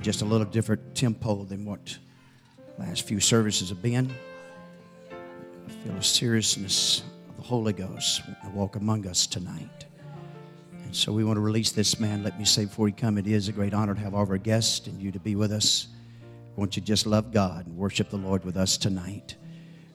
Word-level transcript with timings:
just 0.00 0.22
a 0.22 0.24
little 0.24 0.46
different 0.46 0.94
tempo 0.94 1.44
than 1.44 1.64
what 1.64 1.98
last 2.78 3.06
few 3.06 3.20
services 3.20 3.68
have 3.68 3.82
been. 3.82 4.10
I 5.10 5.70
feel 5.70 5.94
a 5.94 6.02
seriousness 6.02 7.02
of 7.28 7.36
the 7.36 7.42
Holy 7.42 7.72
Ghost 7.72 8.22
walk 8.54 8.76
among 8.76 9.06
us 9.06 9.26
tonight. 9.26 9.86
And 10.84 10.96
so 10.96 11.12
we 11.12 11.22
want 11.22 11.36
to 11.36 11.40
release 11.40 11.70
this 11.70 12.00
man. 12.00 12.22
Let 12.22 12.38
me 12.38 12.44
say 12.44 12.64
before 12.64 12.88
you 12.88 12.94
come, 12.94 13.18
it 13.18 13.26
is 13.26 13.48
a 13.48 13.52
great 13.52 13.74
honor 13.74 13.94
to 13.94 14.00
have 14.00 14.14
all 14.14 14.22
of 14.22 14.30
our 14.30 14.38
guests 14.38 14.86
and 14.86 15.00
you 15.00 15.12
to 15.12 15.20
be 15.20 15.36
with 15.36 15.52
us. 15.52 15.88
I 16.56 16.60
want 16.60 16.76
you 16.76 16.82
just 16.82 17.06
love 17.06 17.32
God 17.32 17.66
and 17.66 17.76
worship 17.76 18.10
the 18.10 18.16
Lord 18.16 18.44
with 18.44 18.56
us 18.56 18.76
tonight. 18.76 19.36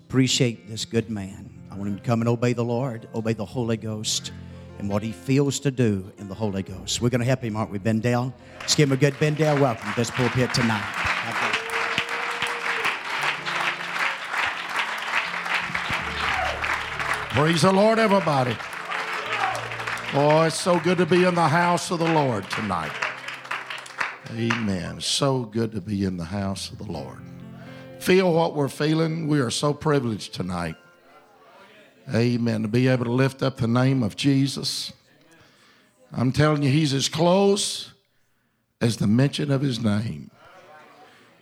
Appreciate 0.07 0.69
this 0.69 0.85
good 0.85 1.09
man. 1.09 1.49
I 1.69 1.75
want 1.75 1.89
him 1.89 1.97
to 1.97 2.03
come 2.03 2.21
and 2.21 2.29
obey 2.29 2.53
the 2.53 2.63
Lord, 2.63 3.09
obey 3.13 3.33
the 3.33 3.43
Holy 3.43 3.75
Ghost, 3.75 4.31
and 4.79 4.89
what 4.89 5.03
he 5.03 5.11
feels 5.11 5.59
to 5.61 5.71
do 5.71 6.11
in 6.17 6.27
the 6.27 6.33
Holy 6.33 6.63
Ghost. 6.63 7.01
We're 7.01 7.09
going 7.09 7.19
to 7.19 7.25
help 7.25 7.41
him, 7.41 7.55
aren't 7.55 7.71
we, 7.71 7.79
Bendale? 7.79 8.33
Let's 8.59 8.75
give 8.75 8.89
him 8.89 8.93
a 8.93 8.97
good 8.97 9.13
Bendale 9.15 9.59
welcome 9.59 9.89
to 9.89 9.95
this 9.95 10.11
pulpit 10.11 10.53
tonight. 10.53 10.83
Praise 17.31 17.63
the 17.63 17.73
Lord, 17.73 17.99
everybody. 17.99 18.55
Oh, 20.13 20.43
it's 20.43 20.59
so 20.59 20.80
good 20.80 20.97
to 20.99 21.05
be 21.05 21.25
in 21.25 21.35
the 21.35 21.49
house 21.49 21.91
of 21.91 21.99
the 21.99 22.13
Lord 22.13 22.49
tonight. 22.49 22.94
Amen. 24.31 25.02
So 25.02 25.44
good 25.44 25.73
to 25.73 25.81
be 25.81 26.05
in 26.05 26.16
the 26.16 26.25
house 26.25 26.71
of 26.71 26.77
the 26.77 26.89
Lord. 26.89 27.19
Feel 27.99 28.31
what 28.31 28.55
we're 28.55 28.69
feeling. 28.69 29.27
We 29.27 29.41
are 29.41 29.49
so 29.49 29.73
privileged 29.73 30.33
tonight. 30.33 30.75
Amen. 32.14 32.62
To 32.62 32.68
be 32.68 32.88
able 32.88 33.05
to 33.05 33.12
lift 33.12 33.41
up 33.41 33.58
the 33.58 33.68
name 33.68 34.04
of 34.04 34.16
Jesus. 34.16 34.94
I'm 36.12 36.31
telling 36.31 36.64
you, 36.64 36.70
He's 36.70 36.94
as 36.94 37.09
close 37.09 37.91
as 38.80 38.98
the 38.98 39.08
mention 39.08 39.52
of 39.52 39.62
His 39.62 39.80
name. 39.80 40.30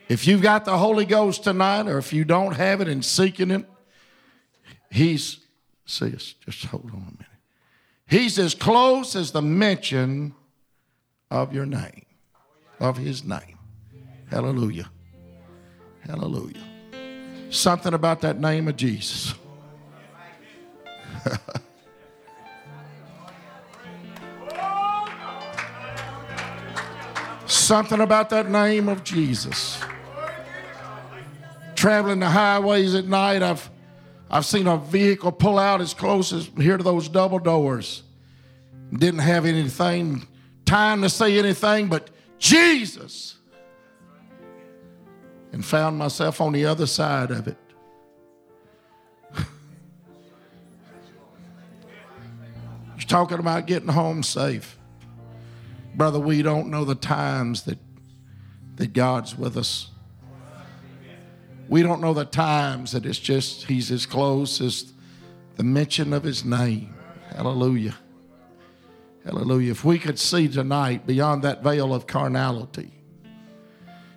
If 0.10 0.28
you've 0.28 0.42
got 0.42 0.66
the 0.66 0.78
Holy 0.78 1.06
Ghost 1.06 1.44
tonight, 1.44 1.88
or 1.88 1.98
if 1.98 2.14
you 2.14 2.24
don't 2.24 2.54
have 2.54 2.82
it 2.82 2.88
and 2.88 3.04
seeking 3.04 3.52
it, 3.52 3.66
He's, 4.90 5.40
see 5.86 6.14
us, 6.16 6.36
just 6.46 6.66
hold 6.66 6.86
on 6.86 6.92
a 6.92 6.98
minute. 6.98 7.26
He's 8.08 8.38
as 8.38 8.54
close 8.54 9.16
as 9.16 9.32
the 9.32 9.42
mention 9.42 10.36
of 11.32 11.52
your 11.52 11.66
name, 11.66 12.06
of 12.80 12.98
his 12.98 13.24
name. 13.24 13.58
Hallelujah. 14.30 14.92
Hallelujah. 16.02 16.62
Something 17.50 17.96
about 17.96 18.22
that 18.22 18.40
name 18.40 18.68
of 18.68 18.76
Jesus. 18.76 19.34
Something 27.46 28.02
about 28.02 28.30
that 28.32 28.50
name 28.50 28.90
of 28.90 29.04
Jesus. 29.04 29.82
Traveling 31.76 32.20
the 32.20 32.30
highways 32.30 32.96
at 32.96 33.06
night, 33.06 33.42
I've 33.44 33.70
I've 34.34 34.46
seen 34.48 34.66
a 34.66 34.78
vehicle 34.78 35.32
pull 35.32 35.60
out 35.60 35.80
as 35.80 35.94
close 35.94 36.34
as 36.34 36.50
here 36.58 36.76
to 36.76 36.84
those 36.84 37.08
double 37.08 37.38
doors. 37.38 38.02
Didn't 38.92 39.20
have 39.20 39.46
anything, 39.46 40.28
time 40.66 41.04
to 41.04 41.10
say 41.10 41.38
anything 41.38 41.88
but 41.88 42.10
Jesus. 42.40 43.36
And 45.52 45.64
found 45.64 46.00
myself 46.00 46.42
on 46.42 46.52
the 46.52 46.66
other 46.66 46.88
side 46.88 47.30
of 47.30 47.48
it. 47.48 47.58
Talking 53.08 53.40
about 53.40 53.68
getting 53.68 53.90
home 53.90 54.24
safe. 54.24 54.78
Brother, 55.96 56.20
we 56.20 56.42
don't 56.42 56.70
know 56.70 56.86
the 56.86 56.96
times 56.96 57.64
that, 57.64 57.78
that 58.78 58.94
God's 58.94 59.38
with 59.38 59.58
us. 59.58 59.90
We 61.70 61.84
don't 61.84 62.02
know 62.02 62.14
the 62.14 62.26
times 62.26 62.92
that 62.94 63.06
it's 63.06 63.20
just 63.20 63.66
He's 63.66 63.92
as 63.92 64.06
close 64.06 64.60
as 64.62 64.92
the 65.56 65.64
mention 65.64 66.14
of 66.14 66.24
His 66.24 66.44
name. 66.44 66.96
Hallelujah. 67.30 67.96
Hallelujah. 69.24 69.72
If 69.72 69.86
we 69.86 70.00
could 70.00 70.20
see 70.20 70.48
tonight 70.48 71.06
beyond 71.06 71.44
that 71.44 71.64
veil 71.64 71.94
of 71.94 72.08
carnality, 72.08 72.92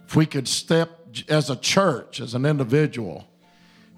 if 0.06 0.16
we 0.16 0.26
could 0.26 0.48
step 0.48 0.90
as 1.28 1.50
a 1.50 1.56
church, 1.56 2.20
as 2.20 2.34
an 2.34 2.44
individual, 2.46 3.28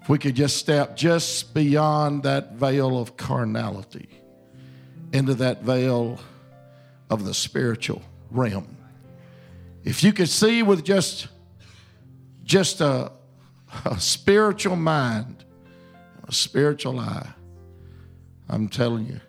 if 0.01 0.09
we 0.09 0.17
could 0.17 0.35
just 0.35 0.57
step 0.57 0.95
just 0.95 1.53
beyond 1.53 2.23
that 2.23 2.53
veil 2.53 2.99
of 2.99 3.17
carnality 3.17 4.18
into 5.13 5.33
that 5.35 5.63
veil 5.63 6.19
of 7.09 7.25
the 7.25 7.33
spiritual 7.33 8.01
realm. 8.31 8.77
If 9.83 10.03
you 10.03 10.13
could 10.13 10.29
see 10.29 10.63
with 10.63 10.83
just 10.83 11.27
just 12.43 12.81
a 12.81 13.11
a 13.85 13.99
spiritual 13.99 14.75
mind, 14.75 15.45
a 16.27 16.33
spiritual 16.33 16.99
eye. 16.99 17.29
I'm 18.47 18.67
telling 18.67 19.05
you, 19.05 19.21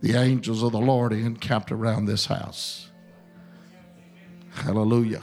the 0.00 0.14
angels 0.14 0.62
of 0.62 0.72
the 0.72 0.80
Lord 0.80 1.12
are 1.12 1.16
encamped 1.16 1.70
around 1.70 2.06
this 2.06 2.26
house. 2.26 2.88
Hallelujah. 4.52 5.22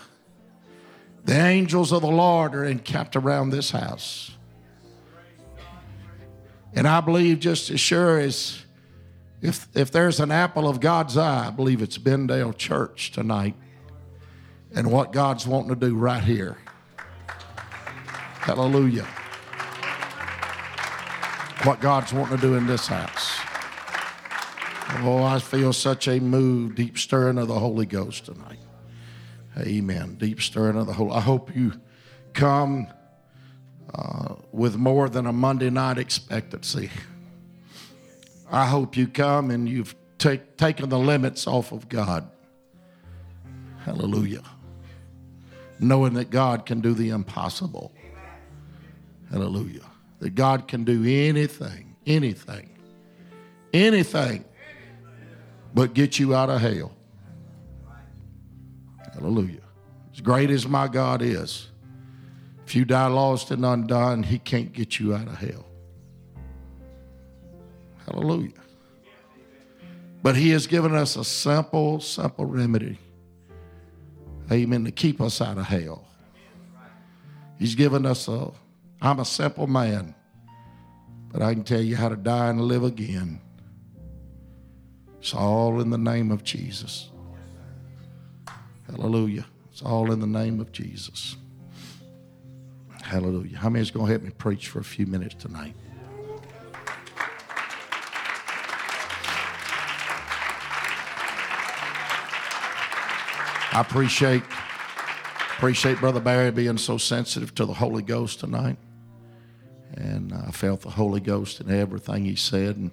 The 1.25 1.33
angels 1.33 1.91
of 1.91 2.01
the 2.01 2.07
Lord 2.07 2.55
are 2.55 2.63
encamped 2.63 3.15
around 3.15 3.49
this 3.49 3.71
house. 3.71 4.31
And 6.73 6.87
I 6.87 7.01
believe 7.01 7.39
just 7.39 7.71
as 7.71 7.79
sure 7.79 8.19
as 8.19 8.63
if, 9.41 9.67
if 9.75 9.91
there's 9.91 10.19
an 10.19 10.31
apple 10.31 10.67
of 10.67 10.79
God's 10.79 11.17
eye, 11.17 11.47
I 11.47 11.49
believe 11.51 11.81
it's 11.81 11.97
Bendale 11.97 12.57
Church 12.57 13.11
tonight 13.11 13.55
and 14.73 14.91
what 14.91 15.11
God's 15.11 15.45
wanting 15.45 15.69
to 15.69 15.75
do 15.75 15.95
right 15.95 16.23
here. 16.23 16.57
Hallelujah. 18.39 19.05
What 21.63 21.79
God's 21.81 22.13
wanting 22.13 22.37
to 22.37 22.41
do 22.41 22.55
in 22.55 22.65
this 22.65 22.87
house. 22.87 23.37
Oh, 25.03 25.21
I 25.21 25.39
feel 25.39 25.73
such 25.73 26.07
a 26.07 26.19
move, 26.19 26.75
deep 26.75 26.97
stirring 26.97 27.37
of 27.37 27.47
the 27.47 27.59
Holy 27.59 27.85
Ghost 27.85 28.25
tonight. 28.25 28.59
Amen. 29.59 30.15
Deep 30.15 30.41
stirring 30.41 30.77
of 30.77 30.87
the 30.87 30.93
Holy. 30.93 31.11
I 31.11 31.19
hope 31.19 31.55
you 31.55 31.73
come 32.33 32.87
uh, 33.93 34.35
with 34.51 34.77
more 34.77 35.09
than 35.09 35.25
a 35.25 35.33
Monday 35.33 35.69
night 35.69 35.97
expectancy. 35.97 36.89
I 38.51 38.65
hope 38.65 38.95
you 38.95 39.07
come 39.07 39.51
and 39.51 39.67
you've 39.67 39.95
take, 40.17 40.57
taken 40.57 40.89
the 40.89 40.99
limits 40.99 41.47
off 41.47 41.71
of 41.71 41.89
God. 41.89 42.29
Hallelujah. 43.83 44.43
Knowing 45.79 46.13
that 46.15 46.29
God 46.29 46.65
can 46.65 46.81
do 46.81 46.93
the 46.93 47.09
impossible. 47.09 47.93
Hallelujah. 49.31 49.85
That 50.19 50.31
God 50.31 50.67
can 50.67 50.83
do 50.83 51.03
anything, 51.05 51.95
anything, 52.05 52.69
anything 53.73 54.45
but 55.73 55.93
get 55.93 56.17
you 56.17 56.33
out 56.33 56.49
of 56.49 56.59
hell. 56.59 56.91
Hallelujah. 59.13 59.61
As 60.11 60.21
great 60.21 60.49
as 60.49 60.67
my 60.67 60.87
God 60.87 61.21
is, 61.21 61.69
if 62.65 62.75
you 62.75 62.83
die 62.83 63.05
lost 63.07 63.51
and 63.51 63.63
undone, 63.63 64.23
He 64.23 64.39
can't 64.39 64.73
get 64.73 64.99
you 64.99 65.13
out 65.13 65.27
of 65.27 65.37
hell. 65.37 65.66
Hallelujah. 68.07 68.51
But 70.23 70.35
He 70.35 70.51
has 70.51 70.67
given 70.67 70.95
us 70.95 71.15
a 71.15 71.23
simple, 71.23 71.99
simple 71.99 72.45
remedy. 72.45 72.97
Amen. 74.51 74.85
To 74.85 74.91
keep 74.91 75.21
us 75.21 75.41
out 75.41 75.57
of 75.57 75.65
hell. 75.65 76.07
He's 77.59 77.75
given 77.75 78.05
us 78.05 78.27
a 78.27 78.51
I'm 79.01 79.19
a 79.19 79.25
simple 79.25 79.67
man, 79.67 80.15
but 81.31 81.41
I 81.41 81.53
can 81.53 81.63
tell 81.63 81.81
you 81.81 81.95
how 81.95 82.09
to 82.09 82.15
die 82.15 82.49
and 82.49 82.61
live 82.61 82.83
again. 82.83 83.39
It's 85.19 85.33
all 85.33 85.81
in 85.81 85.89
the 85.89 85.97
name 85.97 86.31
of 86.31 86.43
Jesus. 86.43 87.09
Hallelujah. 88.89 89.45
It's 89.71 89.81
all 89.81 90.11
in 90.11 90.19
the 90.19 90.27
name 90.27 90.59
of 90.59 90.71
Jesus. 90.71 91.35
Hallelujah. 93.03 93.57
How 93.57 93.69
many 93.69 93.81
is 93.81 93.91
going 93.91 94.05
to 94.07 94.11
help 94.11 94.23
me 94.23 94.31
preach 94.31 94.69
for 94.69 94.79
a 94.79 94.83
few 94.83 95.05
minutes 95.05 95.35
tonight? 95.35 95.75
I 103.77 103.81
appreciate 103.81 104.41
appreciate 105.55 105.99
Brother 105.99 106.19
Barry 106.19 106.49
being 106.49 106.79
so 106.79 106.97
sensitive 106.97 107.53
to 107.53 107.65
the 107.67 107.75
Holy 107.75 108.01
Ghost 108.01 108.39
tonight 108.39 108.79
and 109.93 110.33
I 110.33 110.49
felt 110.49 110.81
the 110.81 110.89
Holy 110.89 111.19
Ghost 111.19 111.61
in 111.61 111.69
everything 111.69 112.25
he 112.25 112.35
said, 112.35 112.75
and 112.77 112.89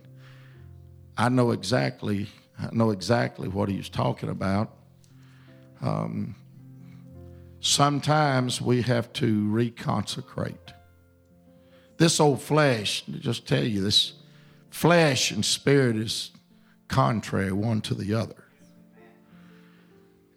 I 1.16 1.30
know 1.30 1.52
exactly, 1.52 2.28
I 2.58 2.68
know 2.72 2.90
exactly 2.90 3.48
what 3.48 3.70
he 3.70 3.78
was 3.78 3.88
talking 3.88 4.28
about. 4.28 4.74
Um, 5.80 6.34
sometimes 7.60 8.60
we 8.60 8.82
have 8.82 9.10
to 9.14 9.48
reconsecrate. 9.48 10.74
This 11.96 12.20
old 12.20 12.42
flesh, 12.42 13.04
just 13.20 13.48
tell 13.48 13.64
you, 13.64 13.80
this 13.80 14.12
flesh 14.68 15.30
and 15.30 15.46
spirit 15.46 15.96
is 15.96 16.30
contrary 16.88 17.52
one 17.52 17.80
to 17.80 17.94
the 17.94 18.12
other. 18.12 18.43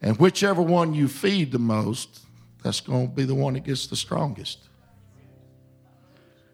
And 0.08 0.18
whichever 0.20 0.62
one 0.62 0.94
you 0.94 1.10
feed 1.10 1.52
the 1.52 1.60
most, 1.60 2.22
that's 2.64 2.80
going 2.80 3.10
to 3.10 3.14
be 3.14 3.26
the 3.26 3.36
one 3.36 3.56
that 3.56 3.66
gets 3.66 3.88
the 3.88 3.98
strongest. 3.98 4.70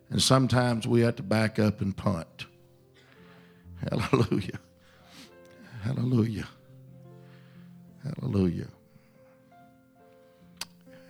And 0.10 0.20
sometimes 0.20 0.88
we 0.88 1.02
have 1.02 1.18
to 1.18 1.24
back 1.24 1.60
up 1.60 1.80
and 1.80 1.96
punt. 1.96 2.48
Hallelujah. 3.88 4.60
Hallelujah. 5.84 6.48
Hallelujah. 8.04 8.70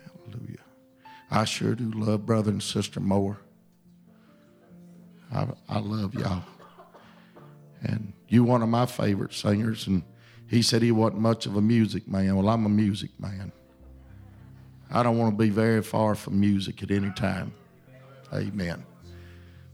Hallelujah. 0.04 0.58
I 1.30 1.44
sure 1.46 1.74
do 1.74 1.90
love 1.92 2.26
brother 2.26 2.50
and 2.50 2.62
sister 2.62 3.00
Moore. 3.00 3.38
I, 5.32 5.46
I 5.66 5.78
love 5.78 6.12
y'all. 6.12 6.44
And 7.80 8.12
you 8.28 8.44
one 8.44 8.62
of 8.62 8.68
my 8.68 8.84
favorite 8.84 9.32
singers. 9.32 9.86
And 9.86 10.02
he 10.48 10.62
said 10.62 10.82
he 10.82 10.92
wasn't 10.92 11.20
much 11.20 11.46
of 11.46 11.56
a 11.56 11.60
music 11.60 12.06
man. 12.08 12.36
Well, 12.36 12.48
I'm 12.48 12.66
a 12.66 12.68
music 12.68 13.10
man. 13.18 13.52
I 14.90 15.02
don't 15.02 15.18
want 15.18 15.36
to 15.36 15.42
be 15.42 15.50
very 15.50 15.82
far 15.82 16.14
from 16.14 16.38
music 16.38 16.82
at 16.82 16.90
any 16.90 17.10
time. 17.10 17.52
Amen. 18.32 18.84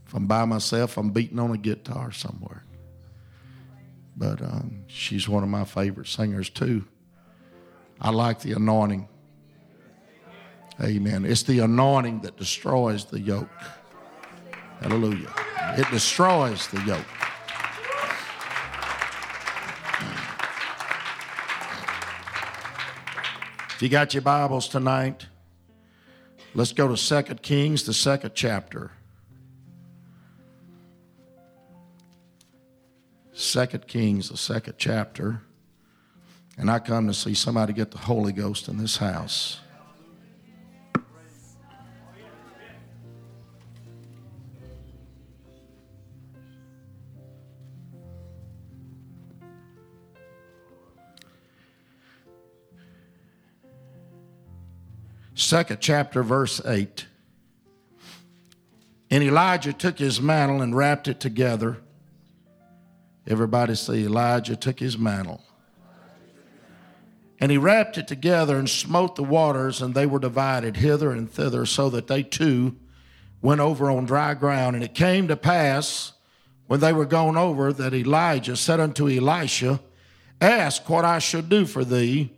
If 0.07 0.13
I'm 0.13 0.25
by 0.25 0.45
myself, 0.45 0.97
I'm 0.97 1.11
beating 1.11 1.39
on 1.39 1.51
a 1.51 1.57
guitar 1.57 2.11
somewhere. 2.11 2.65
But 4.17 4.41
um, 4.41 4.83
she's 4.87 5.27
one 5.27 5.43
of 5.43 5.49
my 5.49 5.63
favorite 5.63 6.07
singers 6.07 6.49
too. 6.49 6.85
I 7.99 8.09
like 8.09 8.39
the 8.39 8.53
anointing. 8.53 9.07
Amen. 10.81 11.25
It's 11.25 11.43
the 11.43 11.59
anointing 11.59 12.21
that 12.21 12.37
destroys 12.37 13.05
the 13.05 13.19
yoke. 13.19 13.49
Hallelujah. 14.81 15.31
It 15.77 15.89
destroys 15.91 16.67
the 16.67 16.81
yoke. 16.81 17.05
If 23.81 23.85
you 23.85 23.89
got 23.89 24.13
your 24.13 24.21
Bibles 24.21 24.67
tonight, 24.67 25.25
let's 26.53 26.71
go 26.71 26.95
to 26.95 27.23
2 27.23 27.35
Kings, 27.37 27.83
the 27.83 27.95
second 27.95 28.33
chapter. 28.35 28.91
2 33.35 33.65
Kings, 33.87 34.29
the 34.29 34.37
second 34.37 34.75
chapter. 34.77 35.41
And 36.59 36.69
I 36.69 36.77
come 36.77 37.07
to 37.07 37.13
see 37.15 37.33
somebody 37.33 37.73
get 37.73 37.89
the 37.89 37.97
Holy 37.97 38.33
Ghost 38.33 38.67
in 38.67 38.77
this 38.77 38.97
house. 38.97 39.59
Second 55.41 55.79
chapter, 55.81 56.21
verse 56.21 56.61
8. 56.63 57.07
And 59.09 59.23
Elijah 59.23 59.73
took 59.73 59.97
his 59.97 60.21
mantle 60.21 60.61
and 60.61 60.75
wrapped 60.75 61.07
it 61.07 61.19
together. 61.19 61.79
Everybody 63.27 63.75
say, 63.75 64.03
Elijah 64.03 64.55
took 64.55 64.79
his 64.79 64.97
mantle. 64.97 65.43
And 67.39 67.51
he 67.51 67.57
wrapped 67.57 67.97
it 67.97 68.07
together 68.07 68.57
and 68.57 68.69
smote 68.69 69.15
the 69.15 69.23
waters, 69.23 69.81
and 69.81 69.95
they 69.95 70.05
were 70.05 70.19
divided 70.19 70.77
hither 70.77 71.11
and 71.11 71.29
thither, 71.29 71.65
so 71.65 71.89
that 71.89 72.07
they 72.07 72.21
too 72.21 72.75
went 73.41 73.61
over 73.61 73.89
on 73.89 74.05
dry 74.05 74.35
ground. 74.35 74.75
And 74.75 74.85
it 74.85 74.93
came 74.93 75.27
to 75.27 75.35
pass, 75.35 76.13
when 76.67 76.79
they 76.79 76.93
were 76.93 77.05
gone 77.05 77.35
over, 77.35 77.73
that 77.73 77.95
Elijah 77.95 78.55
said 78.55 78.79
unto 78.79 79.09
Elisha, 79.09 79.79
Ask 80.39 80.87
what 80.87 81.03
I 81.03 81.17
should 81.17 81.49
do 81.49 81.65
for 81.65 81.83
thee 81.83 82.31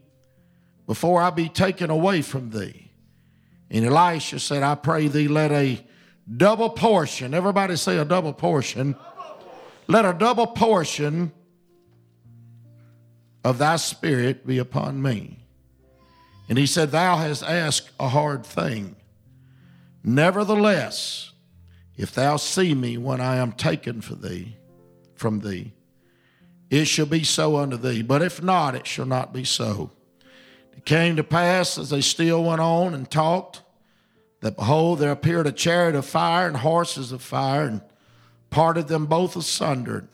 before 0.88 1.22
I 1.22 1.30
be 1.32 1.50
taken 1.50 1.90
away 1.90 2.22
from 2.22 2.50
thee. 2.50 2.83
And 3.74 3.86
Elisha 3.86 4.40
said, 4.40 4.62
I 4.62 4.76
pray 4.76 5.08
thee, 5.08 5.28
let 5.28 5.52
a 5.52 5.84
double 6.38 6.70
portion, 6.70 7.34
everybody 7.34 7.76
say 7.76 7.98
a 7.98 8.06
double 8.06 8.32
portion, 8.32 8.96
let 9.88 10.06
a 10.06 10.14
double 10.14 10.48
portion 10.48 11.32
of 13.44 13.58
thy 13.58 13.76
spirit 13.78 14.46
be 14.46 14.60
upon 14.60 15.02
me. 15.02 15.40
And 16.48 16.58
he 16.58 16.68
said, 16.68 16.92
Thou 16.92 17.18
hast 17.18 17.44
asked 17.44 17.90
a 18.00 18.10
hard 18.10 18.46
thing. 18.46 18.96
Nevertheless, 20.04 21.32
if 21.98 22.14
thou 22.14 22.38
see 22.38 22.76
me 22.76 22.98
when 22.98 23.22
I 23.22 23.38
am 23.38 23.54
taken 23.54 24.02
for 24.02 24.16
thee, 24.16 24.58
from 25.16 25.40
thee, 25.40 25.74
it 26.70 26.86
shall 26.86 27.06
be 27.06 27.24
so 27.24 27.58
unto 27.58 27.78
thee. 27.78 28.02
But 28.02 28.22
if 28.22 28.42
not, 28.42 28.76
it 28.76 28.86
shall 28.86 29.06
not 29.06 29.34
be 29.34 29.44
so. 29.44 29.92
It 30.84 30.88
came 30.88 31.16
to 31.16 31.24
pass 31.24 31.78
as 31.78 31.92
they 31.92 32.02
still 32.02 32.44
went 32.44 32.60
on 32.60 32.94
and 32.94 33.10
talked 33.10 33.62
that 34.42 34.58
behold, 34.58 35.00
there 35.00 35.14
appeared 35.14 35.48
a 35.48 35.54
chariot 35.54 35.96
of 35.96 36.06
fire 36.06 36.46
and 36.46 36.58
horses 36.58 37.14
of 37.14 37.22
fire 37.22 37.64
and 37.64 37.82
parted 38.50 38.90
them 38.90 39.06
both 39.06 39.38
asunder. 39.38 40.10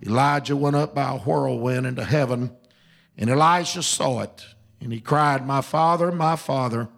Elijah 0.00 0.54
went 0.54 0.76
up 0.76 0.94
by 0.94 1.10
a 1.10 1.18
whirlwind 1.18 1.84
into 1.84 2.04
heaven, 2.04 2.52
and 3.16 3.28
Elisha 3.28 3.82
saw 3.82 4.20
it. 4.20 4.46
And 4.80 4.92
he 4.92 5.00
cried, 5.00 5.44
My 5.44 5.62
father, 5.62 6.12
my 6.12 6.36
father, 6.36 6.88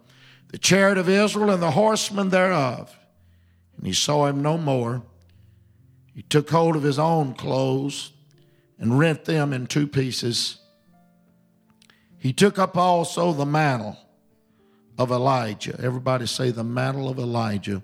the 0.49 0.59
chariot 0.59 0.99
of 0.99 1.09
Israel 1.09 1.49
and 1.49 1.63
the 1.63 1.71
horsemen 1.71 2.29
thereof. 2.29 2.95
And 3.77 3.87
he 3.87 3.93
saw 3.93 4.27
him 4.27 4.43
no 4.43 4.59
more. 4.59 5.01
He 6.13 6.21
took 6.21 6.51
hold 6.51 6.75
of 6.75 6.83
his 6.83 6.99
own 6.99 7.33
clothes 7.33 8.11
and 8.77 8.99
rent 8.99 9.25
them 9.25 9.53
in 9.53 9.65
two 9.65 9.87
pieces. 9.87 10.60
He 12.21 12.33
took 12.33 12.59
up 12.59 12.77
also 12.77 13.33
the 13.33 13.47
mantle 13.47 13.97
of 14.95 15.09
Elijah. 15.09 15.75
Everybody 15.81 16.27
say 16.27 16.51
the 16.51 16.63
mantle 16.63 17.09
of 17.09 17.17
Elijah. 17.17 17.81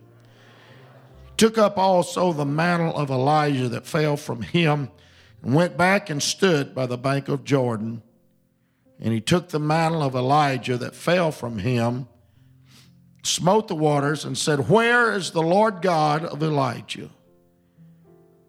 Took 1.37 1.57
up 1.57 1.79
also 1.79 2.31
the 2.33 2.45
mantle 2.45 2.95
of 2.95 3.09
Elijah 3.09 3.67
that 3.69 3.87
fell 3.87 4.15
from 4.15 4.43
him 4.43 4.91
and 5.41 5.55
went 5.55 5.75
back 5.75 6.11
and 6.11 6.21
stood 6.21 6.75
by 6.75 6.85
the 6.85 6.99
bank 6.99 7.29
of 7.29 7.45
Jordan. 7.45 8.03
And 8.99 9.11
he 9.11 9.21
took 9.21 9.49
the 9.49 9.59
mantle 9.59 10.03
of 10.03 10.13
Elijah 10.13 10.77
that 10.77 10.93
fell 10.93 11.31
from 11.31 11.57
him, 11.57 12.07
smote 13.23 13.67
the 13.67 13.75
waters, 13.75 14.23
and 14.23 14.37
said, 14.37 14.69
Where 14.69 15.13
is 15.13 15.31
the 15.31 15.41
Lord 15.41 15.81
God 15.81 16.23
of 16.23 16.43
Elijah? 16.43 17.09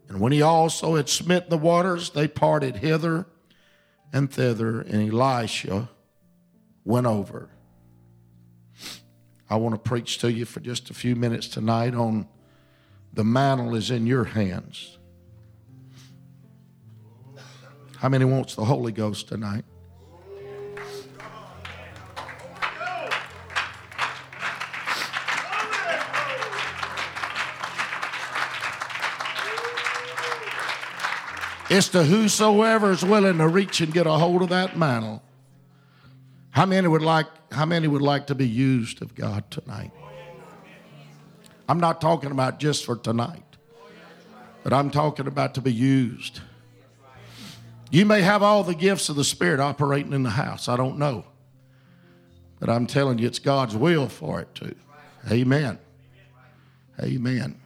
And 0.07 0.21
when 0.21 0.33
he 0.33 0.43
also 0.43 0.97
had 0.97 1.09
smitten 1.09 1.49
the 1.49 1.57
waters, 1.57 2.11
they 2.11 2.29
parted 2.29 2.77
hither 2.77 3.27
and 4.13 4.31
thither, 4.31 4.81
and 4.81 5.13
Elisha 5.13 5.89
went 6.85 7.07
over. 7.07 7.51
I 9.51 9.57
want 9.57 9.75
to 9.75 9.79
preach 9.79 10.19
to 10.19 10.31
you 10.31 10.45
for 10.45 10.61
just 10.61 10.91
a 10.91 10.95
few 10.95 11.17
minutes 11.17 11.49
tonight 11.49 11.95
on 11.95 12.29
the 13.13 13.25
mantle 13.25 13.75
is 13.75 13.91
in 13.91 14.07
your 14.07 14.25
hands. 14.25 14.99
How 17.97 18.09
many 18.09 18.25
wants 18.25 18.55
the 18.55 18.65
Holy 18.65 18.93
Ghost 18.93 19.29
tonight? 19.29 19.65
It's 31.71 31.89
to 31.89 32.03
whosoever 32.03 32.91
is 32.93 33.05
willing 33.05 33.39
to 33.39 33.49
reach 33.49 33.81
and 33.81 33.93
get 33.93 34.07
a 34.07 34.13
hold 34.13 34.43
of 34.43 34.49
that 34.49 34.77
mantle. 34.77 35.23
How 36.51 36.65
many 36.67 36.89
would 36.89 37.03
like 37.03 37.27
how 37.53 37.65
many 37.65 37.89
would 37.89 38.03
like 38.03 38.27
to 38.27 38.35
be 38.35 38.47
used 38.47 39.01
of 39.01 39.15
God 39.15 39.51
tonight? 39.51 39.91
I'm 41.69 41.81
not 41.81 42.01
talking 42.01 42.31
about 42.31 42.59
just 42.59 42.85
for 42.85 42.97
tonight. 42.97 43.45
But 44.63 44.73
I'm 44.73 44.91
talking 44.91 45.27
about 45.27 45.55
to 45.55 45.61
be 45.61 45.73
used. 45.73 46.41
You 47.91 48.05
may 48.05 48.23
have 48.23 48.43
all 48.43 48.65
the 48.65 48.75
gifts 48.75 49.09
of 49.09 49.17
the 49.17 49.25
Spirit 49.25 49.61
operating 49.61 50.13
in 50.13 50.23
the 50.23 50.31
house. 50.31 50.69
I 50.69 50.77
don't 50.77 50.99
know. 50.99 51.25
But 52.61 52.69
I'm 52.69 52.87
telling 52.87 53.19
you, 53.19 53.27
it's 53.27 53.39
God's 53.39 53.77
will 53.77 54.09
for 54.09 54.41
it 54.41 54.55
to. 54.57 54.75
Amen. 55.31 55.79
Amen. 57.01 57.59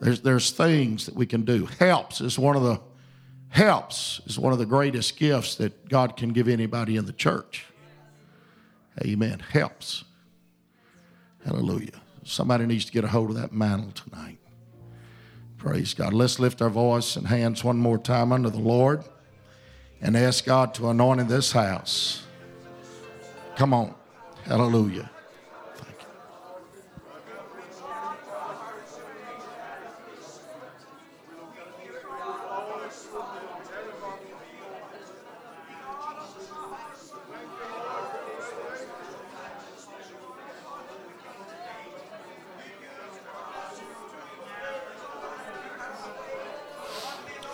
There's, 0.00 0.20
there's 0.20 0.50
things 0.50 1.06
that 1.06 1.14
we 1.14 1.26
can 1.26 1.42
do. 1.42 1.66
Helps 1.78 2.20
is 2.20 2.38
one 2.38 2.56
of 2.56 2.62
the 2.62 2.80
helps 3.52 4.20
is 4.26 4.38
one 4.38 4.52
of 4.52 4.58
the 4.58 4.66
greatest 4.66 5.18
gifts 5.18 5.56
that 5.56 5.88
God 5.88 6.16
can 6.16 6.32
give 6.32 6.48
anybody 6.48 6.96
in 6.96 7.04
the 7.04 7.12
church. 7.12 7.66
Amen. 9.04 9.40
Helps. 9.40 10.04
Hallelujah. 11.44 12.00
Somebody 12.24 12.66
needs 12.66 12.86
to 12.86 12.92
get 12.92 13.04
a 13.04 13.08
hold 13.08 13.30
of 13.30 13.36
that 13.36 13.52
mantle 13.52 13.92
tonight. 13.92 14.38
Praise 15.58 15.92
God. 15.92 16.12
Let's 16.12 16.38
lift 16.38 16.62
our 16.62 16.70
voice 16.70 17.14
and 17.16 17.26
hands 17.26 17.62
one 17.62 17.76
more 17.76 17.98
time 17.98 18.32
under 18.32 18.50
the 18.50 18.58
Lord 18.58 19.04
and 20.00 20.16
ask 20.16 20.44
God 20.44 20.74
to 20.74 20.88
anoint 20.88 21.20
in 21.20 21.28
this 21.28 21.52
house. 21.52 22.22
Come 23.56 23.74
on. 23.74 23.94
Hallelujah. 24.44 25.10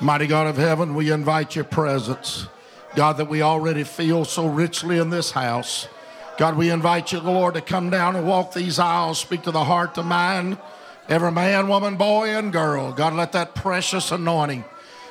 Mighty 0.00 0.28
God 0.28 0.46
of 0.46 0.56
heaven, 0.56 0.94
we 0.94 1.10
invite 1.10 1.56
your 1.56 1.64
presence. 1.64 2.46
God, 2.94 3.16
that 3.16 3.28
we 3.28 3.42
already 3.42 3.82
feel 3.82 4.24
so 4.24 4.46
richly 4.46 4.98
in 4.98 5.10
this 5.10 5.32
house. 5.32 5.88
God, 6.38 6.56
we 6.56 6.70
invite 6.70 7.10
you, 7.10 7.18
Lord, 7.18 7.54
to 7.54 7.60
come 7.60 7.90
down 7.90 8.14
and 8.14 8.24
walk 8.24 8.54
these 8.54 8.78
aisles, 8.78 9.18
speak 9.18 9.42
to 9.42 9.50
the 9.50 9.64
heart, 9.64 9.94
the 9.94 10.04
mind, 10.04 10.56
every 11.08 11.32
man, 11.32 11.66
woman, 11.66 11.96
boy, 11.96 12.28
and 12.28 12.52
girl. 12.52 12.92
God, 12.92 13.14
let 13.14 13.32
that 13.32 13.56
precious 13.56 14.12
anointing, 14.12 14.64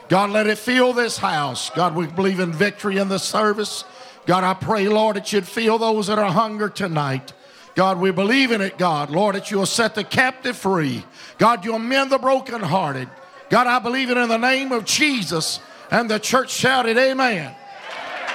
God, 0.08 0.30
let 0.30 0.48
it 0.48 0.58
fill 0.58 0.94
this 0.94 1.18
house. 1.18 1.70
God, 1.72 1.94
we 1.94 2.08
believe 2.08 2.40
in 2.40 2.54
victory 2.54 2.98
in 2.98 3.10
the 3.10 3.20
service. 3.20 3.84
God, 4.26 4.46
I 4.46 4.54
pray, 4.54 4.88
Lord, 4.88 5.18
that 5.18 5.34
you'd 5.34 5.48
fill 5.48 5.78
those 5.78 6.08
that 6.08 6.18
are 6.18 6.32
hunger 6.32 6.70
tonight. 6.70 7.34
God, 7.76 8.00
we 8.00 8.12
believe 8.12 8.54
in 8.54 8.62
it, 8.62 8.78
God. 8.78 9.10
Lord, 9.10 9.36
that 9.36 9.52
you'll 9.52 9.66
set 9.66 9.96
the 9.96 10.06
captive 10.06 10.56
free. 10.56 11.04
God, 11.38 11.66
you'll 11.66 11.78
mend 11.78 12.10
the 12.10 12.18
brokenhearted. 12.18 13.10
God, 13.50 13.68
I 13.68 13.80
believe 13.80 14.10
it 14.10 14.18
in 14.18 14.28
the 14.30 14.38
name 14.38 14.72
of 14.72 14.86
Jesus. 14.86 15.60
And 15.90 16.10
the 16.10 16.20
church 16.20 16.52
shouted, 16.52 16.98
Amen. 16.98 17.56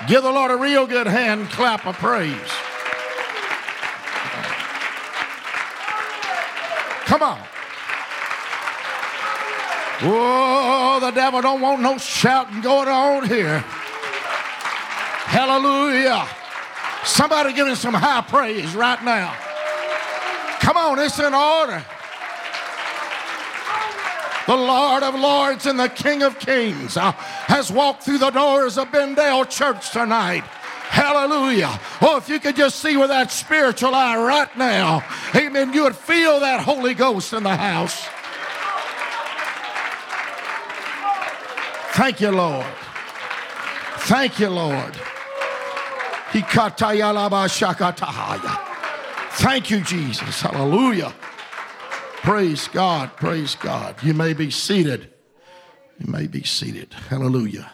Give 0.09 0.23
the 0.23 0.33
Lord 0.33 0.51
a 0.51 0.57
real 0.57 0.87
good 0.87 1.07
hand 1.07 1.49
clap 1.51 1.87
of 1.87 1.97
praise. 1.97 2.35
Come 7.05 7.23
on. 7.23 7.41
Oh, 10.05 10.99
the 11.01 11.11
devil 11.13 11.41
don't 11.43 11.61
want 11.61 11.83
no 11.83 11.99
shouting 11.99 12.61
going 12.61 12.89
on 12.89 13.29
here. 13.29 13.59
Hallelujah. 15.29 16.27
Somebody 17.05 17.53
give 17.53 17.69
him 17.69 17.77
some 17.77 17.95
high 17.95 18.23
praise 18.23 18.75
right 18.75 19.03
now. 19.05 19.37
Come 20.61 20.77
on, 20.77 20.99
it's 20.99 21.19
in 21.19 21.35
order. 21.35 21.85
The 24.47 24.57
Lord 24.57 25.03
of 25.03 25.15
Lords 25.15 25.67
and 25.67 25.79
the 25.79 25.89
King 25.89 26.23
of 26.23 26.39
Kings 26.39 26.97
uh, 26.97 27.13
has 27.13 27.71
walked 27.71 28.03
through 28.03 28.19
the 28.19 28.31
doors 28.31 28.77
of 28.77 28.89
Bendale 28.89 29.49
Church 29.49 29.91
tonight. 29.91 30.43
Hallelujah. 30.93 31.81
Oh, 32.03 32.17
if 32.19 32.29
you 32.29 32.39
could 32.39 32.57
just 32.57 32.81
see 32.81 32.97
with 32.97 33.09
that 33.09 33.31
spiritual 33.31 33.95
eye 33.95 34.17
right 34.17 34.55
now, 34.59 35.03
amen, 35.35 35.73
you 35.73 35.85
would 35.85 35.97
feel 35.97 36.41
that 36.41 36.61
Holy 36.61 36.93
Ghost 36.95 37.33
in 37.33 37.45
the 37.45 37.57
house. 37.57 38.07
Thank 41.95 42.21
you, 42.21 42.31
Lord. 42.31 42.67
Thank 44.01 44.39
you, 44.39 44.51
Lord. 44.51 44.95
Thank 49.33 49.71
you, 49.71 49.81
Jesus. 49.83 50.41
Hallelujah. 50.41 51.13
Praise 52.23 52.69
God. 52.69 53.17
Praise 53.17 53.57
God. 53.57 54.01
You 54.05 54.15
may 54.15 54.33
be 54.33 54.49
seated. 54.49 55.13
You 55.99 56.07
may 56.07 56.29
be 56.29 56.45
seated. 56.45 56.95
Hallelujah. 56.95 57.73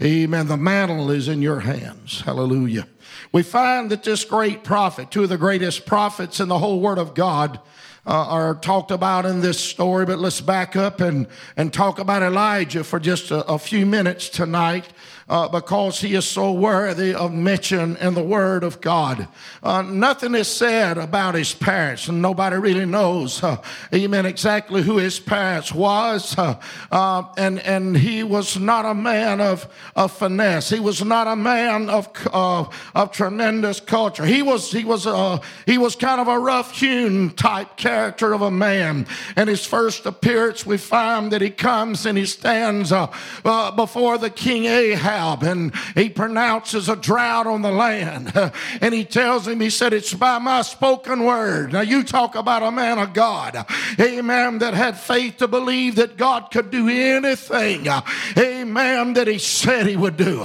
Amen. 0.00 0.46
The 0.46 0.56
mantle 0.56 1.10
is 1.10 1.26
in 1.26 1.42
your 1.42 1.58
hands. 1.58 2.20
Hallelujah. 2.20 2.86
We 3.32 3.42
find 3.42 3.90
that 3.90 4.04
this 4.04 4.24
great 4.24 4.62
prophet, 4.62 5.10
two 5.10 5.24
of 5.24 5.30
the 5.30 5.36
greatest 5.36 5.84
prophets 5.84 6.38
in 6.38 6.46
the 6.46 6.60
whole 6.60 6.78
Word 6.78 6.98
of 6.98 7.14
God, 7.14 7.58
uh, 8.06 8.10
are 8.10 8.54
talked 8.54 8.92
about 8.92 9.26
in 9.26 9.40
this 9.40 9.58
story, 9.58 10.06
but 10.06 10.20
let's 10.20 10.40
back 10.40 10.76
up 10.76 11.00
and, 11.00 11.26
and 11.56 11.72
talk 11.72 11.98
about 11.98 12.22
Elijah 12.22 12.84
for 12.84 13.00
just 13.00 13.32
a, 13.32 13.44
a 13.46 13.58
few 13.58 13.84
minutes 13.84 14.28
tonight 14.28 14.86
uh, 15.28 15.48
because 15.48 16.00
he 16.00 16.14
is 16.14 16.24
so 16.24 16.52
worthy 16.52 17.12
of 17.12 17.32
mention 17.32 17.96
in 17.96 18.14
the 18.14 18.22
Word 18.22 18.62
of 18.62 18.80
God. 18.80 19.26
Uh, 19.60 19.82
nothing 19.82 20.34
is 20.36 20.46
said 20.46 20.98
about 20.98 21.34
his 21.34 21.52
parents, 21.52 22.06
and 22.06 22.22
nobody 22.22 22.56
really 22.56 22.86
knows, 22.86 23.42
uh, 23.42 23.56
amen, 23.92 24.24
exactly 24.24 24.82
who 24.82 24.98
his 24.98 25.18
parents 25.18 25.72
was. 25.72 26.38
Uh, 26.38 26.60
uh, 26.92 27.24
and, 27.36 27.58
and 27.60 27.96
he 27.96 28.22
was 28.22 28.56
not 28.56 28.84
a 28.84 28.94
man 28.94 29.40
of, 29.40 29.66
of 29.96 30.12
finesse. 30.12 30.70
He 30.70 30.78
was 30.78 31.04
not 31.04 31.26
a 31.26 31.34
man 31.34 31.90
of, 31.90 32.08
uh, 32.32 32.64
of 32.94 33.10
tremendous 33.10 33.80
culture. 33.80 34.24
He 34.24 34.42
was, 34.42 34.70
he, 34.70 34.84
was, 34.84 35.08
he 35.66 35.76
was 35.76 35.96
kind 35.96 36.20
of 36.20 36.28
a 36.28 36.38
rough-hewn 36.38 37.30
type 37.30 37.76
character 37.76 38.32
of 38.32 38.42
a 38.42 38.50
man. 38.50 39.06
And 39.34 39.48
his 39.48 39.64
first 39.64 40.06
appearance, 40.06 40.64
we 40.64 40.76
find 40.76 41.32
that 41.32 41.40
he 41.40 41.50
comes 41.50 42.06
and 42.06 42.16
he 42.16 42.26
stands 42.26 42.92
before 43.42 44.18
the 44.18 44.30
king 44.30 44.66
Ahab 44.66 45.15
Ahab 45.16 45.42
and 45.42 45.74
he 45.94 46.08
pronounces 46.08 46.88
a 46.88 46.96
drought 46.96 47.46
on 47.46 47.62
the 47.62 47.70
land. 47.70 48.32
And 48.80 48.92
he 48.94 49.04
tells 49.04 49.48
him, 49.48 49.60
he 49.60 49.70
said, 49.70 49.92
It's 49.92 50.12
by 50.12 50.38
my 50.38 50.62
spoken 50.62 51.24
word. 51.24 51.72
Now 51.72 51.80
you 51.80 52.02
talk 52.04 52.34
about 52.34 52.62
a 52.62 52.70
man 52.70 52.98
of 52.98 53.14
God, 53.14 53.64
amen, 53.98 54.58
that 54.58 54.74
had 54.74 54.98
faith 54.98 55.38
to 55.38 55.48
believe 55.48 55.96
that 55.96 56.16
God 56.16 56.50
could 56.50 56.70
do 56.70 56.88
anything, 56.88 57.86
amen, 58.36 58.65
that 58.76 59.26
he 59.26 59.38
said 59.38 59.86
he 59.86 59.96
would 59.96 60.16
do. 60.16 60.44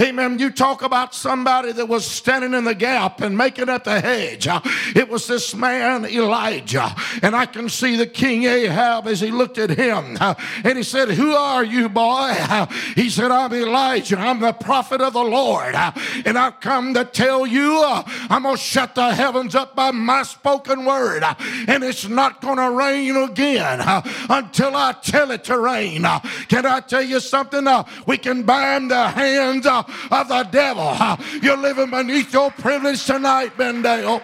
Amen. 0.00 0.38
You 0.38 0.50
talk 0.50 0.82
about 0.82 1.14
somebody 1.14 1.72
that 1.72 1.86
was 1.86 2.06
standing 2.06 2.54
in 2.54 2.64
the 2.64 2.74
gap 2.74 3.20
and 3.20 3.36
making 3.36 3.68
up 3.68 3.84
the 3.84 4.00
hedge. 4.00 4.48
It 4.96 5.08
was 5.08 5.26
this 5.26 5.54
man, 5.54 6.04
Elijah. 6.06 6.94
And 7.22 7.36
I 7.36 7.46
can 7.46 7.68
see 7.68 7.96
the 7.96 8.06
king 8.06 8.44
Ahab 8.44 9.06
as 9.06 9.20
he 9.20 9.30
looked 9.30 9.58
at 9.58 9.70
him 9.70 10.16
and 10.20 10.76
he 10.76 10.82
said, 10.82 11.10
Who 11.10 11.34
are 11.34 11.64
you, 11.64 11.88
boy? 11.88 12.34
He 12.94 13.10
said, 13.10 13.30
I'm 13.30 13.52
Elijah. 13.52 14.18
I'm 14.18 14.40
the 14.40 14.52
prophet 14.52 15.00
of 15.00 15.12
the 15.12 15.22
Lord. 15.22 15.74
And 15.74 16.38
I've 16.38 16.60
come 16.60 16.94
to 16.94 17.04
tell 17.04 17.46
you, 17.46 17.82
uh, 17.84 18.02
I'm 18.30 18.42
going 18.42 18.56
to 18.56 18.60
shut 18.60 18.94
the 18.94 19.12
heavens 19.12 19.54
up 19.54 19.76
by 19.76 19.90
my 19.90 20.22
spoken 20.22 20.84
word. 20.84 21.22
And 21.68 21.84
it's 21.84 22.08
not 22.08 22.40
going 22.40 22.56
to 22.56 22.70
rain 22.70 23.16
again 23.16 23.80
uh, 23.80 24.02
until 24.30 24.74
I 24.76 24.92
tell 24.92 25.30
it 25.30 25.44
to 25.44 25.58
rain. 25.58 26.04
Uh, 26.04 26.20
can 26.48 26.64
I 26.64 26.80
tell 26.80 27.02
you 27.02 27.20
something? 27.20 27.65
Uh, 27.66 27.84
we 28.06 28.18
can 28.18 28.42
bind 28.42 28.90
the 28.90 29.08
hands 29.08 29.66
uh, 29.66 29.82
of 30.10 30.28
the 30.28 30.42
devil. 30.50 30.86
Uh, 30.86 31.16
you're 31.42 31.56
living 31.56 31.90
beneath 31.90 32.32
your 32.32 32.50
privilege 32.50 33.04
tonight, 33.04 33.56
Bendale. 33.56 34.22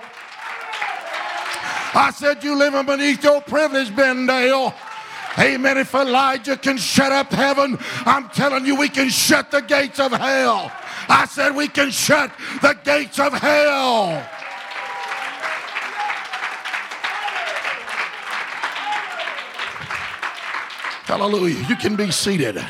I 1.95 2.11
said, 2.15 2.43
You're 2.43 2.57
living 2.57 2.87
beneath 2.87 3.23
your 3.23 3.41
privilege, 3.43 3.89
Bendale. 3.89 4.75
Amen. 5.39 5.79
If 5.79 5.95
Elijah 5.95 6.57
can 6.57 6.77
shut 6.77 7.11
up 7.11 7.33
heaven, 7.33 7.79
I'm 8.05 8.29
telling 8.31 8.67
you, 8.67 8.77
we 8.77 8.89
can 8.89 9.09
shut 9.09 9.51
the 9.51 9.61
gates 9.61 9.99
of 9.99 10.13
hell. 10.13 10.71
I 11.09 11.27
said, 11.27 11.57
we 11.57 11.69
can 11.69 11.91
shut 11.91 12.31
the 12.61 12.77
gates 12.85 13.19
of 13.19 13.33
hell. 13.33 14.29
Hallelujah. 21.05 21.67
You 21.69 21.77
can 21.77 21.97
be 21.97 22.11
seated. 22.11 22.63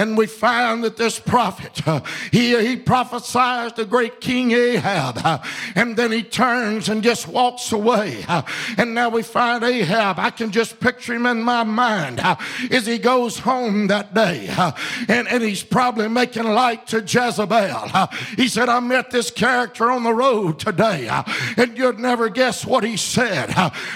And 0.00 0.16
we 0.16 0.26
find 0.26 0.82
that 0.84 0.96
this 0.96 1.18
prophet, 1.18 1.86
uh, 1.86 2.00
he, 2.32 2.58
he 2.66 2.76
prophesies 2.76 3.74
the 3.74 3.84
great 3.84 4.18
King 4.18 4.52
Ahab, 4.52 5.18
uh, 5.22 5.38
and 5.74 5.94
then 5.94 6.10
he 6.10 6.22
turns 6.22 6.88
and 6.88 7.02
just 7.02 7.28
walks 7.28 7.70
away. 7.70 8.24
Uh, 8.26 8.40
and 8.78 8.94
now 8.94 9.10
we 9.10 9.22
find 9.22 9.62
Ahab, 9.62 10.18
I 10.18 10.30
can 10.30 10.52
just 10.52 10.80
picture 10.80 11.12
him 11.12 11.26
in 11.26 11.42
my 11.42 11.64
mind 11.64 12.18
uh, 12.18 12.36
as 12.70 12.86
he 12.86 12.96
goes 12.96 13.40
home 13.40 13.88
that 13.88 14.14
day. 14.14 14.48
Uh, 14.48 14.72
and, 15.06 15.28
and 15.28 15.42
he's 15.42 15.62
probably 15.62 16.08
making 16.08 16.44
light 16.44 16.86
to 16.86 17.00
Jezebel. 17.00 17.90
Uh, 17.92 18.06
he 18.36 18.48
said, 18.48 18.70
I 18.70 18.80
met 18.80 19.10
this 19.10 19.30
character 19.30 19.90
on 19.90 20.02
the 20.02 20.14
road 20.14 20.58
today, 20.58 21.10
and 21.58 21.76
you'd 21.76 21.98
never 21.98 22.30
guess 22.30 22.64
what 22.64 22.84
he 22.84 22.96
said. 22.96 23.50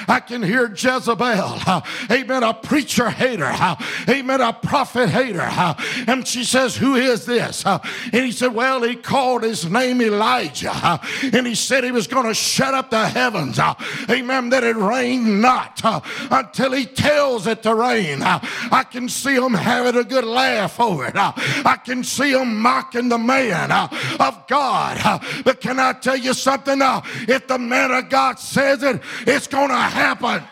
I 0.06 0.20
can 0.20 0.42
hear 0.42 0.68
Jezebel, 0.68 1.61
amen, 2.11 2.42
a 2.42 2.52
preacher 2.52 3.08
hater, 3.08 3.50
amen, 4.06 4.42
a 4.42 4.52
prophet 4.52 5.08
hater. 5.08 5.50
And 6.06 6.26
she 6.26 6.44
says, 6.44 6.76
Who 6.76 6.94
is 6.94 7.26
this? 7.26 7.64
Uh, 7.64 7.78
and 8.12 8.24
he 8.24 8.32
said, 8.32 8.54
Well, 8.54 8.82
he 8.82 8.96
called 8.96 9.42
his 9.42 9.68
name 9.68 10.00
Elijah. 10.00 10.72
Uh, 10.72 10.98
and 11.32 11.46
he 11.46 11.54
said 11.54 11.84
he 11.84 11.92
was 11.92 12.06
going 12.06 12.26
to 12.26 12.34
shut 12.34 12.74
up 12.74 12.90
the 12.90 13.06
heavens. 13.06 13.58
Uh, 13.58 13.74
amen. 14.10 14.50
That 14.50 14.64
it 14.64 14.76
rained 14.76 15.40
not 15.40 15.80
until 16.30 16.72
he 16.72 16.86
tells 16.86 17.46
it 17.46 17.62
to 17.62 17.74
rain. 17.74 18.22
I 18.22 18.84
can 18.90 19.08
see 19.08 19.34
him 19.34 19.54
having 19.54 20.00
a 20.00 20.04
good 20.04 20.24
laugh 20.24 20.78
over 20.80 21.06
it. 21.06 21.14
I 21.16 21.78
can 21.84 22.04
see 22.04 22.32
him 22.32 22.60
mocking 22.60 23.08
the 23.08 23.18
man 23.18 23.70
of 23.72 24.46
God. 24.46 25.20
But 25.44 25.60
can 25.60 25.78
I 25.78 25.92
tell 25.94 26.16
you 26.16 26.34
something? 26.34 26.78
If 26.82 27.46
the 27.46 27.58
man 27.58 27.90
of 27.92 28.08
God 28.08 28.38
says 28.38 28.82
it, 28.82 29.00
it's 29.26 29.46
going 29.46 29.68
to 29.68 29.74
happen. 29.74 30.42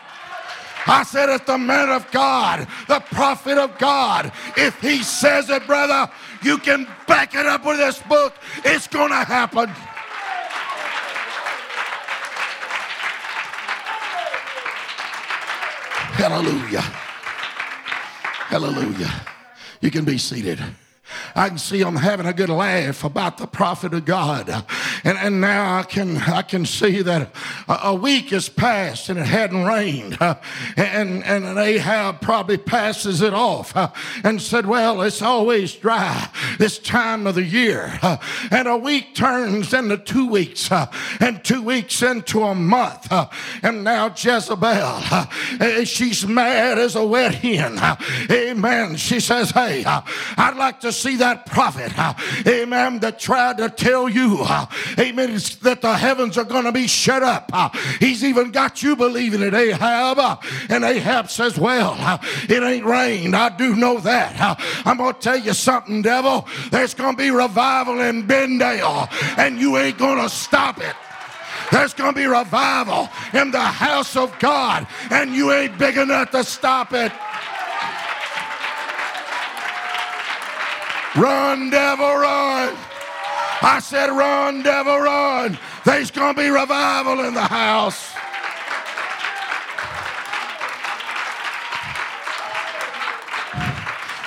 I 0.85 1.03
said, 1.03 1.29
if 1.29 1.45
the 1.45 1.57
man 1.57 1.89
of 1.89 2.09
God, 2.11 2.67
the 2.87 2.99
prophet 2.99 3.57
of 3.57 3.77
God, 3.77 4.31
if 4.57 4.79
he 4.81 5.01
says 5.03 5.49
it, 5.49 5.65
brother, 5.65 6.11
you 6.41 6.57
can 6.57 6.87
back 7.07 7.35
it 7.35 7.45
up 7.45 7.65
with 7.65 7.77
this 7.77 7.99
book. 8.03 8.33
It's 8.65 8.87
going 8.87 9.09
to 9.09 9.23
happen. 9.23 9.69
Hallelujah. 16.15 16.81
Hallelujah. 18.51 19.11
You 19.81 19.89
can 19.89 20.05
be 20.05 20.17
seated. 20.17 20.59
I 21.35 21.49
can 21.49 21.57
see 21.57 21.83
them 21.83 21.95
having 21.95 22.25
a 22.25 22.33
good 22.33 22.49
laugh 22.49 23.03
about 23.03 23.37
the 23.37 23.47
prophet 23.47 23.93
of 23.93 24.05
God. 24.05 24.49
and, 25.03 25.17
and 25.17 25.41
now 25.41 25.77
I 25.77 25.83
can, 25.83 26.17
I 26.17 26.41
can 26.41 26.65
see 26.65 27.01
that 27.01 27.29
a, 27.67 27.79
a 27.85 27.95
week 27.95 28.29
has 28.29 28.49
passed 28.49 29.09
and 29.09 29.19
it 29.19 29.25
hadn't 29.25 29.65
rained. 29.65 30.17
And, 30.77 31.23
and 31.23 31.57
Ahab 31.57 32.21
probably 32.21 32.57
passes 32.57 33.21
it 33.21 33.33
off 33.33 33.73
and 34.23 34.41
said, 34.41 34.65
Well, 34.65 35.01
it's 35.01 35.21
always 35.21 35.73
dry 35.73 36.29
this 36.59 36.79
time 36.79 37.27
of 37.27 37.35
the 37.35 37.43
year. 37.43 37.99
And 38.51 38.67
a 38.67 38.77
week 38.77 39.15
turns 39.15 39.73
into 39.73 39.97
two 39.97 40.27
weeks, 40.27 40.69
and 41.19 41.43
two 41.43 41.61
weeks 41.61 42.01
into 42.01 42.43
a 42.43 42.55
month. 42.55 43.11
And 43.61 43.83
now 43.83 44.09
Jezebel, 44.09 45.01
she's 45.85 46.27
mad 46.27 46.79
as 46.79 46.95
a 46.95 47.05
wet 47.05 47.35
hen. 47.35 47.79
Amen. 48.31 48.95
She 48.97 49.19
says, 49.19 49.51
Hey, 49.51 49.83
I'd 49.85 50.55
like 50.57 50.79
to 50.81 50.91
see 51.03 51.17
that 51.17 51.45
prophet, 51.45 51.91
amen, 52.47 52.99
that 52.99 53.19
tried 53.19 53.57
to 53.57 53.69
tell 53.69 54.07
you, 54.07 54.39
amen, 54.97 55.33
that 55.61 55.79
the 55.81 55.93
heavens 55.93 56.37
are 56.37 56.45
going 56.45 56.63
to 56.63 56.71
be 56.71 56.87
shut 56.87 57.21
up. 57.21 57.51
He's 57.99 58.23
even 58.23 58.51
got 58.51 58.81
you 58.81 58.95
believing 58.95 59.41
it, 59.41 59.53
Ahab. 59.53 60.41
And 60.69 60.83
Ahab 60.85 61.29
says, 61.29 61.59
Well, 61.59 61.97
it 62.47 62.63
ain't 62.63 62.85
rained. 62.85 63.35
I 63.35 63.49
do 63.49 63.75
know 63.75 63.99
that. 63.99 64.57
I'm 64.85 64.97
going 64.97 65.13
to 65.13 65.19
tell 65.19 65.37
you 65.37 65.53
something, 65.53 66.01
devil. 66.01 66.47
There's 66.71 66.93
going 66.93 67.15
to 67.15 67.21
be 67.21 67.31
revival 67.31 67.99
in 67.99 68.25
Bendale, 68.25 69.09
and 69.37 69.59
you 69.59 69.77
ain't 69.77 69.97
going 69.97 70.21
to 70.21 70.29
stop 70.29 70.79
it. 70.79 70.95
There's 71.71 71.93
going 71.93 72.13
to 72.13 72.19
be 72.19 72.27
revival 72.27 73.09
in 73.33 73.51
the 73.51 73.59
house 73.59 74.15
of 74.15 74.37
God, 74.39 74.87
and 75.09 75.35
you 75.35 75.51
ain't 75.51 75.77
big 75.77 75.97
enough 75.97 76.31
to 76.31 76.43
stop 76.43 76.93
it. 76.93 77.11
Run, 81.15 81.69
devil, 81.69 82.15
run. 82.15 82.75
I 83.61 83.79
said, 83.81 84.09
run, 84.09 84.63
devil, 84.63 84.97
run. 84.97 85.57
There's 85.85 86.09
going 86.09 86.33
to 86.33 86.41
be 86.41 86.49
revival 86.49 87.23
in 87.25 87.35
the 87.35 87.41
house. 87.41 88.13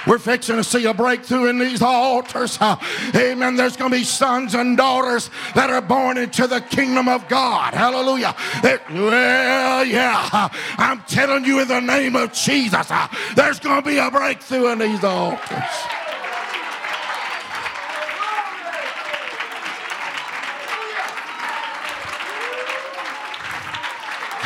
We're 0.07 0.19
fixing 0.19 0.57
to 0.57 0.63
see 0.63 0.85
a 0.85 0.95
breakthrough 0.95 1.47
in 1.47 1.59
these 1.59 1.83
altars. 1.83 2.57
Amen. 3.15 3.57
There's 3.57 3.77
going 3.77 3.91
to 3.91 3.97
be 3.97 4.05
sons 4.05 4.55
and 4.55 4.77
daughters 4.77 5.31
that 5.57 5.69
are 5.71 5.81
born 5.81 6.17
into 6.17 6.47
the 6.47 6.61
kingdom 6.61 7.09
of 7.09 7.27
God. 7.27 7.75
Hallelujah. 7.75 8.37
It, 8.63 8.81
well, 8.89 9.85
yeah. 9.85 10.49
I'm 10.79 11.03
telling 11.09 11.45
you 11.45 11.61
in 11.61 11.67
the 11.67 11.81
name 11.81 12.15
of 12.15 12.33
Jesus, 12.33 12.89
uh, 12.89 13.09
there's 13.35 13.59
going 13.59 13.83
to 13.83 13.89
be 13.89 13.99
a 13.99 14.09
breakthrough 14.09 14.71
in 14.71 14.79
these 14.79 15.03
altars. 15.03 15.65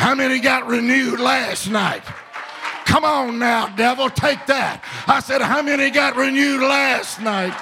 How 0.01 0.15
many 0.15 0.39
got 0.39 0.65
renewed 0.65 1.19
last 1.19 1.69
night? 1.69 2.01
Come 2.85 3.05
on 3.05 3.37
now, 3.37 3.67
devil, 3.75 4.09
take 4.09 4.43
that. 4.47 4.83
I 5.05 5.19
said, 5.19 5.43
How 5.43 5.61
many 5.61 5.91
got 5.91 6.15
renewed 6.15 6.59
last 6.59 7.21
night? 7.21 7.53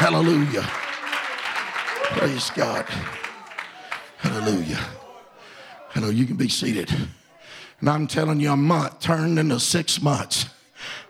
Hallelujah. 0.00 0.62
Praise 2.16 2.48
God. 2.48 2.86
Hallelujah. 4.16 4.80
Hello, 5.90 6.08
you 6.08 6.24
can 6.24 6.36
be 6.36 6.48
seated. 6.48 6.90
And 7.80 7.90
I'm 7.90 8.06
telling 8.06 8.40
you, 8.40 8.50
a 8.50 8.56
month 8.56 8.98
turned 9.00 9.38
into 9.38 9.60
six 9.60 10.00
months. 10.00 10.46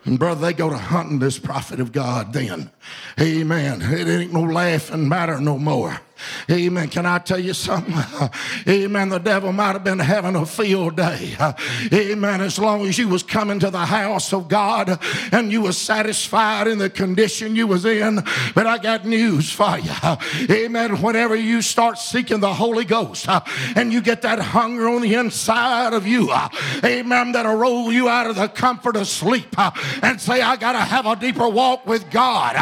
And 0.05 0.19
brother, 0.19 0.41
they 0.45 0.53
go 0.53 0.69
to 0.69 0.77
hunting 0.77 1.19
this 1.19 1.39
prophet 1.39 1.79
of 1.79 1.91
God 1.91 2.31
then. 2.31 2.69
Amen. 3.19 3.81
It 3.81 4.07
ain't 4.07 4.33
no 4.33 4.43
laughing 4.43 5.09
matter 5.09 5.39
no 5.39 5.57
more. 5.57 5.99
Amen. 6.49 6.87
Can 6.89 7.05
I 7.05 7.19
tell 7.19 7.39
you 7.39 7.53
something? 7.53 7.95
Amen. 8.67 9.09
The 9.09 9.19
devil 9.19 9.51
might 9.51 9.73
have 9.73 9.83
been 9.83 9.99
having 9.99 10.35
a 10.35 10.45
field 10.45 10.95
day. 10.95 11.35
Amen. 11.93 12.41
As 12.41 12.59
long 12.59 12.85
as 12.85 12.97
you 12.97 13.07
was 13.07 13.23
coming 13.23 13.59
to 13.59 13.69
the 13.69 13.85
house 13.85 14.33
of 14.33 14.47
God 14.47 14.99
and 15.31 15.51
you 15.51 15.61
was 15.61 15.77
satisfied 15.77 16.67
in 16.67 16.77
the 16.77 16.89
condition 16.89 17.55
you 17.55 17.67
was 17.67 17.85
in. 17.85 18.23
But 18.53 18.67
I 18.67 18.77
got 18.77 19.05
news 19.05 19.51
for 19.51 19.77
you. 19.77 19.91
Amen. 20.49 21.01
Whenever 21.01 21.35
you 21.35 21.61
start 21.61 21.97
seeking 21.97 22.39
the 22.39 22.53
Holy 22.53 22.85
Ghost 22.85 23.27
and 23.75 23.91
you 23.91 24.01
get 24.01 24.21
that 24.21 24.39
hunger 24.39 24.87
on 24.87 25.01
the 25.01 25.15
inside 25.15 25.93
of 25.93 26.07
you, 26.07 26.31
amen, 26.83 27.31
that'll 27.31 27.55
roll 27.55 27.91
you 27.91 28.09
out 28.09 28.27
of 28.27 28.35
the 28.35 28.47
comfort 28.47 28.95
of 28.95 29.07
sleep 29.07 29.55
and 30.03 30.19
say, 30.19 30.41
I 30.41 30.55
got 30.55 30.73
to 30.73 30.79
have 30.79 31.05
a 31.05 31.15
deeper 31.15 31.47
walk 31.47 31.85
with 31.85 32.09
God. 32.09 32.55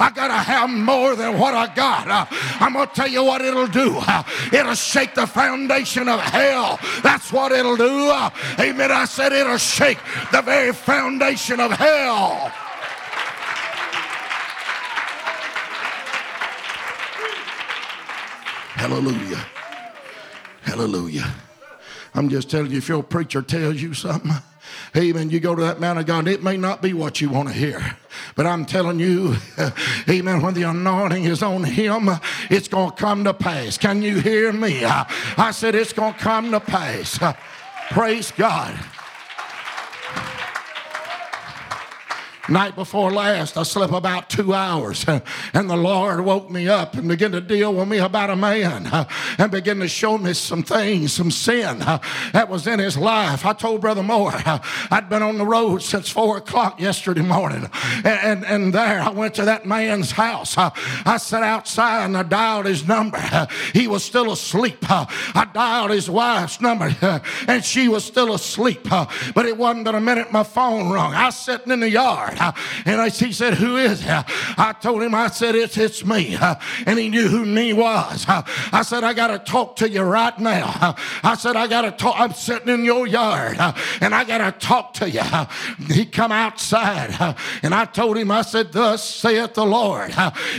I 0.00 0.10
got 0.10 0.28
to 0.28 0.34
have 0.34 0.70
more 0.70 1.14
than 1.14 1.38
what 1.38 1.54
I 1.54 1.72
got. 1.74 2.08
Uh, 2.08 2.26
I'm 2.58 2.72
going 2.72 2.88
to 2.88 2.94
tell 2.94 3.08
you 3.08 3.22
what 3.22 3.42
it'll 3.42 3.66
do. 3.66 3.98
Uh, 3.98 4.22
it'll 4.52 4.74
shake 4.74 5.14
the 5.14 5.26
foundation 5.26 6.08
of 6.08 6.20
hell. 6.20 6.80
That's 7.02 7.30
what 7.30 7.52
it'll 7.52 7.76
do. 7.76 8.08
Uh, 8.08 8.30
amen. 8.58 8.90
I 8.90 9.04
said 9.04 9.32
it'll 9.32 9.58
shake 9.58 9.98
the 10.32 10.40
very 10.40 10.72
foundation 10.72 11.60
of 11.60 11.72
hell. 11.72 12.50
Hallelujah. 18.80 19.44
Hallelujah. 20.62 21.30
I'm 22.14 22.30
just 22.30 22.50
telling 22.50 22.70
you, 22.70 22.78
if 22.78 22.88
your 22.88 23.02
preacher 23.02 23.42
tells 23.42 23.82
you 23.82 23.92
something, 23.92 24.32
Amen. 24.96 25.30
You 25.30 25.40
go 25.40 25.54
to 25.54 25.62
that 25.62 25.80
man 25.80 25.98
of 25.98 26.06
God, 26.06 26.28
it 26.28 26.42
may 26.42 26.56
not 26.56 26.82
be 26.82 26.92
what 26.92 27.20
you 27.20 27.30
want 27.30 27.48
to 27.48 27.54
hear. 27.54 27.96
But 28.34 28.46
I'm 28.46 28.64
telling 28.64 28.98
you, 28.98 29.36
amen, 30.08 30.42
when 30.42 30.54
the 30.54 30.62
anointing 30.64 31.24
is 31.24 31.42
on 31.42 31.64
him, 31.64 32.08
it's 32.50 32.68
going 32.68 32.90
to 32.90 32.96
come 32.96 33.24
to 33.24 33.34
pass. 33.34 33.78
Can 33.78 34.02
you 34.02 34.20
hear 34.20 34.52
me? 34.52 34.84
I 34.84 35.50
said 35.52 35.74
it's 35.74 35.92
going 35.92 36.14
to 36.14 36.18
come 36.18 36.50
to 36.50 36.60
pass. 36.60 37.18
Praise 37.90 38.32
God. 38.32 38.78
Night 42.50 42.74
before 42.74 43.12
last, 43.12 43.56
I 43.56 43.62
slept 43.62 43.92
about 43.92 44.28
two 44.28 44.52
hours, 44.52 45.04
and 45.54 45.70
the 45.70 45.76
Lord 45.76 46.20
woke 46.20 46.50
me 46.50 46.68
up 46.68 46.94
and 46.94 47.06
began 47.06 47.30
to 47.30 47.40
deal 47.40 47.72
with 47.72 47.86
me 47.86 47.98
about 47.98 48.28
a 48.28 48.34
man 48.34 48.88
and 49.38 49.52
began 49.52 49.78
to 49.78 49.86
show 49.86 50.18
me 50.18 50.32
some 50.32 50.64
things, 50.64 51.12
some 51.12 51.30
sin 51.30 51.78
that 52.32 52.48
was 52.48 52.66
in 52.66 52.80
his 52.80 52.96
life. 52.96 53.46
I 53.46 53.52
told 53.52 53.80
Brother 53.80 54.02
Moore 54.02 54.32
I'd 54.34 55.08
been 55.08 55.22
on 55.22 55.38
the 55.38 55.46
road 55.46 55.80
since 55.82 56.10
four 56.10 56.38
o'clock 56.38 56.80
yesterday 56.80 57.22
morning, 57.22 57.70
and, 58.04 58.06
and, 58.06 58.44
and 58.44 58.74
there 58.74 59.00
I 59.00 59.10
went 59.10 59.34
to 59.34 59.44
that 59.44 59.64
man's 59.64 60.10
house. 60.10 60.56
I 60.58 61.18
sat 61.18 61.44
outside 61.44 62.06
and 62.06 62.16
I 62.16 62.24
dialed 62.24 62.66
his 62.66 62.86
number. 62.86 63.20
He 63.72 63.86
was 63.86 64.02
still 64.02 64.32
asleep. 64.32 64.78
I 64.90 65.48
dialed 65.54 65.92
his 65.92 66.10
wife's 66.10 66.60
number, 66.60 66.92
and 67.46 67.64
she 67.64 67.88
was 67.88 68.04
still 68.04 68.34
asleep. 68.34 68.88
But 68.88 69.46
it 69.46 69.56
wasn't 69.56 69.84
but 69.84 69.94
a 69.94 70.00
minute 70.00 70.32
my 70.32 70.42
phone 70.42 70.90
rung. 70.90 71.14
I 71.14 71.26
was 71.26 71.36
sitting 71.36 71.72
in 71.72 71.78
the 71.78 71.90
yard. 71.90 72.39
And 72.84 73.00
I, 73.00 73.10
he 73.10 73.32
said, 73.32 73.54
Who 73.54 73.76
is 73.76 74.02
it? 74.02 74.08
I 74.08 74.74
told 74.80 75.02
him, 75.02 75.14
I 75.14 75.28
said, 75.28 75.54
It's, 75.54 75.76
it's 75.76 76.04
me. 76.04 76.36
And 76.86 76.98
he 76.98 77.08
knew 77.08 77.28
who 77.28 77.44
me 77.44 77.72
was. 77.72 78.24
I 78.28 78.82
said, 78.82 79.04
I 79.04 79.12
got 79.12 79.28
to 79.28 79.38
talk 79.38 79.76
to 79.76 79.88
you 79.88 80.02
right 80.02 80.38
now. 80.38 80.96
I 81.22 81.36
said, 81.36 81.56
I 81.56 81.66
got 81.66 81.82
to 81.82 81.92
talk. 81.92 82.16
I'm 82.18 82.32
sitting 82.32 82.68
in 82.68 82.84
your 82.84 83.06
yard 83.06 83.56
and 84.00 84.14
I 84.14 84.24
got 84.24 84.38
to 84.38 84.66
talk 84.66 84.94
to 84.94 85.10
you. 85.10 85.22
He 85.92 86.04
come 86.04 86.32
outside 86.32 87.36
and 87.62 87.74
I 87.74 87.84
told 87.84 88.16
him, 88.16 88.30
I 88.30 88.42
said, 88.42 88.72
Thus 88.72 89.02
saith 89.02 89.54
the 89.54 89.66
Lord. 89.66 90.12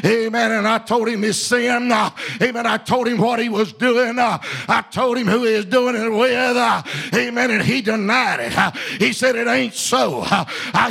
Amen. 0.06 0.52
And 0.52 0.67
I 0.67 0.78
told 0.80 1.08
him 1.08 1.22
his 1.22 1.41
sin. 1.41 1.91
Amen. 1.91 2.65
I 2.65 2.78
told 2.78 3.08
him 3.08 3.17
what 3.17 3.39
he 3.39 3.50
was 3.50 3.74
doing. 3.74 4.17
I 4.20 4.84
told 4.91 5.17
him 5.17 5.28
who 5.28 5.44
he 5.44 5.56
was 5.56 5.65
doing 5.65 5.96
it 5.96 6.10
with. 6.10 7.13
Amen. 7.13 7.52
And 7.52 7.62
he 7.62 7.82
denied 7.82 8.39
it. 8.39 9.02
He 9.02 9.13
said, 9.13 9.36
It 9.36 9.48
ain't 9.48 9.74
so. 9.74 10.22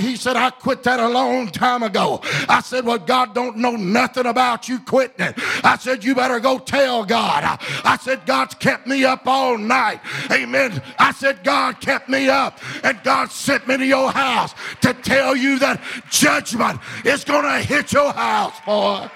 He 0.00 0.16
said, 0.16 0.36
I 0.36 0.50
quit 0.50 0.69
quit 0.70 0.84
that 0.84 1.00
a 1.00 1.08
long 1.08 1.48
time 1.48 1.82
ago. 1.82 2.20
I 2.48 2.60
said, 2.60 2.86
Well, 2.86 2.98
God 2.98 3.34
don't 3.34 3.56
know 3.56 3.72
nothing 3.72 4.26
about 4.26 4.68
you 4.68 4.78
quitting 4.78 5.26
it. 5.26 5.34
I 5.64 5.76
said, 5.76 6.04
You 6.04 6.14
better 6.14 6.38
go 6.38 6.60
tell 6.60 7.04
God. 7.04 7.58
I 7.84 7.96
said, 7.96 8.24
God's 8.24 8.54
kept 8.54 8.86
me 8.86 9.04
up 9.04 9.26
all 9.26 9.58
night. 9.58 10.00
Amen. 10.30 10.80
I 10.96 11.10
said, 11.10 11.42
God 11.42 11.80
kept 11.80 12.08
me 12.08 12.28
up, 12.28 12.60
and 12.84 13.02
God 13.02 13.32
sent 13.32 13.66
me 13.66 13.78
to 13.78 13.84
your 13.84 14.12
house 14.12 14.54
to 14.82 14.94
tell 14.94 15.34
you 15.34 15.58
that 15.58 15.82
judgment 16.08 16.78
is 17.04 17.24
going 17.24 17.42
to 17.42 17.66
hit 17.66 17.92
your 17.92 18.12
house, 18.12 18.54
boy. 18.64 19.10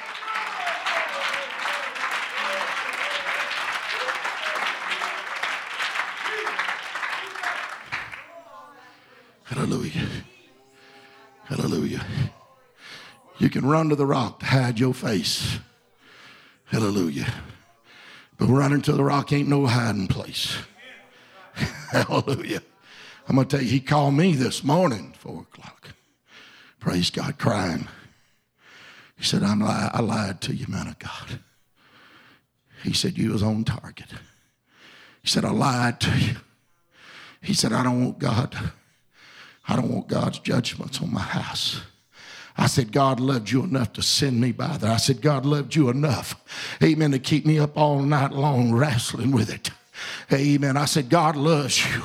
Hallelujah. 9.44 10.03
Hallelujah. 11.54 12.04
You 13.38 13.48
can 13.48 13.64
run 13.64 13.88
to 13.90 13.94
the 13.94 14.06
rock 14.06 14.40
to 14.40 14.46
hide 14.46 14.80
your 14.80 14.92
face. 14.92 15.60
Hallelujah. 16.64 17.32
But 18.36 18.48
running 18.48 18.82
to 18.82 18.92
the 18.92 19.04
rock 19.04 19.32
ain't 19.32 19.48
no 19.48 19.64
hiding 19.66 20.08
place. 20.08 20.56
Hallelujah. 21.54 22.60
I'm 23.28 23.36
going 23.36 23.46
to 23.46 23.56
tell 23.56 23.64
you, 23.64 23.70
he 23.70 23.78
called 23.78 24.14
me 24.14 24.34
this 24.34 24.64
morning, 24.64 25.14
four 25.16 25.42
o'clock. 25.42 25.90
Praise 26.80 27.10
God, 27.10 27.38
crying. 27.38 27.86
He 29.16 29.22
said, 29.22 29.44
I'm 29.44 29.60
li- 29.60 29.68
I 29.68 30.00
lied 30.00 30.40
to 30.42 30.54
you, 30.56 30.66
man 30.66 30.88
of 30.88 30.98
God. 30.98 31.38
He 32.82 32.92
said, 32.92 33.16
You 33.16 33.30
was 33.30 33.44
on 33.44 33.62
target. 33.62 34.10
He 35.22 35.28
said, 35.28 35.44
I 35.44 35.50
lied 35.50 36.00
to 36.00 36.18
you. 36.18 36.34
He 37.40 37.54
said, 37.54 37.72
I 37.72 37.84
don't 37.84 38.04
want 38.04 38.18
God. 38.18 38.72
I 39.68 39.76
don't 39.76 39.90
want 39.90 40.08
God's 40.08 40.38
judgments 40.38 41.00
on 41.00 41.12
my 41.12 41.20
house. 41.20 41.80
I 42.56 42.66
said, 42.66 42.92
God 42.92 43.18
loved 43.18 43.50
you 43.50 43.64
enough 43.64 43.92
to 43.94 44.02
send 44.02 44.40
me 44.40 44.52
by 44.52 44.76
there. 44.76 44.92
I 44.92 44.98
said, 44.98 45.20
God 45.20 45.44
loved 45.44 45.74
you 45.74 45.88
enough, 45.88 46.36
amen, 46.82 47.10
to 47.10 47.18
keep 47.18 47.44
me 47.44 47.58
up 47.58 47.76
all 47.76 48.00
night 48.00 48.32
long 48.32 48.72
wrestling 48.72 49.32
with 49.32 49.52
it. 49.52 49.70
Amen. 50.32 50.76
I 50.76 50.84
said, 50.84 51.08
God 51.08 51.36
loves 51.36 51.84
you. 51.84 52.04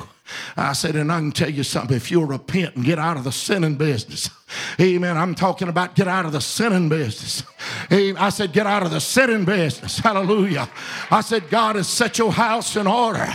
I 0.56 0.72
said, 0.72 0.96
and 0.96 1.10
I 1.10 1.18
can 1.18 1.32
tell 1.32 1.50
you 1.50 1.62
something, 1.62 1.96
if 1.96 2.10
you'll 2.10 2.26
repent 2.26 2.76
and 2.76 2.84
get 2.84 2.98
out 2.98 3.16
of 3.16 3.24
the 3.24 3.32
sinning 3.32 3.76
business, 3.76 4.30
amen. 4.80 5.16
I'm 5.16 5.34
talking 5.34 5.68
about 5.68 5.94
get 5.94 6.08
out 6.08 6.24
of 6.26 6.32
the 6.32 6.40
sinning 6.40 6.88
business. 6.88 7.42
I 7.90 8.30
said, 8.30 8.52
get 8.52 8.66
out 8.66 8.82
of 8.82 8.90
the 8.90 9.00
sinning 9.00 9.44
business. 9.44 9.98
Hallelujah. 10.10 10.68
I 11.10 11.20
said, 11.20 11.50
God 11.50 11.76
has 11.76 11.88
set 11.88 12.18
your 12.18 12.32
house 12.32 12.76
in 12.76 12.86
order. 12.86 13.26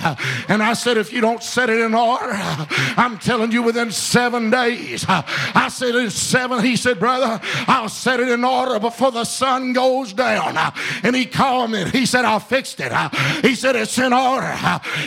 And 0.48 0.64
I 0.64 0.74
said, 0.74 0.98
if 0.98 1.14
you 1.14 1.22
don't 1.22 1.44
set 1.44 1.70
it 1.70 1.80
in 1.80 1.94
order, 1.94 2.32
I'm 2.32 3.18
telling 3.20 3.52
you 3.52 3.64
within 3.64 3.92
seven 3.92 4.50
days. 4.50 5.06
I 5.08 5.70
said, 5.70 5.96
in 5.96 6.10
seven, 6.10 6.64
he 6.64 6.76
said, 6.76 7.00
brother, 7.00 7.40
I'll 7.68 7.90
set 7.90 8.20
it 8.20 8.30
in 8.30 8.44
order 8.44 8.80
before 8.80 9.12
the 9.12 9.26
sun 9.26 9.74
goes 9.74 10.14
down. 10.14 10.58
And 11.04 11.16
he 11.16 11.26
called 11.26 11.72
me. 11.72 11.86
He 11.90 12.06
said, 12.06 12.26
I 12.26 12.40
fixed 12.40 12.80
it. 12.80 12.92
He 13.42 13.56
said, 13.56 13.76
it's 13.76 13.98
in 13.98 14.14
order. 14.14 14.56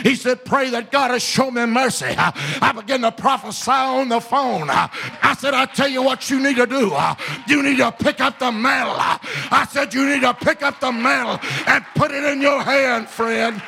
He 0.03 0.15
said, 0.15 0.45
pray 0.45 0.69
that 0.71 0.91
God 0.91 1.11
has 1.11 1.23
shown 1.23 1.55
me 1.55 1.61
mercy. 1.83 2.13
I 2.17 2.71
began 2.75 3.01
to 3.01 3.11
prophesy 3.11 3.71
on 3.71 4.09
the 4.09 4.19
phone. 4.19 4.69
I 4.69 5.35
said, 5.39 5.53
I 5.53 5.65
tell 5.65 5.87
you 5.87 6.03
what 6.03 6.29
you 6.29 6.39
need 6.39 6.57
to 6.57 6.65
do. 6.65 6.91
You 7.47 7.63
need 7.63 7.77
to 7.77 7.91
pick 7.91 8.19
up 8.19 8.39
the 8.39 8.51
mantle. 8.51 8.95
I 8.97 9.67
said, 9.69 9.93
you 9.93 10.05
need 10.05 10.21
to 10.21 10.33
pick 10.33 10.61
up 10.61 10.79
the 10.79 10.91
mantle 10.91 11.39
and 11.67 11.85
put 11.95 12.11
it 12.11 12.23
in 12.23 12.41
your 12.41 12.61
hand, 12.61 13.07
friend. 13.07 13.61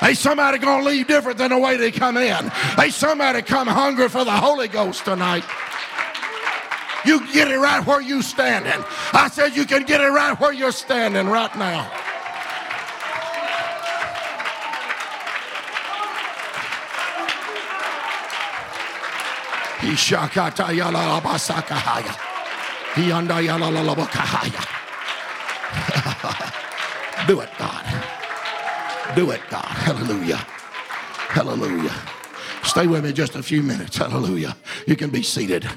Hey, 0.00 0.14
somebody 0.14 0.58
gonna 0.58 0.84
leave 0.84 1.08
different 1.08 1.36
than 1.36 1.50
the 1.50 1.58
way 1.58 1.76
they 1.76 1.90
come 1.90 2.16
in. 2.16 2.48
Hey, 2.76 2.90
somebody 2.90 3.42
come 3.42 3.66
hungry 3.66 4.08
for 4.08 4.24
the 4.24 4.30
Holy 4.30 4.68
Ghost 4.68 5.04
tonight. 5.04 5.44
You 7.06 7.20
can 7.20 7.32
get 7.32 7.48
it 7.48 7.58
right 7.58 7.86
where 7.86 8.00
you're 8.00 8.22
standing. 8.22 8.84
I 9.12 9.28
said 9.28 9.54
you 9.54 9.64
can 9.64 9.84
get 9.84 10.00
it 10.00 10.08
right 10.10 10.38
where 10.40 10.52
you're 10.52 10.72
standing 10.72 11.28
right 11.28 11.54
now. 11.56 11.90
Do 27.28 27.40
it, 27.40 27.50
God. 27.56 27.84
Do 29.14 29.30
it, 29.30 29.40
God. 29.48 29.64
Hallelujah. 29.64 30.38
Hallelujah. 31.28 31.94
Stay 32.64 32.88
with 32.88 33.04
me 33.04 33.12
just 33.12 33.36
a 33.36 33.42
few 33.42 33.62
minutes. 33.62 33.98
Hallelujah. 33.98 34.56
You 34.86 34.96
can 34.96 35.10
be 35.10 35.22
seated. 35.22 35.68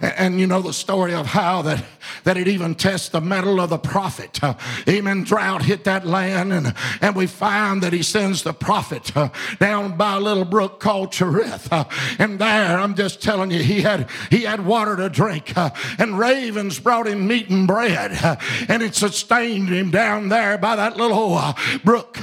And, 0.00 0.38
you 0.38 0.46
know 0.46 0.62
the 0.62 0.72
story 0.72 1.14
of 1.14 1.26
how 1.26 1.62
that, 1.62 1.84
that 2.24 2.36
it 2.36 2.48
even 2.48 2.74
tests 2.74 3.08
the 3.08 3.20
mettle 3.20 3.60
of 3.60 3.70
the 3.70 3.78
prophet. 3.78 4.42
Uh, 4.42 4.54
amen. 4.88 5.24
Drought 5.24 5.62
hit 5.62 5.84
that 5.84 6.06
land, 6.06 6.52
and, 6.52 6.74
and 7.00 7.16
we 7.16 7.26
find 7.26 7.82
that 7.82 7.92
he 7.92 8.02
sends 8.02 8.42
the 8.42 8.52
prophet 8.52 9.16
uh, 9.16 9.30
down 9.58 9.96
by 9.96 10.16
a 10.16 10.20
little 10.20 10.44
brook 10.44 10.78
called 10.80 11.12
Cherith. 11.12 11.72
Uh, 11.72 11.84
and 12.18 12.38
there, 12.38 12.78
I'm 12.78 12.94
just 12.94 13.22
telling 13.22 13.50
you, 13.50 13.62
he 13.62 13.82
had 13.82 14.08
he 14.30 14.42
had 14.42 14.64
water 14.64 14.96
to 14.96 15.08
drink, 15.08 15.56
uh, 15.56 15.70
and 15.98 16.18
ravens 16.18 16.78
brought 16.78 17.08
him 17.08 17.26
meat 17.26 17.48
and 17.50 17.66
bread, 17.66 18.12
uh, 18.22 18.36
and 18.68 18.82
it 18.82 18.94
sustained 18.94 19.68
him 19.68 19.90
down 19.90 20.28
there 20.28 20.58
by 20.58 20.76
that 20.76 20.96
little 20.96 21.34
uh, 21.34 21.54
brook. 21.84 22.18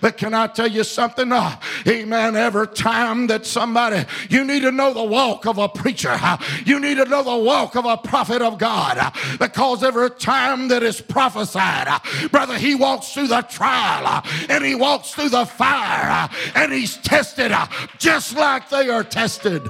But 0.00 0.16
can 0.16 0.34
I 0.34 0.46
tell 0.46 0.68
you 0.68 0.84
something? 0.84 1.32
Amen. 1.32 2.36
Every 2.36 2.68
time 2.68 3.26
that 3.26 3.44
somebody, 3.44 4.04
you 4.30 4.44
need 4.44 4.62
to 4.62 4.72
know 4.72 4.94
the 4.94 5.04
walk 5.04 5.46
of 5.46 5.58
a 5.58 5.68
preacher. 5.68 6.16
You 6.64 6.80
need 6.80 6.96
to 6.96 7.04
know 7.04 7.17
the 7.22 7.36
walk 7.36 7.76
of 7.76 7.84
a 7.84 7.96
prophet 7.96 8.42
of 8.42 8.58
God 8.58 9.12
because 9.38 9.82
every 9.82 10.10
time 10.10 10.68
that 10.68 10.82
is 10.82 11.00
prophesied, 11.00 11.88
brother, 12.30 12.58
he 12.58 12.74
walks 12.74 13.12
through 13.12 13.28
the 13.28 13.42
trial 13.42 14.22
and 14.48 14.64
he 14.64 14.74
walks 14.74 15.12
through 15.12 15.30
the 15.30 15.46
fire 15.46 16.28
and 16.54 16.72
he's 16.72 16.96
tested 16.98 17.52
just 17.98 18.36
like 18.36 18.68
they 18.70 18.88
are 18.88 19.04
tested. 19.04 19.62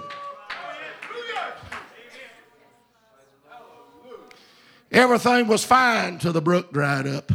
Everything 4.90 5.46
was 5.48 5.64
fine 5.64 6.18
till 6.18 6.32
the 6.32 6.40
brook 6.40 6.72
dried 6.72 7.06
up. 7.06 7.30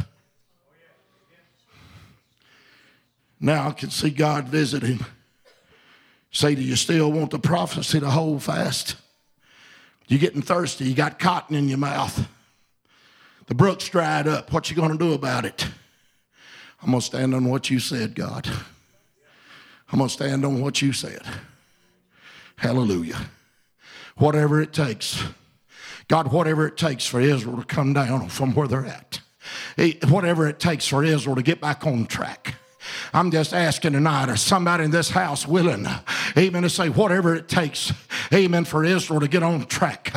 Now 3.39 3.67
I 3.67 3.71
can 3.73 3.89
see 3.89 4.10
God 4.10 4.47
visit 4.47 4.84
him. 4.84 5.06
Say, 6.32 6.56
do 6.56 6.62
you 6.63 6.76
still 6.76 7.12
want 7.12 7.30
the 7.30 7.38
prophecy 7.38 7.99
to 7.99 8.10
hold 8.10 8.41
fast? 8.41 8.95
You're 10.07 10.19
getting 10.19 10.41
thirsty. 10.41 10.85
You 10.85 10.93
got 10.93 11.19
cotton 11.19 11.55
in 11.55 11.69
your 11.69 11.77
mouth. 11.77 12.27
The 13.47 13.55
brook's 13.55 13.87
dried 13.89 14.27
up. 14.27 14.51
What 14.51 14.69
you 14.69 14.75
going 14.75 14.91
to 14.91 14.97
do 14.97 15.13
about 15.13 15.45
it? 15.45 15.67
I'm 16.81 16.89
going 16.89 16.99
to 16.99 17.05
stand 17.05 17.33
on 17.33 17.45
what 17.45 17.69
you 17.69 17.79
said, 17.79 18.15
God. 18.15 18.47
I'm 19.91 19.99
going 19.99 20.09
to 20.09 20.13
stand 20.13 20.43
on 20.45 20.61
what 20.61 20.81
you 20.81 20.91
said. 20.91 21.21
Hallelujah. 22.55 23.19
Whatever 24.17 24.61
it 24.61 24.73
takes. 24.73 25.23
God, 26.07 26.31
whatever 26.31 26.67
it 26.67 26.77
takes 26.77 27.05
for 27.05 27.19
Israel 27.19 27.57
to 27.57 27.63
come 27.65 27.93
down 27.93 28.29
from 28.29 28.53
where 28.53 28.67
they're 28.67 28.85
at. 28.85 29.21
Whatever 30.07 30.47
it 30.47 30.59
takes 30.59 30.87
for 30.87 31.03
Israel 31.03 31.35
to 31.35 31.43
get 31.43 31.61
back 31.61 31.85
on 31.85 32.05
track. 32.05 32.55
I'm 33.13 33.32
just 33.32 33.54
asking 33.54 33.93
tonight, 33.93 34.30
is 34.30 34.41
somebody 34.41 34.86
in 34.86 34.91
this 34.91 35.10
house 35.10 35.48
willing, 35.48 35.88
amen, 36.38 36.63
to 36.63 36.69
say 36.69 36.89
whatever 36.89 37.36
it 37.36 37.48
takes, 37.48 37.91
amen, 38.34 38.65
for 38.65 38.84
Israel 38.84 39.19
to 39.19 39.28
get 39.28 39.43
on 39.43 39.65
track, 39.65 40.13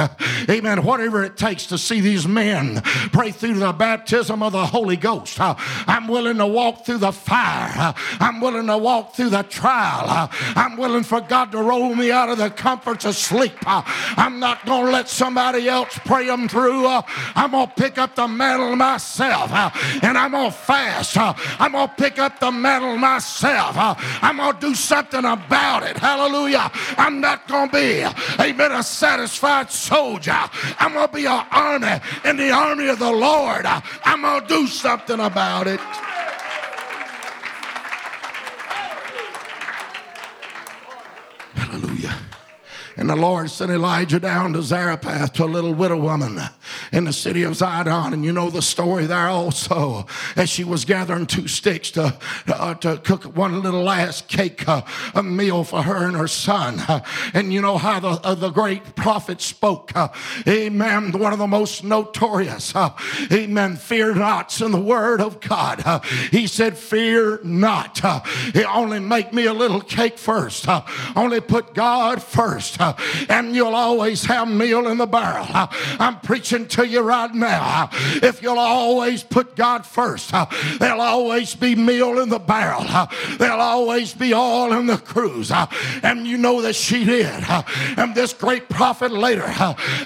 amen, 0.48 0.82
whatever 0.84 1.24
it 1.24 1.36
takes 1.36 1.66
to 1.66 1.78
see 1.78 2.00
these 2.00 2.26
men 2.26 2.80
pray 3.12 3.30
through 3.30 3.54
the 3.54 3.72
baptism 3.72 4.42
of 4.42 4.52
the 4.52 4.66
Holy 4.66 4.96
Ghost. 4.96 5.38
I'm 5.40 6.08
willing 6.08 6.38
to 6.38 6.46
walk 6.46 6.84
through 6.86 6.98
the 6.98 7.12
fire, 7.12 7.94
I'm 8.20 8.40
willing 8.40 8.66
to 8.66 8.78
walk 8.78 9.14
through 9.14 9.30
the 9.30 9.42
trial, 9.42 10.30
I'm 10.54 10.76
willing 10.76 11.04
for 11.04 11.20
God 11.20 11.52
to 11.52 11.58
roll 11.58 11.94
me 11.94 12.10
out 12.10 12.28
of 12.28 12.38
the 12.38 12.50
comforts 12.50 13.04
of 13.04 13.16
sleep. 13.16 13.54
I'm 13.66 14.40
not 14.40 14.64
going 14.66 14.86
to 14.86 14.92
let 14.92 15.08
somebody 15.08 15.68
else 15.68 15.98
pray 16.04 16.26
them 16.26 16.48
through. 16.48 16.86
I'm 16.86 17.50
going 17.50 17.66
to 17.66 17.72
pick 17.74 17.98
up 17.98 18.14
the 18.14 18.28
mantle 18.28 18.76
myself 18.76 19.50
and 20.02 20.18
I'm 20.18 20.30
going 20.30 20.50
to 20.50 20.56
fast. 20.56 21.16
I'm 21.16 21.72
going 21.72 21.88
to 21.88 21.94
pick 21.94 22.18
up 22.18 22.40
the 22.40 22.50
mantle 22.56 22.96
myself. 22.96 23.76
Uh, 23.76 23.94
I'm 24.22 24.36
going 24.38 24.54
to 24.54 24.60
do 24.60 24.74
something 24.74 25.24
about 25.24 25.82
it. 25.82 25.96
Hallelujah. 25.96 26.70
I'm 26.96 27.20
not 27.20 27.46
going 27.48 27.70
to 27.70 27.76
be, 27.76 28.04
amen, 28.42 28.72
a 28.72 28.82
satisfied 28.82 29.70
soldier. 29.70 30.38
I'm 30.78 30.92
going 30.92 31.08
to 31.08 31.14
be 31.14 31.26
an 31.26 31.44
army 31.50 32.00
in 32.24 32.36
the 32.36 32.50
army 32.50 32.88
of 32.88 32.98
the 32.98 33.12
Lord. 33.12 33.66
Uh, 33.66 33.80
I'm 34.04 34.22
going 34.22 34.42
to 34.42 34.48
do 34.48 34.66
something 34.66 35.20
about 35.20 35.66
it. 35.66 35.80
Hallelujah. 41.54 42.16
And 42.98 43.10
the 43.10 43.16
Lord 43.16 43.50
sent 43.50 43.70
Elijah 43.70 44.18
down 44.18 44.54
to 44.54 44.62
Zarephath 44.62 45.34
to 45.34 45.44
a 45.44 45.46
little 45.46 45.74
widow 45.74 45.98
woman 45.98 46.40
in 46.92 47.04
the 47.04 47.12
city 47.12 47.42
of 47.42 47.52
Zidon. 47.52 48.14
And 48.14 48.24
you 48.24 48.32
know 48.32 48.48
the 48.48 48.62
story 48.62 49.04
there 49.04 49.28
also. 49.28 50.06
As 50.34 50.48
she 50.48 50.64
was 50.64 50.86
gathering 50.86 51.26
two 51.26 51.46
sticks 51.46 51.90
to, 51.92 52.16
uh, 52.48 52.74
to 52.76 52.96
cook 52.98 53.24
one 53.36 53.62
little 53.62 53.82
last 53.82 54.28
cake, 54.28 54.66
uh, 54.66 54.80
a 55.14 55.22
meal 55.22 55.62
for 55.62 55.82
her 55.82 56.06
and 56.06 56.16
her 56.16 56.28
son. 56.28 56.80
Uh, 56.88 57.00
and 57.34 57.52
you 57.52 57.60
know 57.60 57.76
how 57.76 58.00
the, 58.00 58.08
uh, 58.08 58.34
the 58.34 58.50
great 58.50 58.94
prophet 58.96 59.42
spoke. 59.42 59.92
Amen. 60.48 61.12
One 61.12 61.32
of 61.32 61.38
the 61.38 61.46
most 61.46 61.84
notorious. 61.84 62.74
Uh, 62.74 62.90
amen. 63.30 63.76
Fear 63.76 64.14
nots 64.14 64.60
in 64.60 64.70
the 64.70 64.80
word 64.80 65.20
of 65.20 65.40
God. 65.40 65.82
He 66.30 66.46
said, 66.46 66.78
Fear 66.78 67.40
not. 67.42 68.02
Uh, 68.02 68.20
only 68.68 69.00
make 69.00 69.32
me 69.32 69.46
a 69.46 69.52
little 69.52 69.80
cake 69.80 70.18
first. 70.18 70.66
Only 71.14 71.40
put 71.40 71.74
God 71.74 72.22
first. 72.22 72.78
And 73.28 73.54
you'll 73.54 73.74
always 73.74 74.24
have 74.24 74.48
meal 74.48 74.88
in 74.88 74.98
the 74.98 75.06
barrel. 75.06 75.46
I'm 75.50 76.20
preaching 76.20 76.66
to 76.68 76.86
you 76.86 77.00
right 77.00 77.32
now, 77.32 77.90
if 77.92 78.42
you'll 78.42 78.58
always 78.58 79.22
put 79.22 79.56
God 79.56 79.84
first, 79.86 80.32
there'll 80.78 81.00
always 81.00 81.54
be 81.54 81.74
meal 81.74 82.20
in 82.20 82.28
the 82.28 82.38
barrel. 82.38 82.84
There'll 83.38 83.60
always 83.60 84.14
be 84.14 84.34
oil 84.34 84.72
in 84.72 84.86
the 84.86 84.98
cruse. 84.98 85.52
And 86.02 86.26
you 86.26 86.38
know 86.38 86.62
that 86.62 86.74
she 86.74 87.04
did. 87.04 87.44
And 87.96 88.14
this 88.14 88.32
great 88.32 88.68
prophet 88.68 89.12
later, 89.12 89.52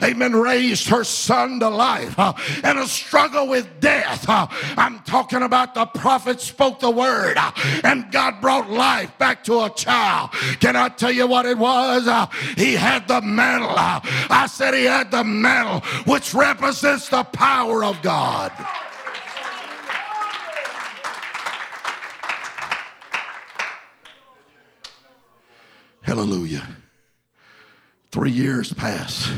amen, 0.02 0.34
raised 0.34 0.88
her 0.88 1.04
son 1.04 1.60
to 1.60 1.68
life 1.68 2.18
in 2.64 2.78
a 2.78 2.86
struggle 2.86 3.48
with 3.48 3.80
death. 3.80 4.24
I'm 4.28 5.00
talking 5.00 5.42
about 5.42 5.74
the 5.74 5.86
prophet 5.86 6.40
spoke 6.40 6.80
the 6.80 6.90
word 6.90 7.36
and 7.84 8.10
God 8.10 8.40
brought 8.40 8.70
life 8.70 9.16
back 9.18 9.44
to 9.44 9.62
a 9.62 9.70
child. 9.70 10.30
Can 10.60 10.76
I 10.76 10.88
tell 10.88 11.12
you 11.12 11.26
what 11.26 11.46
it 11.46 11.58
was? 11.58 12.08
He 12.56 12.69
had 12.74 13.09
the 13.09 13.20
mantle. 13.20 13.70
I 13.76 14.48
said 14.50 14.74
he 14.74 14.85
had 14.85 15.11
the 15.11 15.24
mantle, 15.24 15.80
which 16.04 16.35
represents 16.35 17.09
the 17.09 17.24
power 17.24 17.85
of 17.85 18.00
God. 18.02 18.52
Hallelujah. 26.02 26.66
Three 28.11 28.33
years 28.33 28.72
pass. 28.72 29.30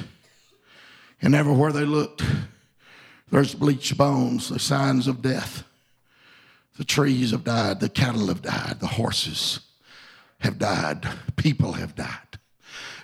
And 1.21 1.35
everywhere 1.35 1.71
they 1.71 1.85
looked, 1.85 2.23
there's 3.31 3.55
bleached 3.55 3.97
bones, 3.97 4.49
the 4.49 4.59
signs 4.59 5.07
of 5.07 5.23
death. 5.23 5.65
The 6.79 6.85
trees 6.85 7.33
have 7.33 7.45
died, 7.45 7.81
the 7.81 7.89
cattle 7.89 8.29
have 8.29 8.43
died, 8.43 8.81
the 8.81 8.87
horses 8.87 9.61
have 10.39 10.59
died, 10.59 11.07
people 11.37 11.73
have 11.73 11.95
died. 11.95 12.32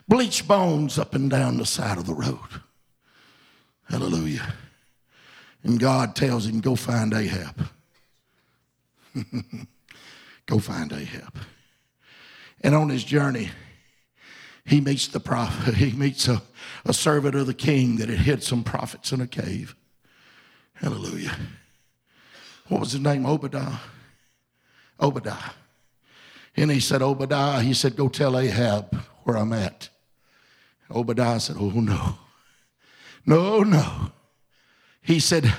Bleached 0.09 0.49
bones 0.49 0.99
up 0.99 1.15
and 1.15 1.31
down 1.31 1.59
the 1.59 1.67
side 1.67 1.99
of 1.99 2.07
the 2.07 2.15
road. 2.15 2.63
Hallelujah. 3.89 4.55
And 5.63 5.79
God 5.79 6.17
tells 6.17 6.47
him, 6.47 6.61
Go 6.61 6.77
find 6.77 7.13
Ahab. 7.13 7.69
Go 10.47 10.59
find 10.59 10.93
Ahab. 10.93 11.37
And 12.63 12.75
on 12.75 12.89
his 12.89 13.05
journey, 13.05 13.51
he 14.65 14.81
meets 14.81 15.09
the 15.09 15.21
prophet. 15.21 15.75
He 15.79 15.93
meets 15.93 16.27
a, 16.27 16.43
a 16.85 16.95
servant 16.95 17.35
of 17.35 17.47
the 17.47 17.55
king 17.55 17.97
that 17.97 18.09
had 18.09 18.19
hid 18.19 18.43
some 18.43 18.65
prophets 18.65 19.13
in 19.13 19.21
a 19.21 19.27
cave. 19.27 19.75
Hallelujah. 20.75 21.37
What 22.69 22.81
was 22.81 22.93
his 22.93 23.01
name? 23.01 23.27
Obadiah. 23.27 23.79
Obadiah. 25.01 25.53
And 26.57 26.71
he 26.71 26.81
said, 26.81 27.03
Obadiah, 27.03 27.61
he 27.61 27.75
said, 27.75 27.97
go 27.97 28.09
tell 28.09 28.39
Ahab 28.39 28.95
where 29.25 29.37
I'm 29.37 29.53
at. 29.53 29.89
Obadiah 30.95 31.41
said, 31.41 31.57
Oh 31.59 31.71
no. 31.71 32.19
No, 33.27 33.63
no. 33.63 34.13
He 35.03 35.21
said, 35.21 35.53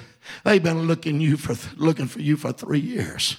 They've 0.43 0.61
been 0.61 0.87
looking 0.87 1.21
you 1.21 1.37
for 1.37 1.55
looking 1.77 2.07
for 2.07 2.21
you 2.21 2.37
for 2.37 2.51
three 2.51 2.79
years. 2.79 3.37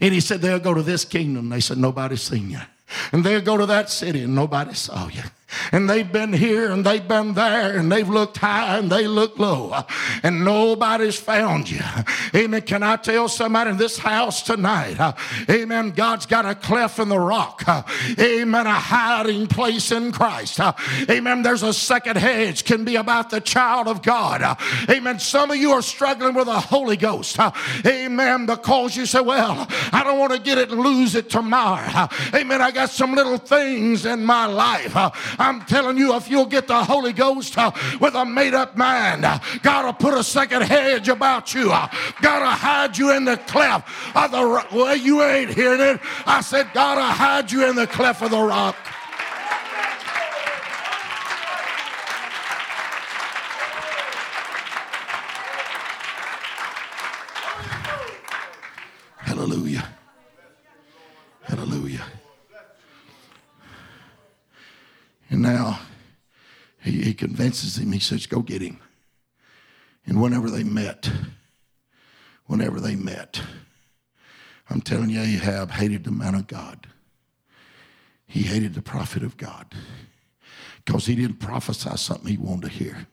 And 0.00 0.14
he 0.14 0.20
said, 0.20 0.40
They'll 0.40 0.58
go 0.58 0.74
to 0.74 0.82
this 0.82 1.04
kingdom. 1.04 1.48
They 1.48 1.60
said, 1.60 1.78
Nobody's 1.78 2.22
seen 2.22 2.50
you. 2.50 2.60
And 3.12 3.24
they'll 3.24 3.40
go 3.40 3.56
to 3.56 3.66
that 3.66 3.90
city 3.90 4.22
and 4.22 4.34
nobody 4.34 4.74
saw 4.74 5.08
you. 5.08 5.22
And 5.72 5.88
they've 5.88 6.10
been 6.10 6.32
here 6.32 6.70
and 6.70 6.84
they've 6.84 7.06
been 7.06 7.34
there 7.34 7.76
and 7.76 7.90
they've 7.90 8.08
looked 8.08 8.38
high 8.38 8.78
and 8.78 8.90
they 8.90 9.06
look 9.06 9.38
low 9.38 9.84
and 10.22 10.44
nobody's 10.44 11.18
found 11.18 11.70
you. 11.70 11.82
Amen. 12.34 12.62
Can 12.62 12.82
I 12.82 12.96
tell 12.96 13.28
somebody 13.28 13.70
in 13.70 13.76
this 13.76 13.98
house 13.98 14.42
tonight? 14.42 14.96
Amen. 15.48 15.90
God's 15.90 16.26
got 16.26 16.46
a 16.46 16.54
cleft 16.54 16.98
in 16.98 17.08
the 17.08 17.18
rock. 17.18 17.64
Amen. 18.18 18.66
A 18.66 18.72
hiding 18.72 19.46
place 19.46 19.92
in 19.92 20.12
Christ. 20.12 20.60
Amen. 21.08 21.42
There's 21.42 21.62
a 21.62 21.72
second 21.72 22.16
hedge 22.16 22.64
can 22.64 22.84
be 22.84 22.96
about 22.96 23.30
the 23.30 23.40
child 23.40 23.88
of 23.88 24.02
God. 24.02 24.58
Amen. 24.88 25.18
Some 25.18 25.50
of 25.50 25.56
you 25.56 25.72
are 25.72 25.82
struggling 25.82 26.34
with 26.34 26.46
the 26.46 26.60
Holy 26.60 26.96
Ghost. 26.96 27.38
Amen. 27.86 28.46
Because 28.46 28.96
you 28.96 29.06
say, 29.06 29.20
well, 29.20 29.66
I 29.92 30.02
don't 30.04 30.18
want 30.18 30.32
to 30.32 30.38
get 30.38 30.58
it 30.58 30.70
and 30.70 30.80
lose 30.80 31.14
it 31.14 31.30
tomorrow. 31.30 32.08
Amen. 32.34 32.60
I 32.60 32.70
got 32.70 32.90
some 32.90 33.14
little 33.14 33.38
things 33.38 34.06
in 34.06 34.24
my 34.24 34.46
life. 34.46 34.94
Uh, 35.40 35.44
I'm 35.50 35.60
telling 35.62 35.96
you, 35.96 36.14
if 36.14 36.30
you'll 36.30 36.46
get 36.46 36.68
the 36.68 36.84
Holy 36.84 37.12
Ghost 37.12 37.56
uh, 37.56 37.72
with 38.00 38.14
a 38.14 38.24
made 38.24 38.54
up 38.54 38.76
mind, 38.76 39.24
uh, 39.24 39.38
God 39.62 39.84
will 39.86 39.92
put 39.92 40.14
a 40.14 40.22
second 40.22 40.62
hedge 40.62 41.08
about 41.08 41.54
you. 41.54 41.68
God 41.68 41.90
will 42.22 42.46
hide 42.46 42.96
you 42.96 43.12
in 43.12 43.24
the 43.24 43.36
cleft 43.36 43.88
of 44.14 44.30
the 44.30 44.44
rock. 44.44 44.70
Well, 44.70 44.96
you 44.96 45.22
ain't 45.22 45.52
hearing 45.52 45.80
it. 45.80 46.00
I 46.26 46.40
said, 46.40 46.70
God 46.72 46.98
will 46.98 47.04
hide 47.04 47.50
you 47.50 47.68
in 47.68 47.74
the 47.74 47.86
cleft 47.86 48.22
of 48.22 48.30
the 48.30 48.40
rock. 48.40 48.76
Hallelujah. 59.16 59.88
Hallelujah. 61.42 61.89
And 65.30 65.42
now 65.42 65.78
he, 66.82 67.02
he 67.02 67.14
convinces 67.14 67.78
him, 67.78 67.92
he 67.92 68.00
says, 68.00 68.26
Go 68.26 68.40
get 68.40 68.60
him. 68.60 68.80
And 70.04 70.20
whenever 70.20 70.50
they 70.50 70.64
met, 70.64 71.10
whenever 72.46 72.80
they 72.80 72.96
met, 72.96 73.40
I'm 74.68 74.80
telling 74.80 75.10
you, 75.10 75.20
Ahab 75.20 75.70
hated 75.70 76.04
the 76.04 76.10
man 76.10 76.34
of 76.34 76.46
God. 76.46 76.86
He 78.26 78.42
hated 78.42 78.74
the 78.74 78.82
prophet 78.82 79.22
of 79.22 79.36
God 79.36 79.74
because 80.84 81.06
he 81.06 81.14
didn't 81.16 81.40
prophesy 81.40 81.96
something 81.96 82.28
he 82.28 82.36
wanted 82.36 82.62
to 82.62 82.68
hear. 82.68 83.06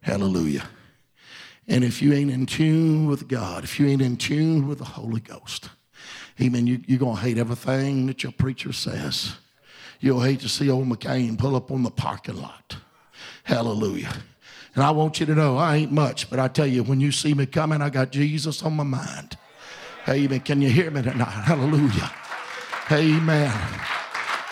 Hallelujah. 0.00 0.68
And 1.66 1.84
if 1.84 2.00
you 2.00 2.14
ain't 2.14 2.30
in 2.30 2.46
tune 2.46 3.06
with 3.06 3.28
God, 3.28 3.64
if 3.64 3.78
you 3.78 3.86
ain't 3.86 4.00
in 4.00 4.16
tune 4.16 4.66
with 4.66 4.78
the 4.78 4.84
Holy 4.84 5.20
Ghost, 5.20 5.68
amen, 6.40 6.66
you, 6.66 6.80
you're 6.86 6.98
going 6.98 7.16
to 7.16 7.22
hate 7.22 7.36
everything 7.36 8.06
that 8.06 8.22
your 8.22 8.32
preacher 8.32 8.72
says. 8.72 9.36
You'll 10.00 10.20
hate 10.20 10.40
to 10.40 10.48
see 10.48 10.70
old 10.70 10.88
McCain 10.88 11.38
pull 11.38 11.56
up 11.56 11.70
on 11.70 11.82
the 11.82 11.90
parking 11.90 12.40
lot. 12.40 12.76
Hallelujah. 13.44 14.12
And 14.74 14.84
I 14.84 14.90
want 14.90 15.18
you 15.18 15.26
to 15.26 15.34
know 15.34 15.56
I 15.56 15.76
ain't 15.76 15.92
much, 15.92 16.30
but 16.30 16.38
I 16.38 16.48
tell 16.48 16.66
you, 16.66 16.82
when 16.82 17.00
you 17.00 17.10
see 17.10 17.34
me 17.34 17.46
coming, 17.46 17.82
I 17.82 17.90
got 17.90 18.12
Jesus 18.12 18.62
on 18.62 18.74
my 18.74 18.84
mind. 18.84 19.36
Amen. 20.08 20.40
Can 20.40 20.62
you 20.62 20.70
hear 20.70 20.90
me 20.90 21.02
tonight? 21.02 21.24
Hallelujah. 21.24 22.12
Amen. 22.90 23.52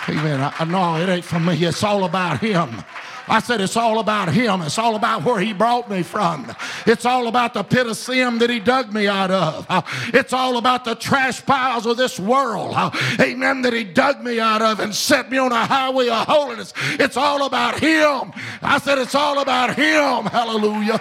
Amen. 0.09 0.52
I, 0.59 0.64
no, 0.64 0.96
it 0.96 1.09
ain't 1.09 1.24
for 1.24 1.40
me. 1.40 1.64
It's 1.64 1.82
all 1.82 2.04
about 2.04 2.40
Him. 2.40 2.85
I 3.29 3.41
said, 3.41 3.61
it's 3.61 3.77
all 3.77 3.99
about 3.99 4.33
Him. 4.33 4.62
It's 4.62 4.79
all 4.79 4.95
about 4.95 5.25
where 5.25 5.41
He 5.41 5.53
brought 5.53 5.91
me 5.91 6.03
from. 6.03 6.55
It's 6.87 7.05
all 7.05 7.27
about 7.27 7.55
the 7.55 7.65
pit 7.65 7.87
of 7.87 7.97
sin 7.97 8.39
that 8.39 8.51
He 8.51 8.61
dug 8.61 8.93
me 8.93 9.09
out 9.09 9.31
of. 9.31 9.67
It's 10.15 10.33
all 10.33 10.59
about 10.59 10.85
the 10.85 10.95
trash 10.95 11.45
piles 11.45 11.87
of 11.87 11.97
this 11.97 12.21
world. 12.21 12.75
Amen. 13.21 13.62
That 13.62 13.73
He 13.73 13.85
dug 13.85 14.23
me 14.23 14.39
out 14.39 14.62
of 14.62 14.81
and 14.81 14.95
set 14.95 15.31
me 15.31 15.39
on 15.39 15.53
a 15.53 15.67
highway 15.67 16.09
of 16.09 16.27
holiness. 16.27 16.73
It's 16.93 17.17
all 17.17 17.47
about 17.47 17.81
Him. 17.81 18.33
I 18.62 18.79
said, 18.79 18.99
it's 18.99 19.15
all 19.15 19.41
about 19.41 19.75
Him. 19.75 20.27
Hallelujah. 20.27 21.01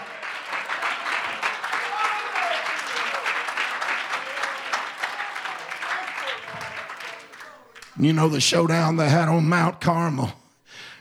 You 7.98 8.12
know 8.12 8.28
the 8.28 8.42
showdown 8.42 8.98
they 8.98 9.10
had 9.10 9.30
on 9.30 9.48
Mount 9.48 9.80
Carmel 9.80 10.34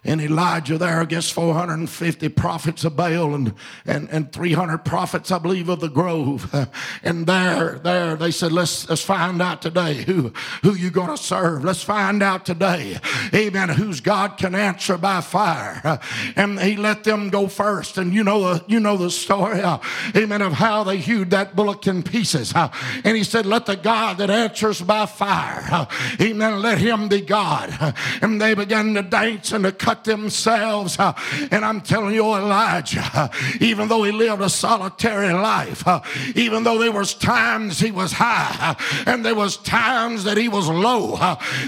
and 0.05 0.21
Elijah 0.21 0.77
there 0.77 1.01
against 1.01 1.33
450 1.33 2.29
prophets 2.31 2.85
of 2.85 2.97
Baal 2.97 3.35
and, 3.35 3.55
and, 3.87 4.09
and 4.11 4.33
300 4.33 4.79
prophets, 4.79 5.31
I 5.31 5.39
believe, 5.39 5.69
of 5.69 5.81
the 5.81 5.89
grove. 5.89 6.55
And 7.03 7.27
there, 7.27 7.79
there, 7.83 8.17
they 8.17 8.31
said, 8.31 8.53
let's, 8.53 8.89
let's 8.89 9.03
find 9.03 9.41
out 9.41 9.61
today 9.63 9.95
who, 9.95 10.33
who 10.63 10.75
you're 10.75 10.91
going 10.91 11.15
to 11.15 11.23
serve. 11.23 11.65
Let's 11.65 11.83
find 11.83 12.23
out 12.23 12.47
today, 12.47 12.99
amen, 13.35 13.69
whose 13.71 14.01
God 14.01 14.37
can 14.39 14.55
answer 14.55 14.97
by 14.97 15.21
fire. 15.21 16.01
And 16.37 16.61
he 16.61 16.77
let 16.77 17.05
them 17.05 17.31
go 17.31 17.49
first. 17.49 17.99
And 17.99 18.13
you 18.13 18.25
know 18.25 18.41
the, 18.41 18.65
you 18.67 18.81
know 18.81 18.97
the 18.97 19.11
story, 19.11 19.61
uh, 19.61 19.79
amen, 20.17 20.43
of 20.43 20.55
how 20.55 20.85
they 20.85 20.97
hewed 20.97 21.31
that 21.31 21.55
bullock 21.55 21.87
in 21.87 22.03
pieces. 22.03 22.55
Uh, 22.55 22.71
and 23.05 23.17
he 23.17 23.25
said, 23.25 23.47
let 23.47 23.67
the 23.67 23.77
God 23.77 24.19
that 24.19 24.31
answers 24.31 24.81
by 24.81 25.07
fire, 25.07 25.65
uh, 25.71 25.87
amen, 26.21 26.61
let 26.61 26.79
him 26.79 27.09
be 27.09 27.21
God. 27.21 27.73
And 28.23 28.41
they 28.41 28.55
began 28.55 28.95
to 28.95 29.03
dance 29.03 29.53
and 29.53 29.65
to 29.65 29.73
cut 29.73 29.94
cut 29.95 30.05
themselves. 30.05 30.97
And 30.99 31.65
I'm 31.65 31.81
telling 31.81 32.15
you, 32.15 32.25
Elijah, 32.25 33.31
even 33.61 33.89
though 33.89 34.03
he 34.03 34.13
lived 34.13 34.43
a 34.43 34.49
solitary 34.49 35.33
life, 35.33 35.85
even 36.35 36.65
though 36.65 36.79
there 36.79 36.93
was 36.93 37.15
times 37.15 37.79
he 37.79 37.91
was 37.91 38.13
high 38.13 38.77
and 39.07 39.25
there 39.25 39.35
was 39.35 39.57
times 39.59 40.25
that 40.25 40.37
he 40.37 40.49
was 40.49 40.69
low, 40.69 41.17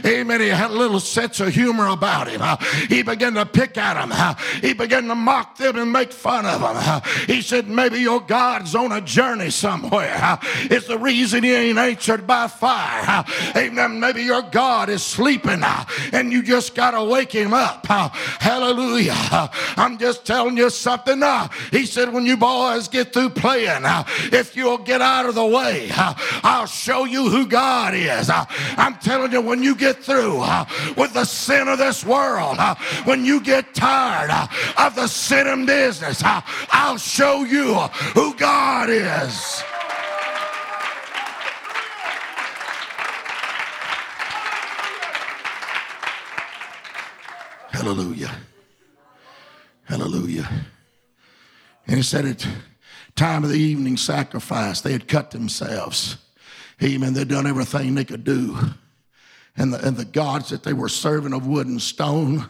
amen, 0.04 0.40
he 0.40 0.48
had 0.48 0.70
a 0.70 0.74
little 0.74 1.00
sense 1.00 1.40
of 1.40 1.54
humor 1.54 1.88
about 1.88 2.28
him. 2.28 2.42
He 2.88 3.02
began 3.02 3.34
to 3.34 3.46
pick 3.46 3.78
at 3.78 3.96
him. 3.96 4.12
He 4.60 4.72
began 4.72 5.06
to 5.08 5.14
mock 5.14 5.56
them 5.56 5.76
and 5.76 5.92
make 5.92 6.12
fun 6.12 6.46
of 6.46 6.60
them. 6.60 7.02
He 7.26 7.42
said, 7.42 7.68
maybe 7.68 8.00
your 8.00 8.20
God's 8.20 8.74
on 8.74 8.92
a 8.92 9.00
journey 9.00 9.50
somewhere. 9.50 10.38
It's 10.62 10.88
the 10.88 10.98
reason 10.98 11.44
he 11.44 11.54
ain't 11.54 11.78
answered 11.78 12.26
by 12.26 12.48
fire. 12.48 13.24
Amen. 13.56 14.00
Maybe 14.00 14.22
your 14.22 14.42
God 14.42 14.88
is 14.88 15.02
sleeping 15.02 15.62
and 16.12 16.32
you 16.32 16.42
just 16.42 16.74
got 16.74 16.92
to 16.92 17.04
wake 17.04 17.32
him 17.32 17.54
up. 17.54 17.86
Hallelujah. 18.40 19.50
I'm 19.76 19.98
just 19.98 20.24
telling 20.24 20.56
you 20.56 20.70
something. 20.70 21.22
Uh, 21.22 21.48
he 21.70 21.86
said, 21.86 22.12
when 22.12 22.26
you 22.26 22.36
boys 22.36 22.88
get 22.88 23.12
through 23.12 23.30
playing, 23.30 23.84
uh, 23.84 24.04
if 24.32 24.56
you'll 24.56 24.78
get 24.78 25.00
out 25.00 25.26
of 25.26 25.34
the 25.34 25.46
way, 25.46 25.90
uh, 25.92 26.14
I'll 26.42 26.66
show 26.66 27.04
you 27.04 27.28
who 27.28 27.46
God 27.46 27.94
is. 27.94 28.30
I'm 28.30 28.94
telling 28.98 29.32
you, 29.32 29.40
when 29.40 29.62
you 29.62 29.74
get 29.74 30.02
through 30.02 30.40
with 30.96 31.12
the 31.12 31.24
sin 31.24 31.68
of 31.68 31.78
this 31.78 32.04
world, 32.04 32.58
when 33.04 33.24
you 33.24 33.40
get 33.40 33.74
tired 33.74 34.30
of 34.78 34.94
the 34.94 35.06
sin 35.06 35.46
and 35.46 35.66
business, 35.66 36.22
I'll 36.24 36.98
show 36.98 37.44
you 37.44 37.74
who 38.14 38.34
God 38.34 38.90
is. 38.90 39.62
Hallelujah. 47.86 48.32
Hallelujah. 49.84 50.50
And 51.86 51.96
he 51.96 52.02
said 52.02 52.24
at 52.24 52.44
time 53.14 53.44
of 53.44 53.50
the 53.50 53.60
evening 53.60 53.96
sacrifice, 53.96 54.80
they 54.80 54.90
had 54.90 55.06
cut 55.06 55.30
themselves. 55.30 56.16
Amen. 56.82 57.14
They'd 57.14 57.28
done 57.28 57.46
everything 57.46 57.94
they 57.94 58.04
could 58.04 58.24
do. 58.24 58.58
And 59.56 59.72
the, 59.72 59.86
and 59.86 59.96
the 59.96 60.04
gods 60.04 60.48
that 60.48 60.64
they 60.64 60.72
were 60.72 60.88
serving 60.88 61.32
of 61.32 61.46
wood 61.46 61.68
and 61.68 61.80
stone 61.80 62.48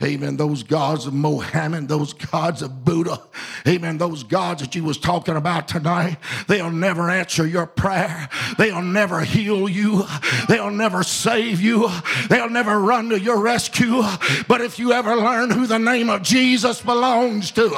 Amen. 0.00 0.36
Those 0.36 0.62
gods 0.62 1.06
of 1.06 1.12
Mohammed, 1.12 1.88
those 1.88 2.12
gods 2.12 2.62
of 2.62 2.84
Buddha, 2.84 3.20
amen. 3.66 3.98
Those 3.98 4.22
gods 4.22 4.62
that 4.62 4.76
you 4.76 4.84
was 4.84 4.96
talking 4.96 5.34
about 5.34 5.66
tonight, 5.66 6.18
they'll 6.46 6.70
never 6.70 7.10
answer 7.10 7.44
your 7.44 7.66
prayer. 7.66 8.28
They'll 8.58 8.80
never 8.80 9.22
heal 9.22 9.68
you. 9.68 10.04
They'll 10.48 10.70
never 10.70 11.02
save 11.02 11.60
you. 11.60 11.90
They'll 12.28 12.48
never 12.48 12.78
run 12.78 13.08
to 13.08 13.18
your 13.18 13.40
rescue. 13.40 14.02
But 14.46 14.60
if 14.60 14.78
you 14.78 14.92
ever 14.92 15.16
learn 15.16 15.50
who 15.50 15.66
the 15.66 15.80
name 15.80 16.10
of 16.10 16.22
Jesus 16.22 16.80
belongs 16.80 17.50
to, 17.52 17.68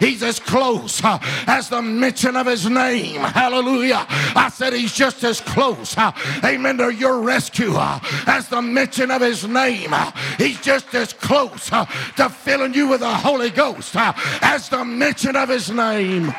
he's 0.00 0.24
as 0.24 0.40
close 0.40 1.04
uh, 1.04 1.20
as 1.46 1.68
the 1.68 1.80
mention 1.80 2.34
of 2.34 2.48
his 2.48 2.68
name. 2.68 3.20
Hallelujah. 3.20 4.04
I 4.08 4.50
said 4.52 4.72
he's 4.72 4.94
just 4.94 5.22
as 5.22 5.40
close, 5.40 5.96
uh, 5.96 6.10
amen, 6.44 6.78
to 6.78 6.92
your 6.92 7.20
rescue 7.20 7.74
uh, 7.76 8.00
as 8.26 8.48
the 8.48 8.60
mention 8.60 9.12
of 9.12 9.22
his 9.22 9.46
name. 9.46 9.94
He's 10.38 10.60
just 10.60 10.92
as 10.96 11.12
close 11.12 11.67
uh, 11.72 11.84
to 12.16 12.28
filling 12.28 12.74
you 12.74 12.88
with 12.88 13.00
the 13.00 13.14
Holy 13.14 13.50
Ghost 13.50 13.94
uh, 13.96 14.12
as 14.42 14.68
the 14.68 14.84
mention 14.84 15.36
of 15.36 15.48
his 15.48 15.70
name. 15.70 16.32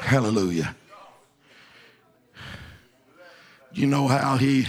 Hallelujah. 0.00 0.76
You 3.72 3.86
know 3.86 4.06
how 4.06 4.36
he 4.36 4.66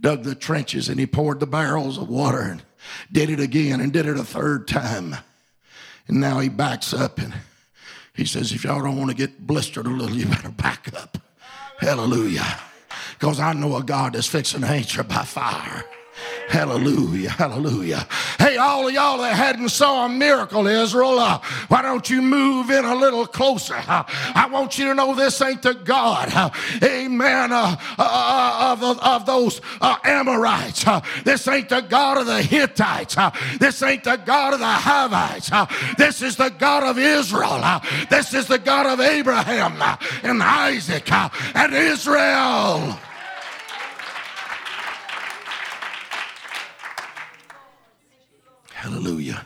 dug 0.00 0.24
the 0.24 0.34
trenches 0.34 0.88
and 0.88 1.00
he 1.00 1.06
poured 1.06 1.40
the 1.40 1.46
barrels 1.46 1.96
of 1.96 2.08
water 2.08 2.40
and 2.40 2.62
did 3.10 3.30
it 3.30 3.40
again 3.40 3.80
and 3.80 3.92
did 3.92 4.06
it 4.06 4.18
a 4.18 4.24
third 4.24 4.68
time. 4.68 5.16
And 6.08 6.20
now 6.20 6.40
he 6.40 6.48
backs 6.48 6.92
up 6.92 7.18
and 7.18 7.34
he 8.14 8.26
says, 8.26 8.52
If 8.52 8.64
y'all 8.64 8.82
don't 8.82 8.98
want 8.98 9.10
to 9.10 9.16
get 9.16 9.46
blistered 9.46 9.86
a 9.86 9.90
little, 9.90 10.16
you 10.16 10.26
better 10.26 10.50
back 10.50 10.90
up. 10.94 11.18
Hallelujah 11.78 12.44
because 13.18 13.40
I 13.40 13.52
know 13.54 13.76
a 13.76 13.82
God 13.82 14.12
that's 14.12 14.26
fixing 14.26 14.60
to 14.60 14.66
answer 14.66 15.02
by 15.02 15.24
fire. 15.24 15.84
Hallelujah, 16.48 17.30
hallelujah. 17.30 18.06
Hey, 18.38 18.56
all 18.56 18.86
of 18.86 18.94
y'all 18.94 19.18
that 19.18 19.34
hadn't 19.34 19.68
saw 19.70 20.06
a 20.06 20.08
miracle, 20.08 20.66
Israel, 20.66 21.18
uh, 21.18 21.40
why 21.68 21.82
don't 21.82 22.08
you 22.08 22.22
move 22.22 22.70
in 22.70 22.84
a 22.84 22.94
little 22.94 23.26
closer? 23.26 23.74
Uh, 23.74 24.04
I 24.06 24.48
want 24.50 24.78
you 24.78 24.86
to 24.86 24.94
know 24.94 25.14
this 25.14 25.40
ain't 25.42 25.62
the 25.62 25.74
God, 25.74 26.32
uh, 26.32 26.50
amen, 26.82 27.52
uh, 27.52 27.76
uh, 27.98 28.02
uh, 28.02 28.72
of, 28.72 28.98
of 29.00 29.26
those 29.26 29.60
Amorites. 30.04 30.84
this 31.24 31.46
ain't 31.48 31.68
the 31.68 31.80
God 31.80 32.18
of 32.18 32.26
the 32.26 32.42
Hittites. 32.42 33.16
this 33.58 33.82
ain't 33.82 34.04
the 34.04 34.16
God 34.16 34.54
of 34.54 34.60
the 34.60 34.66
Hivites. 34.66 35.50
this 35.98 36.22
is 36.22 36.36
the 36.36 36.50
God 36.50 36.84
of 36.84 36.98
Israel. 36.98 37.80
this 38.08 38.32
is 38.32 38.46
the 38.46 38.58
God 38.58 38.86
of 38.86 39.00
Abraham 39.00 39.82
and 40.22 40.42
Isaac 40.42 41.10
and 41.12 41.74
Israel. 41.74 42.98
Hallelujah. 48.86 49.44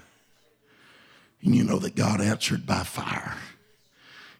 And 1.40 1.54
you 1.54 1.64
know 1.64 1.78
that 1.78 1.96
God 1.96 2.20
answered 2.20 2.66
by 2.66 2.82
fire. 2.82 3.34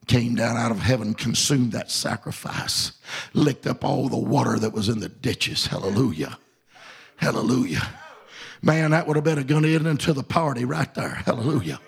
Came 0.06 0.34
down 0.34 0.58
out 0.58 0.70
of 0.70 0.80
heaven, 0.80 1.14
consumed 1.14 1.72
that 1.72 1.90
sacrifice, 1.90 2.92
licked 3.32 3.66
up 3.66 3.82
all 3.82 4.10
the 4.10 4.18
water 4.18 4.58
that 4.58 4.74
was 4.74 4.90
in 4.90 5.00
the 5.00 5.08
ditches. 5.08 5.66
Hallelujah. 5.66 6.36
Hallelujah. 7.16 7.80
Man, 8.60 8.90
that 8.90 9.06
would 9.06 9.16
have 9.16 9.24
been 9.24 9.38
a 9.38 9.44
good 9.44 9.64
end 9.64 9.86
into 9.86 10.12
the 10.12 10.22
party 10.22 10.66
right 10.66 10.92
there. 10.94 11.14
Hallelujah. 11.14 11.80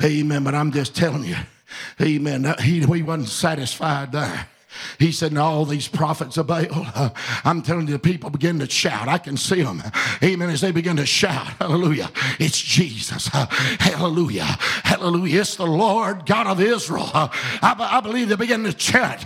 Amen. 0.00 0.44
But 0.44 0.54
I'm 0.54 0.70
just 0.70 0.94
telling 0.94 1.24
you, 1.24 1.36
amen. 2.00 2.54
He, 2.60 2.78
he 2.78 3.02
wasn't 3.02 3.28
satisfied 3.28 4.12
there. 4.12 4.46
He 4.98 5.12
said, 5.12 5.32
"Now 5.32 5.46
all 5.46 5.64
these 5.64 5.88
prophets 5.88 6.36
of 6.36 6.46
Baal, 6.46 6.66
uh, 6.70 7.10
I'm 7.44 7.62
telling 7.62 7.86
you, 7.86 7.94
the 7.94 7.98
people 7.98 8.30
begin 8.30 8.58
to 8.60 8.68
shout. 8.68 9.08
I 9.08 9.18
can 9.18 9.36
see 9.36 9.62
them. 9.62 9.82
Amen. 10.22 10.50
As 10.50 10.60
they 10.60 10.72
begin 10.72 10.96
to 10.96 11.06
shout, 11.06 11.46
Hallelujah. 11.60 12.10
It's 12.38 12.60
Jesus. 12.60 13.30
Uh, 13.32 13.46
hallelujah. 13.80 14.44
Hallelujah. 14.84 15.40
It's 15.40 15.56
the 15.56 15.66
Lord 15.66 16.26
God 16.26 16.46
of 16.46 16.60
Israel. 16.60 17.08
Uh, 17.12 17.28
I, 17.62 17.74
I, 17.78 18.00
believe 18.00 18.28
they 18.28 18.36
begin 18.36 18.64
to 18.64 18.72
chant 18.72 19.22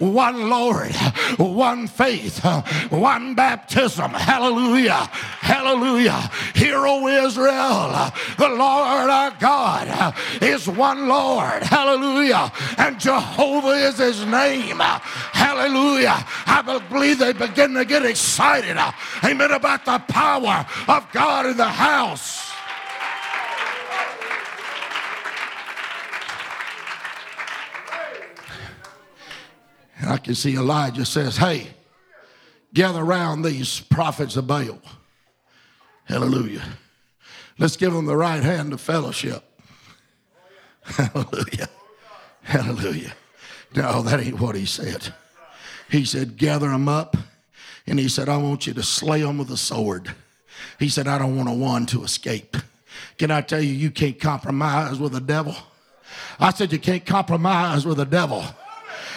one 0.00 0.48
Lord, 0.50 0.94
one 1.38 1.86
faith, 1.86 2.44
one 2.90 3.34
baptism. 3.34 4.10
Hallelujah. 4.10 5.08
Hallelujah. 5.40 6.30
Hear, 6.54 6.86
O 6.86 7.06
Israel, 7.06 8.12
the 8.38 8.48
Lord 8.48 9.10
our 9.10 9.30
God 9.38 10.14
is 10.42 10.68
one 10.68 11.08
Lord. 11.08 11.62
Hallelujah. 11.62 12.52
And 12.78 12.98
Jehovah 12.98 13.68
is 13.68 13.98
his 13.98 14.24
name. 14.26 14.80
Hallelujah. 14.86 16.24
I 16.46 16.80
believe 16.88 17.18
they 17.18 17.32
begin 17.32 17.74
to 17.74 17.84
get 17.84 18.04
excited. 18.04 18.76
Amen. 19.24 19.50
About 19.50 19.84
the 19.84 19.98
power 20.08 20.66
of 20.88 21.12
God 21.12 21.46
in 21.46 21.56
the 21.56 21.64
house. 21.64 22.52
And 29.98 30.10
I 30.10 30.18
can 30.18 30.34
see 30.34 30.54
Elijah 30.56 31.04
says, 31.04 31.36
Hey, 31.36 31.68
gather 32.72 33.00
around 33.00 33.42
these 33.42 33.80
prophets 33.80 34.36
of 34.36 34.46
Baal. 34.46 34.80
Hallelujah. 36.04 36.62
Let's 37.58 37.76
give 37.76 37.92
them 37.92 38.06
the 38.06 38.16
right 38.16 38.42
hand 38.42 38.72
of 38.72 38.80
fellowship. 38.80 39.42
Hallelujah. 40.84 41.68
Hallelujah. 42.42 43.14
No, 43.76 44.02
that 44.02 44.20
ain't 44.20 44.40
what 44.40 44.56
he 44.56 44.64
said. 44.64 45.12
He 45.90 46.04
said, 46.04 46.36
gather 46.36 46.70
them 46.70 46.88
up. 46.88 47.16
And 47.86 47.98
he 47.98 48.08
said, 48.08 48.28
I 48.28 48.38
want 48.38 48.66
you 48.66 48.74
to 48.74 48.82
slay 48.82 49.20
them 49.20 49.38
with 49.38 49.50
a 49.50 49.56
sword. 49.56 50.12
He 50.78 50.88
said, 50.88 51.06
I 51.06 51.18
don't 51.18 51.36
want 51.36 51.48
a 51.48 51.52
one 51.52 51.86
to 51.86 52.02
escape. 52.02 52.56
Can 53.18 53.30
I 53.30 53.42
tell 53.42 53.60
you, 53.60 53.72
you 53.72 53.90
can't 53.90 54.18
compromise 54.18 54.98
with 54.98 55.12
the 55.12 55.20
devil? 55.20 55.54
I 56.40 56.52
said, 56.52 56.72
you 56.72 56.78
can't 56.78 57.04
compromise 57.04 57.86
with 57.86 57.98
the 57.98 58.06
devil. 58.06 58.44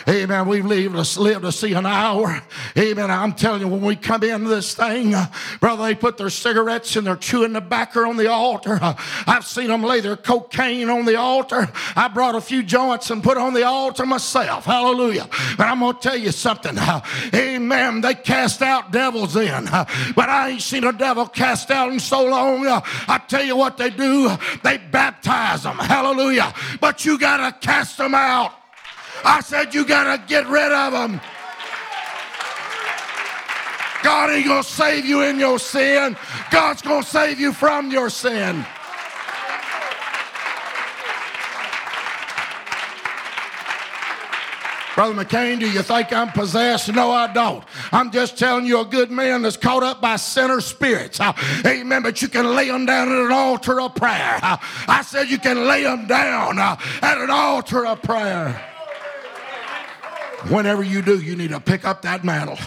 Amen. 0.08 0.48
We've 0.48 0.66
lived 0.66 0.96
to, 0.96 1.22
lived 1.22 1.42
to 1.42 1.52
see 1.52 1.74
an 1.74 1.86
hour. 1.86 2.42
Amen. 2.78 3.12
I'm 3.12 3.34
telling 3.34 3.62
you, 3.62 3.68
when 3.68 3.82
we 3.82 3.96
come 3.96 4.24
into 4.24 4.50
this 4.50 4.74
thing, 4.74 5.14
brother, 5.60 5.84
they 5.84 5.96
put 5.96 6.18
their 6.18 6.30
cigarettes 6.30 6.96
and 6.96 7.06
they're 7.06 7.16
chewing 7.16 7.54
tobacco 7.54 8.08
on 8.10 8.18
the 8.18 8.32
altar. 8.32 8.80
I've 8.82 9.46
seen 9.46 9.68
them 9.68 9.84
lay 9.84 10.00
their 10.00 10.18
cocaine 10.18 10.90
on 10.90 11.06
the 11.06 11.16
altar. 11.16 11.70
I 11.96 12.08
brought 12.08 12.36
a 12.36 12.42
few 12.42 12.64
joints 12.64 13.10
and 13.12 13.24
put 13.24 13.38
on 13.38 13.54
the 13.54 13.64
altar 13.64 14.06
myself. 14.06 14.66
Hallelujah. 14.66 15.28
But 15.58 15.68
I'm 15.68 15.80
going 15.80 15.96
to 15.96 16.00
tell 16.00 16.18
you 16.18 16.32
something. 16.32 16.78
Amen. 17.34 18.02
They 18.02 18.16
cast 18.16 18.62
out 18.62 18.92
devils 18.92 19.36
in, 19.36 19.66
but 19.66 20.30
I 20.30 20.50
ain't 20.50 20.62
seen 20.62 20.84
a 20.84 20.94
devil 20.94 21.28
cast 21.28 21.72
out 21.72 21.92
in 21.92 22.00
so 22.00 22.26
long. 22.26 22.66
I 22.66 23.22
tell 23.28 23.44
you 23.44 23.56
what 23.56 23.78
they 23.78 23.90
do. 23.90 24.30
They 24.64 24.78
baptize 24.78 25.64
them. 25.64 25.78
Hallelujah. 25.78 26.54
But 26.80 27.06
you 27.06 27.18
got 27.20 27.38
to 27.38 27.68
cast 27.68 27.98
them 27.98 28.16
out. 28.16 28.54
I 29.24 29.42
said, 29.42 29.74
You 29.74 29.86
got 29.86 30.16
to 30.16 30.24
get 30.28 30.48
rid 30.48 30.72
of 30.72 30.94
them. 30.94 31.22
God 34.04 34.30
ain't 34.30 34.46
going 34.46 34.64
to 34.64 34.70
save 34.70 35.06
you 35.06 35.24
in 35.24 35.40
your 35.40 35.60
sin, 35.60 36.16
God's 36.52 36.82
going 36.82 37.04
to 37.04 37.10
save 37.10 37.40
you 37.40 37.52
from 37.52 37.92
your 37.92 38.10
sin. 38.10 38.66
Brother 44.96 45.24
McCain, 45.24 45.62
do 45.62 45.70
you 45.70 45.82
think 45.82 46.12
I'm 46.12 46.28
possessed? 46.28 46.94
No, 46.94 47.10
I 47.10 47.32
don't. 47.32 47.64
I'm 47.94 48.12
just 48.12 48.38
telling 48.38 48.66
you 48.66 48.82
a 48.82 48.86
good 48.86 49.10
man 49.10 49.44
that's 49.44 49.56
caught 49.56 49.82
up 49.82 50.02
by 50.02 50.18
sinner 50.18 50.60
spirits. 50.60 51.22
Uh, 51.22 51.32
amen. 51.66 52.04
But 52.04 52.22
you 52.22 52.28
can 52.28 52.54
lay 52.54 52.68
them 52.68 52.86
down 52.86 53.08
at 53.08 53.18
an 53.18 53.32
altar 53.32 53.80
of 53.80 53.96
prayer. 53.96 54.40
Uh, 54.44 54.58
I 54.90 55.02
said 55.04 55.30
you 55.30 55.38
can 55.38 55.68
lay 55.68 55.84
them 55.84 56.06
down 56.06 56.60
uh, 56.60 56.76
at 57.02 57.18
an 57.18 57.30
altar 57.30 57.86
of 57.86 58.02
prayer. 58.02 58.62
Whenever 60.48 60.84
you 60.84 61.02
do, 61.02 61.20
you 61.20 61.36
need 61.36 61.50
to 61.50 61.60
pick 61.60 61.86
up 61.86 62.02
that 62.04 62.24
mantle. 62.24 62.58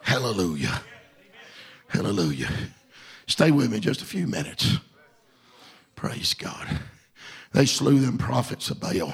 Hallelujah. 0.00 0.80
Hallelujah. 1.88 2.50
Stay 3.26 3.50
with 3.50 3.70
me 3.70 3.80
just 3.80 4.02
a 4.02 4.06
few 4.06 4.26
minutes. 4.26 4.78
Praise 5.94 6.34
God. 6.34 6.66
They 7.52 7.66
slew 7.66 8.00
them 8.00 8.18
prophets 8.18 8.70
of 8.70 8.80
Baal. 8.80 9.12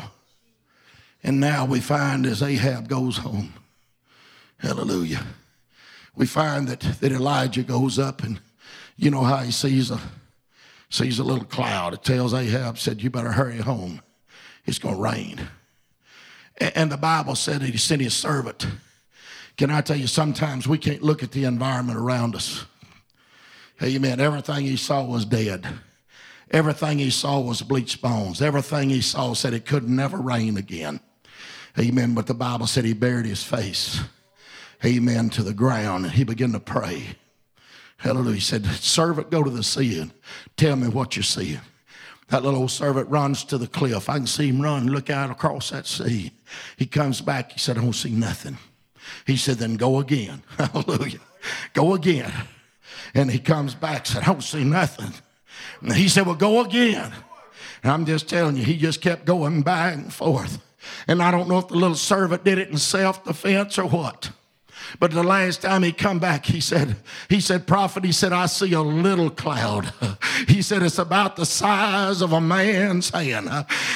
And 1.22 1.40
now 1.40 1.64
we 1.66 1.80
find 1.80 2.24
as 2.24 2.42
Ahab 2.42 2.88
goes 2.88 3.18
home, 3.18 3.52
hallelujah, 4.58 5.22
we 6.16 6.26
find 6.26 6.66
that, 6.68 6.80
that 6.80 7.12
Elijah 7.12 7.62
goes 7.62 7.98
up 7.98 8.22
and 8.22 8.40
you 8.96 9.10
know 9.10 9.22
how 9.22 9.38
he 9.38 9.50
sees 9.50 9.90
a 9.90 10.00
sees 10.88 11.18
a 11.18 11.24
little 11.24 11.44
cloud. 11.44 11.94
It 11.94 12.02
tells 12.02 12.34
Ahab, 12.34 12.76
said, 12.78 13.02
You 13.02 13.10
better 13.10 13.32
hurry 13.32 13.58
home. 13.58 14.02
It's 14.66 14.78
gonna 14.78 14.96
rain. 14.96 15.48
And 16.60 16.92
the 16.92 16.98
Bible 16.98 17.34
said 17.34 17.60
that 17.60 17.70
he 17.70 17.78
sent 17.78 18.02
his 18.02 18.14
servant. 18.14 18.66
Can 19.56 19.70
I 19.70 19.80
tell 19.80 19.96
you, 19.96 20.06
sometimes 20.06 20.68
we 20.68 20.78
can't 20.78 21.02
look 21.02 21.22
at 21.22 21.32
the 21.32 21.44
environment 21.44 21.98
around 21.98 22.34
us. 22.34 22.64
Amen. 23.82 24.20
Everything 24.20 24.66
he 24.66 24.76
saw 24.76 25.02
was 25.04 25.24
dead. 25.24 25.66
Everything 26.50 26.98
he 26.98 27.10
saw 27.10 27.40
was 27.40 27.62
bleached 27.62 28.02
bones. 28.02 28.42
Everything 28.42 28.90
he 28.90 29.00
saw 29.00 29.32
said 29.32 29.54
it 29.54 29.64
could 29.64 29.88
never 29.88 30.18
rain 30.18 30.56
again. 30.56 31.00
Amen. 31.78 32.14
But 32.14 32.26
the 32.26 32.34
Bible 32.34 32.66
said 32.66 32.84
he 32.84 32.92
buried 32.92 33.26
his 33.26 33.42
face, 33.42 34.00
amen, 34.84 35.30
to 35.30 35.42
the 35.42 35.54
ground 35.54 36.04
and 36.04 36.14
he 36.14 36.24
began 36.24 36.52
to 36.52 36.60
pray. 36.60 37.16
Hallelujah. 37.98 38.34
He 38.34 38.40
said, 38.40 38.66
Servant, 38.66 39.30
go 39.30 39.42
to 39.42 39.50
the 39.50 39.62
sea 39.62 40.00
and 40.00 40.10
tell 40.56 40.76
me 40.76 40.88
what 40.88 41.16
you're 41.16 41.22
seeing. 41.22 41.60
That 42.30 42.44
little 42.44 42.60
old 42.60 42.70
servant 42.70 43.08
runs 43.08 43.44
to 43.44 43.58
the 43.58 43.66
cliff. 43.66 44.08
I 44.08 44.16
can 44.16 44.26
see 44.26 44.48
him 44.48 44.62
run, 44.62 44.86
look 44.86 45.10
out 45.10 45.30
across 45.30 45.70
that 45.70 45.86
sea. 45.86 46.32
He 46.76 46.86
comes 46.86 47.20
back. 47.20 47.52
He 47.52 47.58
said, 47.58 47.76
I 47.76 47.82
don't 47.82 47.92
see 47.92 48.10
nothing. 48.10 48.56
He 49.26 49.36
said, 49.36 49.58
Then 49.58 49.76
go 49.76 49.98
again. 49.98 50.42
Hallelujah. 50.58 51.20
Go 51.74 51.94
again. 51.94 52.32
And 53.14 53.30
he 53.30 53.38
comes 53.38 53.74
back, 53.74 54.06
said, 54.06 54.22
I 54.22 54.26
don't 54.26 54.42
see 54.42 54.64
nothing. 54.64 55.12
And 55.80 55.92
he 55.92 56.08
said, 56.08 56.26
Well, 56.26 56.36
go 56.36 56.64
again. 56.64 57.12
And 57.82 57.92
I'm 57.92 58.06
just 58.06 58.28
telling 58.28 58.56
you, 58.56 58.62
he 58.62 58.76
just 58.76 59.00
kept 59.00 59.24
going 59.24 59.62
back 59.62 59.94
and 59.94 60.12
forth. 60.12 60.62
And 61.08 61.22
I 61.22 61.30
don't 61.30 61.48
know 61.48 61.58
if 61.58 61.68
the 61.68 61.76
little 61.76 61.96
servant 61.96 62.44
did 62.44 62.58
it 62.58 62.68
in 62.68 62.78
self 62.78 63.24
defense 63.24 63.78
or 63.78 63.86
what. 63.86 64.30
But 64.98 65.12
the 65.12 65.22
last 65.22 65.62
time 65.62 65.82
he 65.82 65.92
come 65.92 66.18
back, 66.18 66.46
he 66.46 66.60
said, 66.60 66.96
he 67.28 67.40
said, 67.40 67.66
prophet, 67.66 68.04
he 68.04 68.12
said, 68.12 68.32
I 68.32 68.46
see 68.46 68.72
a 68.72 68.82
little 68.82 69.30
cloud. 69.30 69.92
He 70.48 70.62
said, 70.62 70.82
it's 70.82 70.98
about 70.98 71.36
the 71.36 71.44
size 71.44 72.22
of 72.22 72.32
a 72.32 72.40
man's 72.40 73.10
hand. 73.10 73.50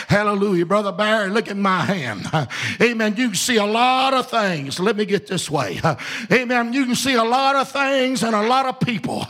Hallelujah. 0.09 0.67
Brother 0.67 0.93
Barry, 0.93 1.31
look 1.31 1.49
at 1.49 1.57
my 1.57 1.81
hand. 1.81 2.27
Amen. 2.83 3.17
You 3.17 3.29
can 3.29 3.35
see 3.35 3.57
a 3.57 3.65
lot 3.65 4.13
of 4.13 4.29
things. 4.29 4.79
Let 4.79 4.97
me 4.97 5.07
get 5.07 5.27
this 5.27 5.51
way. 5.51 5.81
Amen. 6.31 6.75
You 6.75 6.85
can 6.85 6.95
see 6.95 7.15
a 7.15 7.25
lot 7.25 7.57
of 7.57 7.71
things 7.71 8.23
and 8.23 8.35
a 8.35 8.47
lot 8.47 8.67
of 8.67 8.79
people. 8.79 9.25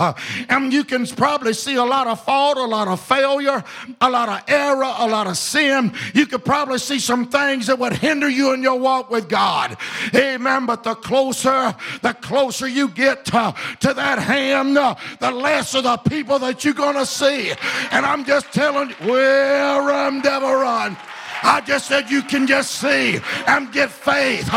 And 0.49 0.73
you 0.73 0.83
can 0.83 1.07
probably 1.07 1.53
see 1.53 1.77
a 1.77 1.85
lot 1.85 2.09
of 2.09 2.21
fault, 2.21 2.57
a 2.57 2.65
lot 2.65 2.89
of 2.89 3.01
failure, 3.01 3.62
a 4.01 4.11
lot 4.11 4.29
of 4.29 4.43
error, 4.49 4.93
a 4.99 5.07
lot 5.07 5.29
of 5.29 5.37
sin. 5.37 5.93
You 6.15 6.27
could 6.27 6.45
probably 6.45 6.79
see 6.79 6.99
some 6.99 7.29
things 7.29 7.69
that 7.69 7.79
would 7.79 7.93
hinder 7.93 8.29
you 8.29 8.53
in 8.55 8.62
your 8.62 8.79
walk 8.79 9.09
with 9.11 9.29
God. 9.29 9.77
Amen. 10.15 10.67
But 10.67 10.83
the 10.83 10.95
closer 10.97 11.53
closer, 11.55 11.76
the 12.02 12.12
closer 12.14 12.68
you 12.68 12.88
get 12.88 13.24
to, 13.26 13.55
to 13.80 13.94
that 13.94 14.18
hand, 14.18 14.76
uh, 14.76 14.94
the 15.20 15.30
less 15.30 15.74
of 15.74 15.84
the 15.84 15.96
people 15.96 16.38
that 16.40 16.64
you're 16.64 16.74
going 16.74 16.96
to 16.96 17.07
see. 17.07 17.52
And 17.90 18.07
I'm 18.07 18.24
just 18.24 18.52
telling 18.52 18.90
you, 18.90 18.96
well, 19.07 19.80
um, 19.80 19.86
run, 19.86 20.20
devil, 20.20 20.55
run. 20.55 20.96
I 21.42 21.61
just 21.61 21.86
said 21.86 22.11
you 22.11 22.22
can 22.22 22.46
just 22.46 22.72
see 22.72 23.20
and 23.46 23.70
get 23.72 23.90
faith. 23.90 24.48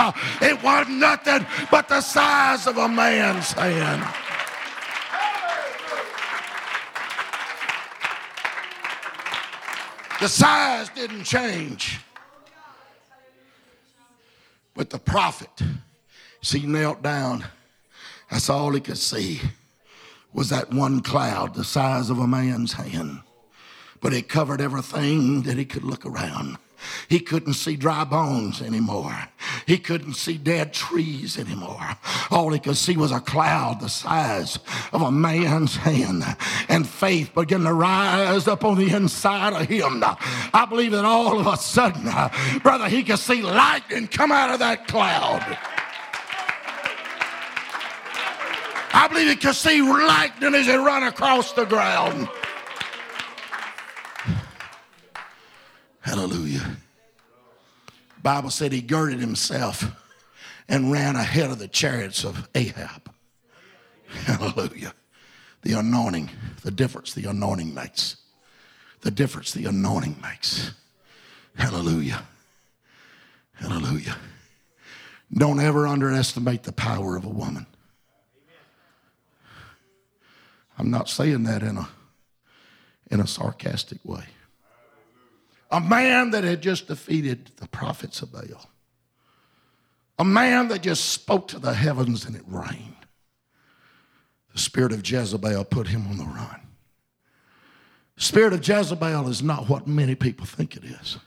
It 0.42 0.64
was 0.64 0.88
nothing 0.88 1.46
but 1.70 1.90
the 1.90 2.02
size 2.02 2.66
of 2.66 2.78
a 2.78 2.88
man's 2.88 3.52
hand. 3.52 4.04
The 10.22 10.30
size 10.30 10.90
didn't 10.90 11.26
change. 11.26 12.00
But 14.74 14.90
the 14.90 15.00
prophet 15.00 15.50
He 16.52 16.66
knelt 16.66 17.02
down. 17.02 17.46
That's 18.30 18.50
all 18.50 18.72
he 18.72 18.80
could 18.80 18.98
see 18.98 19.42
was 20.34 20.50
that 20.50 20.72
one 20.72 21.02
cloud 21.02 21.56
the 21.56 21.64
size 21.64 22.10
of 22.10 22.20
a 22.20 22.28
man's 22.28 22.74
hand. 22.74 23.22
But 24.02 24.14
it 24.14 24.30
covered 24.30 24.62
everything 24.62 25.44
that 25.44 25.58
he 25.58 25.66
could 25.66 25.84
look 25.84 26.06
around. 26.06 26.58
He 27.10 27.20
couldn't 27.20 27.56
see 27.56 27.76
dry 27.76 28.04
bones 28.04 28.62
anymore. 28.62 29.30
He 29.66 29.80
couldn't 29.80 30.14
see 30.14 30.38
dead 30.38 30.74
trees 30.74 31.40
anymore. 31.40 31.98
All 32.30 32.52
he 32.52 32.60
could 32.60 32.78
see 32.78 32.96
was 32.96 33.12
a 33.12 33.20
cloud 33.20 33.80
the 33.80 33.90
size 33.90 34.60
of 34.94 35.02
a 35.02 35.12
man's 35.12 35.76
hand. 35.76 36.24
And 36.70 36.88
faith 36.88 37.34
began 37.34 37.64
to 37.64 37.74
rise 37.74 38.48
up 38.48 38.64
on 38.64 38.78
the 38.78 38.92
inside 38.94 39.60
of 39.60 39.68
him. 39.68 40.04
I 40.54 40.68
believe 40.70 40.92
that 40.92 41.04
all 41.04 41.40
of 41.40 41.48
a 41.48 41.58
sudden, 41.58 42.04
brother, 42.60 42.88
he 42.88 43.02
could 43.04 43.20
see 43.20 43.42
lightning 43.42 44.08
come 44.08 44.32
out 44.32 44.52
of 44.52 44.60
that 44.60 44.88
cloud. 44.88 45.58
I 48.94 49.08
believe 49.08 49.28
he 49.28 49.36
could 49.36 49.56
see 49.56 49.82
lightning 49.82 50.56
as 50.56 50.68
it 50.68 50.78
run 50.78 51.04
across 51.04 51.54
the 51.54 51.66
ground. 51.66 52.30
Hallelujah. 56.02 56.78
Bible 58.24 58.50
said 58.50 58.72
he 58.72 58.82
girded 58.82 59.20
himself 59.20 59.86
and 60.68 60.92
ran 60.92 61.16
ahead 61.16 61.50
of 61.50 61.60
the 61.60 61.68
chariots 61.68 62.24
of 62.24 62.50
Ahab. 62.56 63.12
Hallelujah. 64.08 64.94
The 65.64 65.74
anointing, 65.74 66.30
the 66.64 66.72
difference 66.72 67.14
the 67.14 67.30
anointing 67.30 67.74
makes. 67.74 68.18
The 69.02 69.12
difference 69.12 69.54
the 69.54 69.66
anointing 69.66 70.18
makes. 70.22 70.72
Hallelujah. 71.56 72.24
Hallelujah. 73.54 74.16
Don't 75.34 75.60
ever 75.60 75.88
underestimate 75.88 76.64
the 76.64 76.72
power 76.72 77.18
of 77.18 77.26
a 77.26 77.30
woman. 77.30 77.66
I'm 80.78 80.92
not 80.92 81.10
saying 81.10 81.44
that 81.44 81.64
in 81.64 81.78
a, 81.78 81.90
in 83.10 83.20
a 83.20 83.28
sarcastic 83.28 84.00
way. 84.04 84.26
A 85.72 85.82
man 85.82 86.32
that 86.32 86.44
had 86.44 86.62
just 86.62 86.88
defeated 86.88 87.52
the 87.58 87.68
prophets 87.68 88.22
of 88.22 88.32
Baal. 88.32 88.70
A 90.20 90.24
man 90.24 90.70
that 90.70 90.82
just 90.82 91.06
spoke 91.06 91.48
to 91.50 91.60
the 91.60 91.74
heavens 91.74 92.26
and 92.26 92.36
it 92.36 92.44
rained. 92.48 92.96
The 94.54 94.60
spirit 94.60 94.92
of 94.92 95.08
Jezebel 95.08 95.66
put 95.66 95.88
him 95.88 96.08
on 96.08 96.18
the 96.18 96.24
run. 96.24 96.62
The 98.16 98.24
spirit 98.24 98.54
of 98.54 98.68
Jezebel 98.68 99.28
is 99.28 99.44
not 99.44 99.70
what 99.70 99.88
many 99.88 100.16
people 100.16 100.46
think 100.46 100.76
it 100.76 100.84
is. 100.84 101.18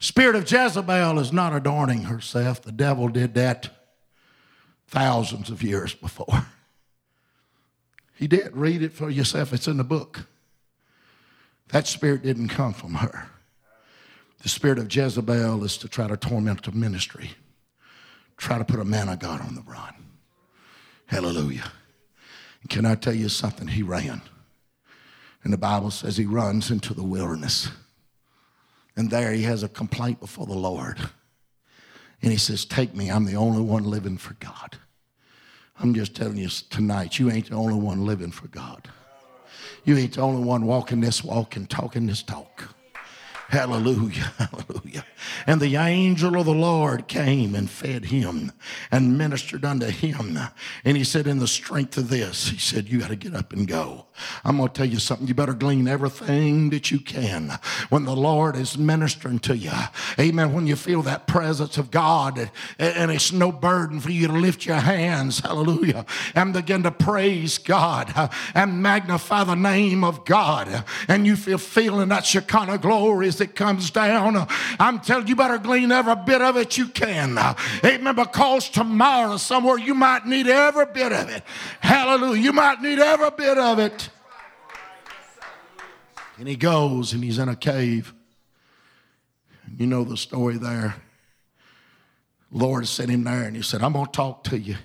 Spirit 0.00 0.36
of 0.36 0.50
Jezebel 0.50 1.18
is 1.18 1.32
not 1.32 1.54
adorning 1.54 2.02
herself. 2.02 2.60
The 2.62 2.72
devil 2.72 3.08
did 3.08 3.34
that 3.34 3.70
thousands 4.86 5.50
of 5.50 5.62
years 5.62 5.94
before. 5.94 6.46
He 8.18 8.26
did. 8.26 8.56
Read 8.56 8.82
it 8.82 8.92
for 8.92 9.08
yourself. 9.08 9.52
It's 9.52 9.68
in 9.68 9.76
the 9.76 9.84
book. 9.84 10.26
That 11.68 11.86
spirit 11.86 12.22
didn't 12.22 12.48
come 12.48 12.72
from 12.72 12.94
her. 12.94 13.28
The 14.42 14.48
spirit 14.48 14.78
of 14.78 14.94
Jezebel 14.94 15.62
is 15.64 15.76
to 15.78 15.88
try 15.88 16.08
to 16.08 16.16
torment 16.16 16.64
the 16.64 16.72
ministry, 16.72 17.30
try 18.36 18.58
to 18.58 18.64
put 18.64 18.80
a 18.80 18.84
man 18.84 19.08
of 19.08 19.18
God 19.18 19.40
on 19.40 19.54
the 19.54 19.62
run. 19.62 19.94
Hallelujah. 21.06 21.70
Can 22.68 22.84
I 22.84 22.94
tell 22.94 23.14
you 23.14 23.28
something? 23.28 23.68
He 23.68 23.82
ran. 23.82 24.20
And 25.44 25.52
the 25.52 25.58
Bible 25.58 25.90
says 25.90 26.16
he 26.16 26.26
runs 26.26 26.70
into 26.70 26.94
the 26.94 27.04
wilderness. 27.04 27.70
And 28.96 29.10
there 29.10 29.32
he 29.32 29.42
has 29.42 29.62
a 29.62 29.68
complaint 29.68 30.20
before 30.20 30.46
the 30.46 30.58
Lord. 30.58 30.98
And 32.20 32.32
he 32.32 32.38
says, 32.38 32.64
Take 32.64 32.94
me, 32.94 33.10
I'm 33.10 33.24
the 33.26 33.36
only 33.36 33.62
one 33.62 33.84
living 33.84 34.18
for 34.18 34.34
God. 34.34 34.76
I'm 35.80 35.94
just 35.94 36.14
telling 36.14 36.36
you 36.36 36.48
tonight, 36.48 37.18
you 37.18 37.30
ain't 37.30 37.50
the 37.50 37.54
only 37.54 37.74
one 37.74 38.04
living 38.04 38.32
for 38.32 38.48
God. 38.48 38.88
You 39.84 39.96
ain't 39.96 40.14
the 40.14 40.22
only 40.22 40.42
one 40.42 40.66
walking 40.66 41.00
this 41.00 41.22
walk 41.22 41.56
and 41.56 41.68
talking 41.70 42.06
this 42.06 42.22
talk. 42.22 42.74
Hallelujah, 43.48 44.32
hallelujah. 44.38 45.06
And 45.46 45.60
the 45.60 45.76
angel 45.76 46.36
of 46.36 46.44
the 46.44 46.52
Lord 46.52 47.08
came 47.08 47.54
and 47.54 47.70
fed 47.70 48.06
him 48.06 48.52
and 48.90 49.16
ministered 49.16 49.64
unto 49.64 49.86
him. 49.86 50.38
And 50.84 50.96
he 50.96 51.04
said, 51.04 51.26
In 51.26 51.38
the 51.38 51.48
strength 51.48 51.96
of 51.96 52.10
this, 52.10 52.48
he 52.48 52.58
said, 52.58 52.88
You 52.88 53.00
got 53.00 53.08
to 53.08 53.16
get 53.16 53.34
up 53.34 53.54
and 53.54 53.66
go. 53.66 54.07
I'm 54.44 54.56
going 54.56 54.68
to 54.68 54.74
tell 54.74 54.86
you 54.86 54.98
something. 54.98 55.26
You 55.26 55.34
better 55.34 55.54
glean 55.54 55.88
everything 55.88 56.70
that 56.70 56.90
you 56.90 57.00
can 57.00 57.58
when 57.88 58.04
the 58.04 58.16
Lord 58.16 58.56
is 58.56 58.78
ministering 58.78 59.38
to 59.40 59.56
you. 59.56 59.72
Amen. 60.18 60.52
When 60.52 60.66
you 60.66 60.76
feel 60.76 61.02
that 61.02 61.26
presence 61.26 61.78
of 61.78 61.90
God 61.90 62.50
and 62.78 63.10
it's 63.10 63.32
no 63.32 63.52
burden 63.52 64.00
for 64.00 64.10
you 64.10 64.26
to 64.28 64.32
lift 64.32 64.66
your 64.66 64.76
hands, 64.76 65.40
hallelujah, 65.40 66.06
and 66.34 66.52
begin 66.52 66.82
to 66.84 66.90
praise 66.90 67.58
God 67.58 68.12
and 68.54 68.82
magnify 68.82 69.44
the 69.44 69.54
name 69.54 70.04
of 70.04 70.24
God. 70.24 70.84
And 71.08 71.26
you 71.26 71.36
feel 71.36 71.58
feeling 71.58 72.08
that 72.08 72.24
Shekinah 72.24 72.78
glory 72.78 73.28
as 73.28 73.40
it 73.40 73.54
comes 73.54 73.90
down. 73.90 74.46
I'm 74.78 75.00
telling 75.00 75.26
you, 75.26 75.30
you 75.30 75.36
better 75.36 75.58
glean 75.58 75.92
every 75.92 76.16
bit 76.26 76.42
of 76.42 76.56
it 76.56 76.78
you 76.78 76.88
can. 76.88 77.38
Amen. 77.84 78.14
Because 78.14 78.68
tomorrow, 78.68 79.36
somewhere, 79.36 79.78
you 79.78 79.94
might 79.94 80.26
need 80.26 80.46
every 80.46 80.86
bit 80.86 81.12
of 81.12 81.28
it. 81.28 81.42
Hallelujah. 81.80 82.42
You 82.42 82.52
might 82.52 82.80
need 82.80 82.98
every 82.98 83.30
bit 83.30 83.58
of 83.58 83.78
it. 83.78 84.07
And 86.38 86.46
he 86.46 86.56
goes 86.56 87.12
and 87.12 87.24
he's 87.24 87.38
in 87.38 87.48
a 87.48 87.56
cave. 87.56 88.14
You 89.76 89.86
know 89.86 90.04
the 90.04 90.16
story 90.16 90.56
there. 90.56 90.94
Lord 92.50 92.86
sent 92.86 93.10
him 93.10 93.24
there 93.24 93.42
and 93.42 93.56
he 93.56 93.62
said, 93.62 93.82
I'm 93.82 93.92
going 93.92 94.06
to 94.06 94.12
talk 94.12 94.44
to 94.44 94.58
you. 94.58 94.76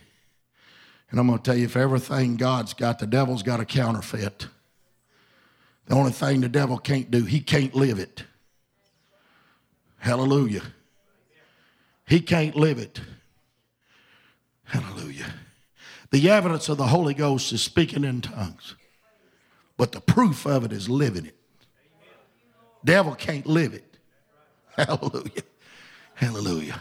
And 1.11 1.19
I'm 1.19 1.27
going 1.27 1.37
to 1.37 1.43
tell 1.43 1.55
you 1.55 1.65
if 1.65 1.77
everything 1.77 2.37
God's 2.37 2.73
got, 2.73 2.97
the 2.97 3.05
devil's 3.05 3.43
got 3.43 3.59
a 3.59 3.65
counterfeit. 3.65 4.47
The 5.85 5.95
only 5.95 6.11
thing 6.11 6.41
the 6.41 6.49
devil 6.49 6.77
can't 6.77 7.11
do, 7.11 7.23
he 7.23 7.39
can't 7.39 7.75
live 7.75 7.99
it. 7.99 8.23
Hallelujah. 9.99 10.63
He 12.07 12.19
can't 12.19 12.55
live 12.55 12.79
it. 12.79 12.99
Hallelujah. 14.63 15.33
The 16.09 16.29
evidence 16.29 16.67
of 16.67 16.77
the 16.77 16.87
Holy 16.87 17.13
Ghost 17.13 17.53
is 17.53 17.61
speaking 17.61 18.03
in 18.03 18.21
tongues, 18.21 18.75
but 19.77 19.91
the 19.91 20.01
proof 20.01 20.45
of 20.45 20.65
it 20.65 20.73
is 20.73 20.89
living 20.89 21.27
it. 21.27 21.35
Devil 22.83 23.15
can't 23.15 23.45
live 23.45 23.73
it. 23.73 23.97
Hallelujah. 24.77 25.43
Hallelujah. 26.15 26.79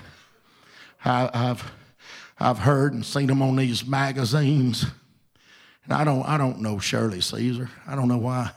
I, 1.05 1.31
have 1.33 1.73
I've 2.39 2.59
heard 2.59 2.93
and 2.93 3.05
seen 3.05 3.27
them 3.27 3.43
on 3.43 3.57
these 3.57 3.87
magazines. 3.87 4.87
And 5.85 5.93
I 5.93 6.05
don't, 6.05 6.23
I 6.25 6.39
don't 6.39 6.61
know 6.61 6.79
Shirley 6.79 7.21
Caesar. 7.21 7.71
I 7.87 7.95
don't 7.95 8.09
know 8.09 8.19
why. 8.19 8.51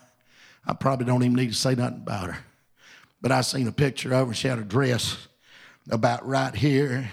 I 0.66 0.74
probably 0.74 1.06
don't 1.06 1.24
even 1.24 1.36
need 1.36 1.50
to 1.50 1.56
say 1.56 1.76
nothing 1.76 1.98
about 1.98 2.32
her. 2.32 2.38
But 3.22 3.32
I 3.32 3.42
seen 3.42 3.68
a 3.68 3.72
picture 3.72 4.14
of 4.14 4.28
her. 4.28 4.34
She 4.34 4.48
had 4.48 4.60
a 4.60 4.64
dress 4.64 5.28
about 5.90 6.28
right 6.28 6.54
here, 6.54 7.12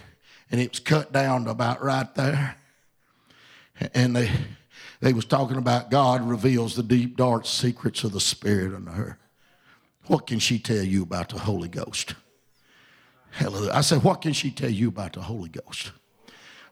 and 0.50 0.60
it 0.60 0.70
was 0.70 0.80
cut 0.80 1.12
down 1.12 1.44
to 1.44 1.50
about 1.50 1.82
right 1.82 2.14
there. 2.14 2.56
And 3.94 4.14
they, 4.16 4.30
they 5.00 5.12
was 5.12 5.24
talking 5.24 5.56
about 5.56 5.90
God 5.90 6.22
reveals 6.22 6.76
the 6.76 6.82
deep, 6.82 7.16
dark 7.16 7.46
secrets 7.46 8.04
of 8.04 8.12
the 8.12 8.20
Spirit 8.20 8.74
unto 8.74 8.92
her. 8.92 9.18
What 10.07 10.26
can 10.26 10.38
she 10.38 10.59
tell 10.59 10.82
you 10.82 11.03
about 11.03 11.28
the 11.28 11.38
Holy 11.38 11.68
Ghost? 11.68 12.14
Hallelujah. 13.30 13.72
I 13.72 13.80
said, 13.80 14.03
What 14.03 14.22
can 14.22 14.32
she 14.32 14.50
tell 14.50 14.70
you 14.70 14.88
about 14.88 15.14
the 15.14 15.22
Holy 15.22 15.48
Ghost? 15.48 15.92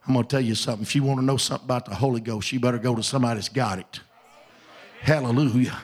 I'm 0.07 0.15
going 0.15 0.27
to 0.27 0.31
tell 0.31 0.41
you 0.41 0.55
something. 0.55 0.83
If 0.83 0.95
you 0.95 1.03
want 1.03 1.21
to 1.21 1.25
know 1.25 1.37
something 1.37 1.67
about 1.67 1.85
the 1.85 1.95
Holy 1.95 2.21
Ghost, 2.21 2.53
you 2.53 2.61
better 2.61 2.79
go 2.79 2.95
to 2.95 3.03
somebody 3.03 3.37
that's 3.37 3.49
got 3.49 3.79
it. 3.79 4.01
Hallelujah. 5.01 5.79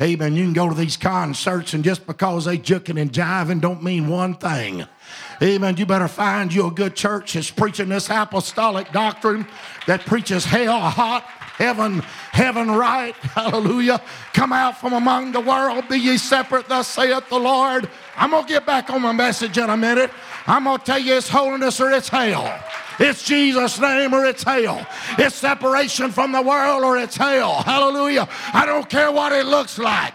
Amen. 0.00 0.34
You 0.34 0.44
can 0.44 0.52
go 0.52 0.68
to 0.68 0.74
these 0.74 0.96
concerts, 0.96 1.74
and 1.74 1.84
just 1.84 2.06
because 2.06 2.46
they 2.46 2.58
juking 2.58 3.00
and 3.00 3.12
jiving 3.12 3.60
don't 3.60 3.82
mean 3.82 4.08
one 4.08 4.34
thing. 4.34 4.86
Amen. 5.42 5.76
You 5.76 5.86
better 5.86 6.08
find 6.08 6.52
you 6.52 6.66
a 6.66 6.70
good 6.70 6.96
church 6.96 7.34
that's 7.34 7.50
preaching 7.50 7.88
this 7.88 8.08
apostolic 8.08 8.92
doctrine 8.92 9.46
that 9.86 10.06
preaches 10.06 10.44
hell 10.44 10.80
hot, 10.80 11.26
heaven, 11.60 12.00
heaven 12.32 12.70
right. 12.70 13.14
Hallelujah. 13.36 14.00
Come 14.32 14.52
out 14.52 14.80
from 14.80 14.94
among 14.94 15.32
the 15.32 15.40
world, 15.40 15.88
be 15.88 15.98
ye 15.98 16.16
separate, 16.16 16.68
thus 16.68 16.88
saith 16.88 17.28
the 17.28 17.38
Lord. 17.38 17.88
I'm 18.16 18.30
going 18.30 18.44
to 18.44 18.48
get 18.48 18.66
back 18.66 18.90
on 18.90 19.02
my 19.02 19.12
message 19.12 19.58
in 19.58 19.68
a 19.68 19.76
minute. 19.76 20.10
I'm 20.46 20.64
going 20.64 20.78
to 20.78 20.84
tell 20.84 20.98
you 20.98 21.14
it's 21.14 21.28
holiness 21.28 21.80
or 21.80 21.90
it's 21.90 22.08
hell. 22.08 22.62
It's 22.98 23.22
Jesus' 23.24 23.78
name 23.78 24.14
or 24.14 24.24
it's 24.24 24.42
hell. 24.42 24.86
It's 25.18 25.36
separation 25.36 26.10
from 26.10 26.32
the 26.32 26.42
world 26.42 26.82
or 26.82 26.96
it's 26.96 27.16
hell. 27.16 27.62
Hallelujah. 27.62 28.26
I 28.52 28.64
don't 28.66 28.88
care 28.88 29.12
what 29.12 29.32
it 29.32 29.46
looks 29.46 29.78
like. 29.78 30.14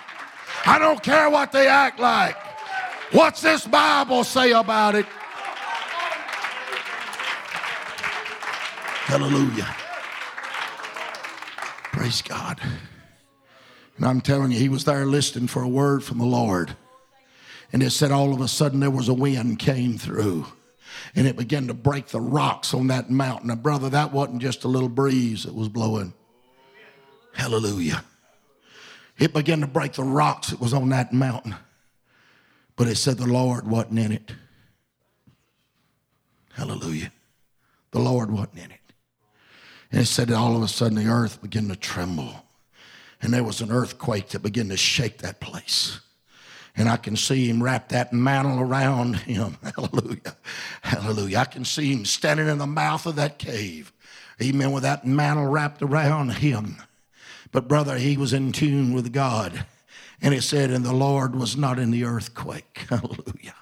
I 0.65 0.79
don't 0.79 1.01
care 1.01 1.29
what 1.29 1.51
they 1.51 1.67
act 1.67 1.99
like. 1.99 2.35
What's 3.11 3.41
this 3.41 3.65
Bible 3.65 4.23
say 4.23 4.51
about 4.51 4.95
it? 4.95 5.05
Hallelujah. 9.05 9.84
Praise 11.95 12.21
God. 12.21 12.59
And 13.95 14.05
I'm 14.05 14.19
telling 14.19 14.51
you, 14.51 14.59
he 14.59 14.67
was 14.67 14.83
there 14.83 15.05
listening 15.05 15.47
for 15.47 15.63
a 15.63 15.67
word 15.67 16.03
from 16.03 16.17
the 16.17 16.25
Lord. 16.25 16.75
And 17.71 17.81
it 17.81 17.91
said 17.91 18.11
all 18.11 18.33
of 18.33 18.41
a 18.41 18.49
sudden 18.49 18.81
there 18.81 18.91
was 18.91 19.07
a 19.07 19.13
wind 19.13 19.59
came 19.59 19.97
through 19.97 20.45
and 21.15 21.25
it 21.25 21.37
began 21.37 21.67
to 21.67 21.73
break 21.73 22.07
the 22.07 22.19
rocks 22.19 22.73
on 22.73 22.87
that 22.87 23.09
mountain. 23.09 23.47
Now, 23.47 23.55
brother, 23.55 23.89
that 23.91 24.11
wasn't 24.11 24.41
just 24.41 24.65
a 24.65 24.67
little 24.67 24.89
breeze 24.89 25.43
that 25.43 25.55
was 25.55 25.69
blowing. 25.69 26.13
Hallelujah. 27.33 28.03
It 29.17 29.33
began 29.33 29.61
to 29.61 29.67
break 29.67 29.93
the 29.93 30.03
rocks 30.03 30.49
that 30.49 30.59
was 30.59 30.73
on 30.73 30.89
that 30.89 31.13
mountain. 31.13 31.55
But 32.75 32.89
it 32.89 32.97
said 32.97 33.17
the 33.17 33.25
Lord 33.25 33.69
wasn't 33.69 33.99
in 33.99 34.11
it. 34.11 34.33
Hallelujah. 36.55 37.13
The 37.91 37.99
Lord 37.99 38.31
wasn't 38.31 38.57
in 38.57 38.71
it. 38.71 38.84
And 39.95 40.03
it 40.03 40.07
said 40.07 40.27
that 40.27 40.35
all 40.35 40.55
of 40.55 40.61
a 40.61 40.67
sudden 40.67 40.97
the 40.97 41.09
earth 41.09 41.41
began 41.41 41.69
to 41.69 41.75
tremble. 41.75 42.43
And 43.21 43.33
there 43.33 43.43
was 43.43 43.61
an 43.61 43.71
earthquake 43.71 44.29
that 44.29 44.43
began 44.43 44.67
to 44.69 44.77
shake 44.77 45.19
that 45.19 45.39
place 45.39 46.01
and 46.77 46.89
I 46.89 46.97
can 46.97 47.15
see 47.15 47.49
him 47.49 47.63
wrap 47.63 47.89
that 47.89 48.11
mantle 48.11 48.59
around 48.59 49.15
him. 49.15 49.57
Hallelujah. 49.75 50.35
Hallelujah. 50.81 51.37
I 51.37 51.45
can 51.45 51.63
see 51.63 51.93
him 51.93 52.05
standing 52.05 52.47
in 52.47 52.57
the 52.57 52.67
mouth 52.67 53.05
of 53.05 53.15
that 53.15 53.39
cave. 53.39 53.93
Amen. 54.41 54.71
With 54.71 54.83
that 54.83 55.05
mantle 55.05 55.45
wrapped 55.45 55.81
around 55.81 56.33
him. 56.33 56.77
But, 57.51 57.69
brother, 57.69 57.97
he 57.97 58.17
was 58.17 58.33
in 58.33 58.51
tune 58.51 58.93
with 58.93 59.13
God. 59.13 59.65
And 60.21 60.33
it 60.33 60.41
said, 60.41 60.71
and 60.71 60.83
the 60.83 60.93
Lord 60.93 61.35
was 61.35 61.55
not 61.55 61.79
in 61.79 61.91
the 61.91 62.03
earthquake. 62.03 62.85
Hallelujah 62.89 63.55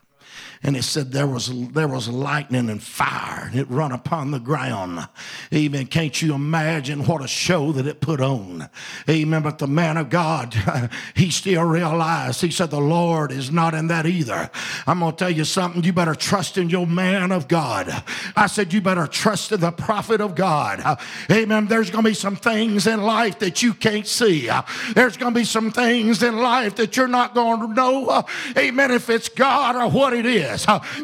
and 0.64 0.78
it 0.78 0.84
said 0.84 1.11
there 1.11 1.28
was 1.28 1.51
there 1.72 1.88
was 1.88 2.07
lightning 2.07 2.70
and 2.70 2.82
fire 2.82 3.47
and 3.47 3.59
it 3.59 3.70
run 3.70 3.91
upon 3.91 4.32
the 4.32 4.39
ground. 4.39 5.07
Amen. 5.53 5.88
Can't 5.88 6.22
you 6.22 6.34
imagine 6.34 7.05
what 7.05 7.24
a 7.24 7.28
show 7.28 7.72
that 7.74 7.86
it 7.86 7.99
put 7.99 8.22
on? 8.22 8.70
Amen. 9.09 9.41
But 9.41 9.57
the 9.57 9.68
man 9.68 9.97
of 9.97 10.09
god 10.09 10.53
he 11.16 11.30
still 11.30 11.64
realized 11.64 12.41
he 12.41 12.51
said 12.51 12.70
the 12.70 12.80
lord 12.80 13.32
is 13.32 13.51
not 13.51 13.74
in 13.74 13.88
that 13.88 14.05
either. 14.05 14.49
I'm 14.88 14.99
going 14.99 15.11
to 15.11 15.18
tell 15.18 15.30
you 15.30 15.43
something. 15.43 15.84
You 15.84 15.93
better 15.93 16.16
trust 16.16 16.57
in 16.57 16.70
your 16.70 16.88
man 16.88 17.32
of 17.32 17.47
god. 17.47 18.03
I 18.36 18.47
said 18.47 18.74
you 18.74 18.82
better 18.82 19.07
trust 19.07 19.51
in 19.51 19.59
the 19.59 19.72
prophet 19.72 20.22
of 20.22 20.36
god. 20.36 20.99
Amen. 21.30 21.68
There's 21.68 21.89
going 21.89 22.03
to 22.03 22.09
be 22.09 22.16
some 22.16 22.36
things 22.36 22.88
in 22.88 23.01
life 23.01 23.39
that 23.39 23.61
you 23.61 23.74
can't 23.74 24.07
see. 24.07 24.49
There's 24.93 25.18
going 25.18 25.34
to 25.34 25.39
be 25.39 25.45
some 25.45 25.72
things 25.72 26.24
in 26.24 26.38
life 26.38 26.76
that 26.76 26.95
you're 26.95 27.07
not 27.07 27.34
going 27.34 27.59
to 27.59 27.68
know 27.74 28.24
amen 28.57 28.91
if 28.91 29.09
it's 29.09 29.30
god 29.30 29.76
or 29.76 29.89
what 29.89 30.14
it 30.14 30.26
is 30.26 30.53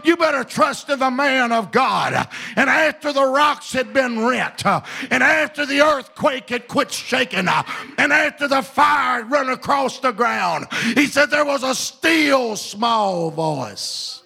You 0.04 0.18
better 0.18 0.44
trust 0.44 0.90
in 0.90 1.00
the 1.00 1.12
man 1.12 1.52
of 1.52 1.72
God. 1.72 2.28
And 2.56 2.70
after 2.70 3.12
the 3.14 3.26
rocks 3.26 3.74
had 3.74 3.94
been 3.94 4.26
rent, 4.26 4.66
and 4.66 5.24
after 5.24 5.66
the 5.66 5.82
earthquake 5.82 6.50
had 6.50 6.68
quit 6.68 6.92
shaking, 6.92 7.48
and 7.48 8.14
after 8.14 8.48
the 8.48 8.62
fire 8.62 9.22
had 9.22 9.32
run 9.32 9.50
across 9.50 10.00
the 10.00 10.12
ground, 10.12 10.68
he 10.96 11.08
said 11.08 11.28
there 11.28 11.46
was 11.46 11.64
a 11.64 11.76
still 11.76 12.56
small 12.56 13.32
voice. 13.32 14.24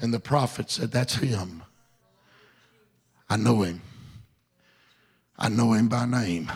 And 0.00 0.14
the 0.14 0.20
prophet 0.20 0.70
said, 0.70 0.90
That's 0.90 1.14
him. 1.14 1.62
I 3.28 3.36
know 3.36 3.62
him. 3.62 3.82
I 5.38 5.48
know 5.48 5.72
him 5.72 5.88
by 5.88 6.06
name. 6.06 6.50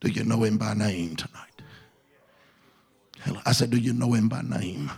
Do 0.00 0.10
you 0.10 0.24
know 0.24 0.42
him 0.42 0.58
by 0.58 0.74
name 0.74 1.16
tonight? 1.16 1.51
I 3.44 3.52
said, 3.52 3.70
Do 3.70 3.76
you 3.76 3.92
know 3.92 4.12
him 4.12 4.28
by 4.28 4.42
name? 4.42 4.90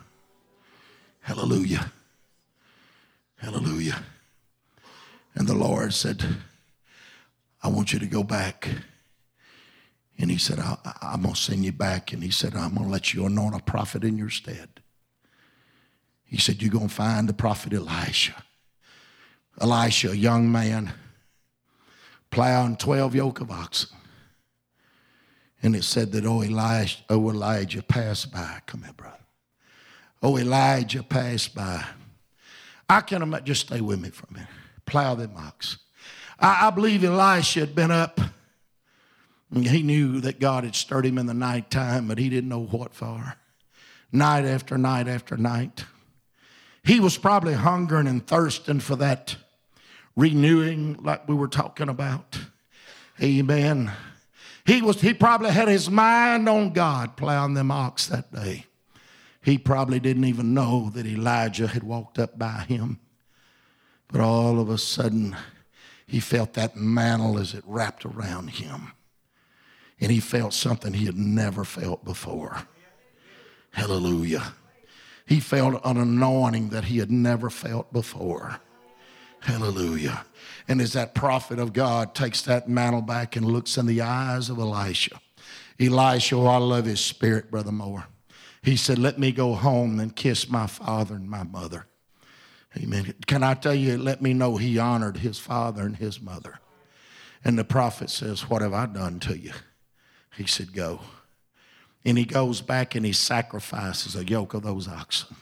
Hallelujah. 1.20 1.90
Hallelujah. 3.36 4.02
And 5.34 5.46
the 5.46 5.54
Lord 5.54 5.92
said, 5.92 6.24
I 7.62 7.68
want 7.68 7.92
you 7.92 7.98
to 7.98 8.06
go 8.06 8.22
back. 8.22 8.68
And 10.18 10.30
he 10.30 10.38
said, 10.38 10.58
I, 10.58 10.76
am 11.02 11.22
going 11.22 11.34
to 11.34 11.40
send 11.40 11.64
you 11.64 11.72
back. 11.72 12.12
And 12.12 12.22
he 12.22 12.30
said, 12.30 12.54
I'm 12.54 12.74
going 12.74 12.86
to 12.86 12.92
let 12.92 13.12
you 13.12 13.26
anoint 13.26 13.56
a 13.56 13.62
prophet 13.62 14.04
in 14.04 14.16
your 14.16 14.30
stead. 14.30 14.68
He 16.24 16.38
said, 16.38 16.62
You're 16.62 16.70
going 16.70 16.88
to 16.88 16.94
find 16.94 17.28
the 17.28 17.34
prophet 17.34 17.72
Elisha. 17.72 18.34
Elisha, 19.60 20.10
a 20.10 20.14
young 20.14 20.50
man, 20.50 20.92
plowing 22.30 22.76
12 22.76 23.14
yoke 23.14 23.40
of 23.40 23.50
oxen. 23.50 23.96
And 25.64 25.74
it 25.74 25.82
said 25.82 26.12
that, 26.12 26.26
oh, 26.26 26.42
Elijah, 26.42 26.98
oh, 27.08 27.30
Elijah 27.30 27.82
passed 27.82 28.30
by. 28.30 28.60
Come 28.66 28.82
here, 28.82 28.92
brother. 28.92 29.16
Oh, 30.22 30.36
Elijah 30.36 31.02
passed 31.02 31.54
by. 31.54 31.82
I 32.86 33.00
can 33.00 33.22
imagine, 33.22 33.46
just 33.46 33.68
stay 33.68 33.80
with 33.80 33.98
me 33.98 34.10
for 34.10 34.26
a 34.28 34.32
minute. 34.34 34.48
Plow 34.84 35.14
them 35.14 35.32
ox. 35.38 35.78
I, 36.38 36.66
I 36.66 36.70
believe 36.70 37.02
Elisha 37.02 37.60
had 37.60 37.74
been 37.74 37.90
up. 37.90 38.20
He 39.54 39.82
knew 39.82 40.20
that 40.20 40.38
God 40.38 40.64
had 40.64 40.76
stirred 40.76 41.06
him 41.06 41.16
in 41.16 41.24
the 41.24 41.32
nighttime, 41.32 42.08
but 42.08 42.18
he 42.18 42.28
didn't 42.28 42.50
know 42.50 42.64
what 42.66 42.92
for. 42.92 43.36
Night 44.12 44.44
after 44.44 44.76
night 44.76 45.08
after 45.08 45.38
night. 45.38 45.86
He 46.82 47.00
was 47.00 47.16
probably 47.16 47.54
hungering 47.54 48.06
and 48.06 48.26
thirsting 48.26 48.80
for 48.80 48.96
that 48.96 49.36
renewing, 50.14 50.98
like 51.02 51.26
we 51.26 51.34
were 51.34 51.48
talking 51.48 51.88
about. 51.88 52.38
Amen. 53.22 53.90
He, 54.64 54.80
was, 54.80 55.00
he 55.00 55.12
probably 55.12 55.50
had 55.50 55.68
his 55.68 55.90
mind 55.90 56.48
on 56.48 56.72
God 56.72 57.16
plowing 57.16 57.54
them 57.54 57.70
ox 57.70 58.06
that 58.06 58.32
day. 58.32 58.66
He 59.42 59.58
probably 59.58 60.00
didn't 60.00 60.24
even 60.24 60.54
know 60.54 60.90
that 60.94 61.06
Elijah 61.06 61.66
had 61.66 61.82
walked 61.82 62.18
up 62.18 62.38
by 62.38 62.64
him. 62.66 62.98
But 64.08 64.22
all 64.22 64.58
of 64.58 64.70
a 64.70 64.78
sudden, 64.78 65.36
he 66.06 66.18
felt 66.18 66.54
that 66.54 66.76
mantle 66.76 67.38
as 67.38 67.52
it 67.52 67.64
wrapped 67.66 68.06
around 68.06 68.48
him. 68.50 68.92
And 70.00 70.10
he 70.10 70.20
felt 70.20 70.54
something 70.54 70.94
he 70.94 71.04
had 71.04 71.18
never 71.18 71.64
felt 71.64 72.04
before. 72.04 72.66
Hallelujah. 73.70 74.54
He 75.26 75.40
felt 75.40 75.80
an 75.84 75.96
anointing 75.96 76.70
that 76.70 76.84
he 76.84 76.98
had 76.98 77.10
never 77.10 77.50
felt 77.50 77.92
before. 77.92 78.60
Hallelujah. 79.40 80.24
And 80.66 80.80
as 80.80 80.94
that 80.94 81.14
prophet 81.14 81.58
of 81.58 81.72
God 81.72 82.14
takes 82.14 82.42
that 82.42 82.68
mantle 82.68 83.02
back 83.02 83.36
and 83.36 83.44
looks 83.44 83.76
in 83.76 83.86
the 83.86 84.00
eyes 84.00 84.48
of 84.48 84.58
Elisha, 84.58 85.20
Elisha, 85.78 86.36
oh, 86.36 86.46
I 86.46 86.56
love 86.56 86.86
his 86.86 87.00
spirit, 87.00 87.50
Brother 87.50 87.72
Moore. 87.72 88.06
He 88.62 88.76
said, 88.76 88.98
Let 88.98 89.18
me 89.18 89.30
go 89.30 89.54
home 89.54 90.00
and 90.00 90.14
kiss 90.14 90.48
my 90.48 90.66
father 90.66 91.14
and 91.14 91.28
my 91.28 91.42
mother. 91.42 91.86
Amen. 92.76 93.14
Can 93.26 93.42
I 93.42 93.54
tell 93.54 93.74
you, 93.74 93.98
let 93.98 94.22
me 94.22 94.32
know 94.32 94.56
he 94.56 94.78
honored 94.78 95.18
his 95.18 95.38
father 95.38 95.82
and 95.82 95.96
his 95.96 96.20
mother. 96.20 96.58
And 97.44 97.58
the 97.58 97.64
prophet 97.64 98.08
says, 98.08 98.48
What 98.48 98.62
have 98.62 98.72
I 98.72 98.86
done 98.86 99.20
to 99.20 99.38
you? 99.38 99.52
He 100.36 100.46
said, 100.46 100.72
Go. 100.72 101.00
And 102.04 102.18
he 102.18 102.24
goes 102.24 102.60
back 102.60 102.94
and 102.94 103.04
he 103.04 103.12
sacrifices 103.12 104.16
a 104.16 104.24
yoke 104.24 104.54
of 104.54 104.62
those 104.62 104.88
oxen. 104.88 105.36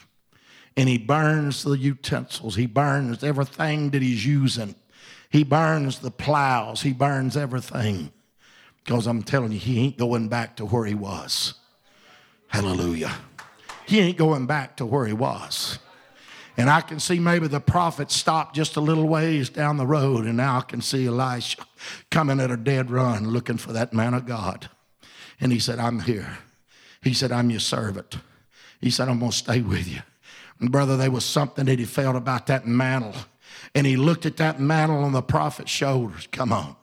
And 0.75 0.89
he 0.89 0.97
burns 0.97 1.63
the 1.63 1.77
utensils, 1.77 2.55
he 2.55 2.65
burns 2.65 3.23
everything 3.23 3.91
that 3.91 4.01
he's 4.01 4.25
using. 4.25 4.75
He 5.33 5.43
burns 5.43 5.97
the 5.97 6.11
plows, 6.11 6.83
he 6.83 6.93
burns 6.93 7.35
everything. 7.35 8.11
Because 8.83 9.07
I'm 9.07 9.23
telling 9.23 9.51
you, 9.51 9.57
he 9.57 9.79
ain't 9.79 9.97
going 9.97 10.27
back 10.29 10.57
to 10.57 10.65
where 10.65 10.85
he 10.85 10.93
was. 10.93 11.55
Hallelujah. 12.49 13.11
He 13.87 13.99
ain't 13.99 14.15
going 14.15 14.45
back 14.45 14.77
to 14.77 14.85
where 14.85 15.07
he 15.07 15.13
was. 15.13 15.79
And 16.55 16.69
I 16.69 16.81
can 16.81 16.99
see 16.99 17.17
maybe 17.17 17.47
the 17.47 17.59
prophet 17.59 18.11
stopped 18.11 18.55
just 18.55 18.75
a 18.75 18.79
little 18.79 19.07
ways 19.07 19.49
down 19.49 19.77
the 19.77 19.87
road, 19.87 20.25
and 20.25 20.37
now 20.37 20.59
I 20.59 20.61
can 20.61 20.81
see 20.81 21.07
Elisha 21.07 21.65
coming 22.11 22.39
at 22.39 22.51
a 22.51 22.57
dead 22.57 22.91
run 22.91 23.27
looking 23.27 23.57
for 23.57 23.73
that 23.73 23.91
man 23.91 24.13
of 24.13 24.27
God. 24.27 24.69
And 25.41 25.51
he 25.51 25.57
said, 25.57 25.79
I'm 25.79 26.01
here. 26.01 26.37
He 27.01 27.15
said, 27.15 27.31
I'm 27.31 27.49
your 27.49 27.59
servant. 27.59 28.17
He 28.79 28.91
said, 28.91 29.09
I'm 29.09 29.17
going 29.17 29.31
to 29.31 29.37
stay 29.37 29.61
with 29.61 29.87
you. 29.87 30.01
And 30.59 30.71
brother, 30.71 30.95
there 30.95 31.09
was 31.09 31.25
something 31.25 31.65
that 31.65 31.79
he 31.79 31.85
felt 31.85 32.15
about 32.15 32.45
that 32.47 32.67
mantle. 32.67 33.15
And 33.75 33.87
he 33.87 33.95
looked 33.95 34.25
at 34.25 34.37
that 34.37 34.59
mantle 34.59 35.03
on 35.03 35.13
the 35.13 35.21
prophet's 35.21 35.71
shoulders. 35.71 36.27
Come 36.31 36.51
on. 36.53 36.75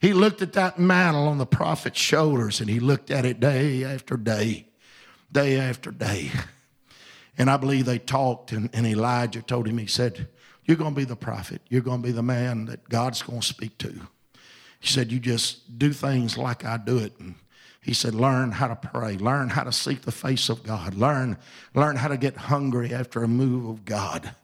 He 0.00 0.12
looked 0.12 0.42
at 0.42 0.52
that 0.54 0.78
mantle 0.78 1.26
on 1.28 1.38
the 1.38 1.46
prophet's 1.46 1.98
shoulders 1.98 2.60
and 2.60 2.70
he 2.70 2.80
looked 2.80 3.10
at 3.10 3.24
it 3.24 3.40
day 3.40 3.84
after 3.84 4.16
day, 4.16 4.66
day 5.32 5.58
after 5.58 5.90
day. 5.90 6.30
And 7.38 7.50
I 7.50 7.56
believe 7.56 7.84
they 7.84 7.98
talked, 7.98 8.52
and, 8.52 8.70
and 8.72 8.86
Elijah 8.86 9.42
told 9.42 9.66
him, 9.66 9.76
he 9.76 9.86
said, 9.86 10.28
You're 10.64 10.78
going 10.78 10.94
to 10.94 10.96
be 10.96 11.04
the 11.04 11.16
prophet. 11.16 11.60
You're 11.68 11.82
going 11.82 12.00
to 12.00 12.06
be 12.06 12.12
the 12.12 12.22
man 12.22 12.66
that 12.66 12.88
God's 12.88 13.22
going 13.22 13.40
to 13.40 13.46
speak 13.46 13.76
to. 13.78 13.92
He 14.80 14.88
said, 14.88 15.12
You 15.12 15.18
just 15.18 15.78
do 15.78 15.92
things 15.92 16.38
like 16.38 16.64
I 16.64 16.78
do 16.78 16.98
it. 16.98 17.12
And 17.18 17.34
he 17.86 17.94
said, 17.94 18.16
learn 18.16 18.50
how 18.50 18.66
to 18.66 18.74
pray, 18.74 19.16
learn 19.16 19.48
how 19.48 19.62
to 19.62 19.70
seek 19.70 20.02
the 20.02 20.10
face 20.10 20.48
of 20.48 20.64
God, 20.64 20.94
learn, 20.94 21.38
learn 21.72 21.94
how 21.94 22.08
to 22.08 22.16
get 22.16 22.36
hungry 22.36 22.92
after 22.92 23.22
a 23.22 23.28
move 23.28 23.68
of 23.68 23.84
God. 23.84 24.34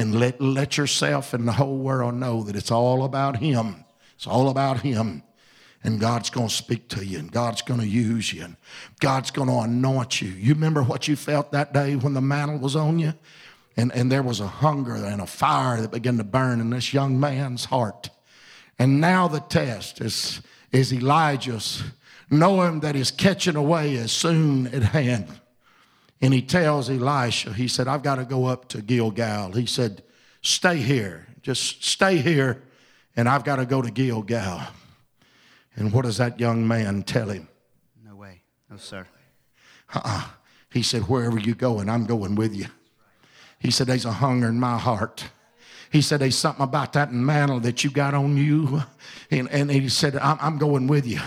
And 0.00 0.18
let, 0.18 0.40
let 0.40 0.78
yourself 0.78 1.34
and 1.34 1.46
the 1.46 1.52
whole 1.52 1.76
world 1.76 2.14
know 2.14 2.42
that 2.44 2.56
it's 2.56 2.70
all 2.70 3.04
about 3.04 3.36
Him. 3.36 3.84
It's 4.14 4.26
all 4.26 4.48
about 4.48 4.80
Him. 4.80 5.22
And 5.84 6.00
God's 6.00 6.30
going 6.30 6.48
to 6.48 6.54
speak 6.54 6.88
to 6.88 7.04
you, 7.04 7.18
and 7.18 7.30
God's 7.30 7.60
going 7.60 7.80
to 7.80 7.86
use 7.86 8.32
you, 8.32 8.44
and 8.44 8.56
God's 9.00 9.30
going 9.30 9.48
to 9.48 9.58
anoint 9.58 10.22
you. 10.22 10.30
You 10.30 10.54
remember 10.54 10.82
what 10.82 11.06
you 11.06 11.16
felt 11.16 11.52
that 11.52 11.74
day 11.74 11.96
when 11.96 12.14
the 12.14 12.22
mantle 12.22 12.56
was 12.56 12.76
on 12.76 12.98
you? 12.98 13.12
And, 13.76 13.92
and 13.92 14.10
there 14.10 14.22
was 14.22 14.40
a 14.40 14.46
hunger 14.46 14.94
and 14.94 15.20
a 15.20 15.26
fire 15.26 15.82
that 15.82 15.90
began 15.90 16.16
to 16.16 16.24
burn 16.24 16.62
in 16.62 16.70
this 16.70 16.94
young 16.94 17.20
man's 17.20 17.66
heart. 17.66 18.08
And 18.78 19.02
now 19.02 19.28
the 19.28 19.40
test 19.40 20.00
is, 20.00 20.40
is 20.72 20.94
Elijah's 20.94 21.82
knowing 22.30 22.80
that 22.80 22.94
his 22.94 23.10
catching 23.10 23.56
away 23.56 23.92
is 23.92 24.12
soon 24.12 24.66
at 24.68 24.82
hand. 24.82 25.28
And 26.22 26.34
he 26.34 26.42
tells 26.42 26.90
Elisha, 26.90 27.52
he 27.52 27.66
said, 27.66 27.88
I've 27.88 28.02
got 28.02 28.16
to 28.16 28.24
go 28.24 28.46
up 28.46 28.68
to 28.68 28.82
Gilgal. 28.82 29.52
He 29.52 29.66
said, 29.66 30.02
Stay 30.42 30.76
here. 30.76 31.26
Just 31.42 31.84
stay 31.84 32.16
here, 32.18 32.62
and 33.16 33.28
I've 33.28 33.44
got 33.44 33.56
to 33.56 33.66
go 33.66 33.80
to 33.80 33.90
Gilgal. 33.90 34.60
And 35.76 35.92
what 35.92 36.04
does 36.04 36.18
that 36.18 36.38
young 36.38 36.66
man 36.66 37.02
tell 37.02 37.28
him? 37.30 37.48
No 38.04 38.16
way. 38.16 38.42
No, 38.68 38.76
sir. 38.76 39.06
Uh-uh. 39.94 40.24
He 40.72 40.82
said, 40.82 41.02
Wherever 41.02 41.38
you 41.38 41.54
go, 41.54 41.78
and 41.78 41.90
I'm 41.90 42.04
going 42.04 42.34
with 42.34 42.54
you. 42.54 42.66
He 43.58 43.70
said, 43.70 43.86
There's 43.86 44.04
a 44.04 44.12
hunger 44.12 44.48
in 44.48 44.60
my 44.60 44.78
heart. 44.78 45.24
He 45.90 46.02
said, 46.02 46.20
There's 46.20 46.36
something 46.36 46.62
about 46.62 46.92
that 46.94 47.12
mantle 47.12 47.60
that 47.60 47.82
you 47.82 47.90
got 47.90 48.14
on 48.14 48.36
you. 48.36 48.82
And, 49.30 49.50
and 49.50 49.70
he 49.70 49.88
said, 49.88 50.16
I'm, 50.16 50.38
I'm 50.40 50.58
going 50.58 50.86
with 50.86 51.06
you. 51.06 51.20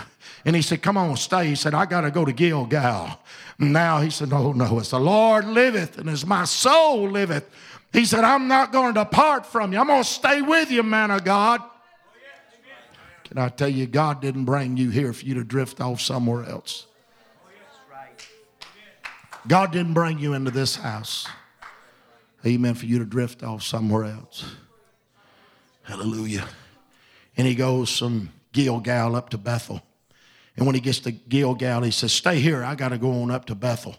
And 0.44 0.54
he 0.54 0.62
said, 0.62 0.82
Come 0.82 0.96
on, 0.96 1.16
stay. 1.16 1.46
He 1.46 1.54
said, 1.54 1.74
I 1.74 1.86
got 1.86 2.02
to 2.02 2.10
go 2.10 2.24
to 2.24 2.32
Gilgal. 2.32 3.18
Now 3.58 4.00
he 4.00 4.10
said, 4.10 4.30
No, 4.30 4.52
no, 4.52 4.78
it's 4.78 4.90
the 4.90 5.00
Lord 5.00 5.46
liveth, 5.46 5.98
and 5.98 6.08
as 6.08 6.26
my 6.26 6.44
soul 6.44 7.08
liveth. 7.08 7.48
He 7.92 8.04
said, 8.04 8.24
I'm 8.24 8.48
not 8.48 8.72
going 8.72 8.92
to 8.92 9.04
depart 9.04 9.46
from 9.46 9.72
you. 9.72 9.78
I'm 9.78 9.86
going 9.86 10.02
to 10.02 10.08
stay 10.08 10.42
with 10.42 10.68
you, 10.72 10.82
man 10.82 11.12
of 11.12 11.22
God. 11.22 11.62
Can 13.22 13.38
I 13.38 13.48
tell 13.48 13.68
you, 13.68 13.86
God 13.86 14.20
didn't 14.20 14.46
bring 14.46 14.76
you 14.76 14.90
here 14.90 15.12
for 15.12 15.24
you 15.24 15.34
to 15.34 15.44
drift 15.44 15.80
off 15.80 16.00
somewhere 16.00 16.44
else. 16.44 16.86
God 19.46 19.72
didn't 19.72 19.94
bring 19.94 20.18
you 20.18 20.34
into 20.34 20.50
this 20.50 20.76
house. 20.76 21.28
Amen. 22.44 22.74
For 22.74 22.86
you 22.86 22.98
to 22.98 23.04
drift 23.04 23.42
off 23.42 23.62
somewhere 23.62 24.04
else. 24.04 24.56
Hallelujah. 25.82 26.48
And 27.36 27.46
he 27.46 27.54
goes 27.54 27.96
from 27.96 28.30
Gilgal 28.52 29.14
up 29.14 29.30
to 29.30 29.38
Bethel. 29.38 29.82
And 30.56 30.66
when 30.66 30.74
he 30.74 30.80
gets 30.80 31.00
to 31.00 31.10
Gilgal, 31.12 31.82
he 31.82 31.90
says, 31.90 32.12
Stay 32.12 32.38
here. 32.38 32.62
I 32.62 32.74
got 32.74 32.90
to 32.90 32.98
go 32.98 33.22
on 33.22 33.30
up 33.30 33.46
to 33.46 33.54
Bethel. 33.54 33.96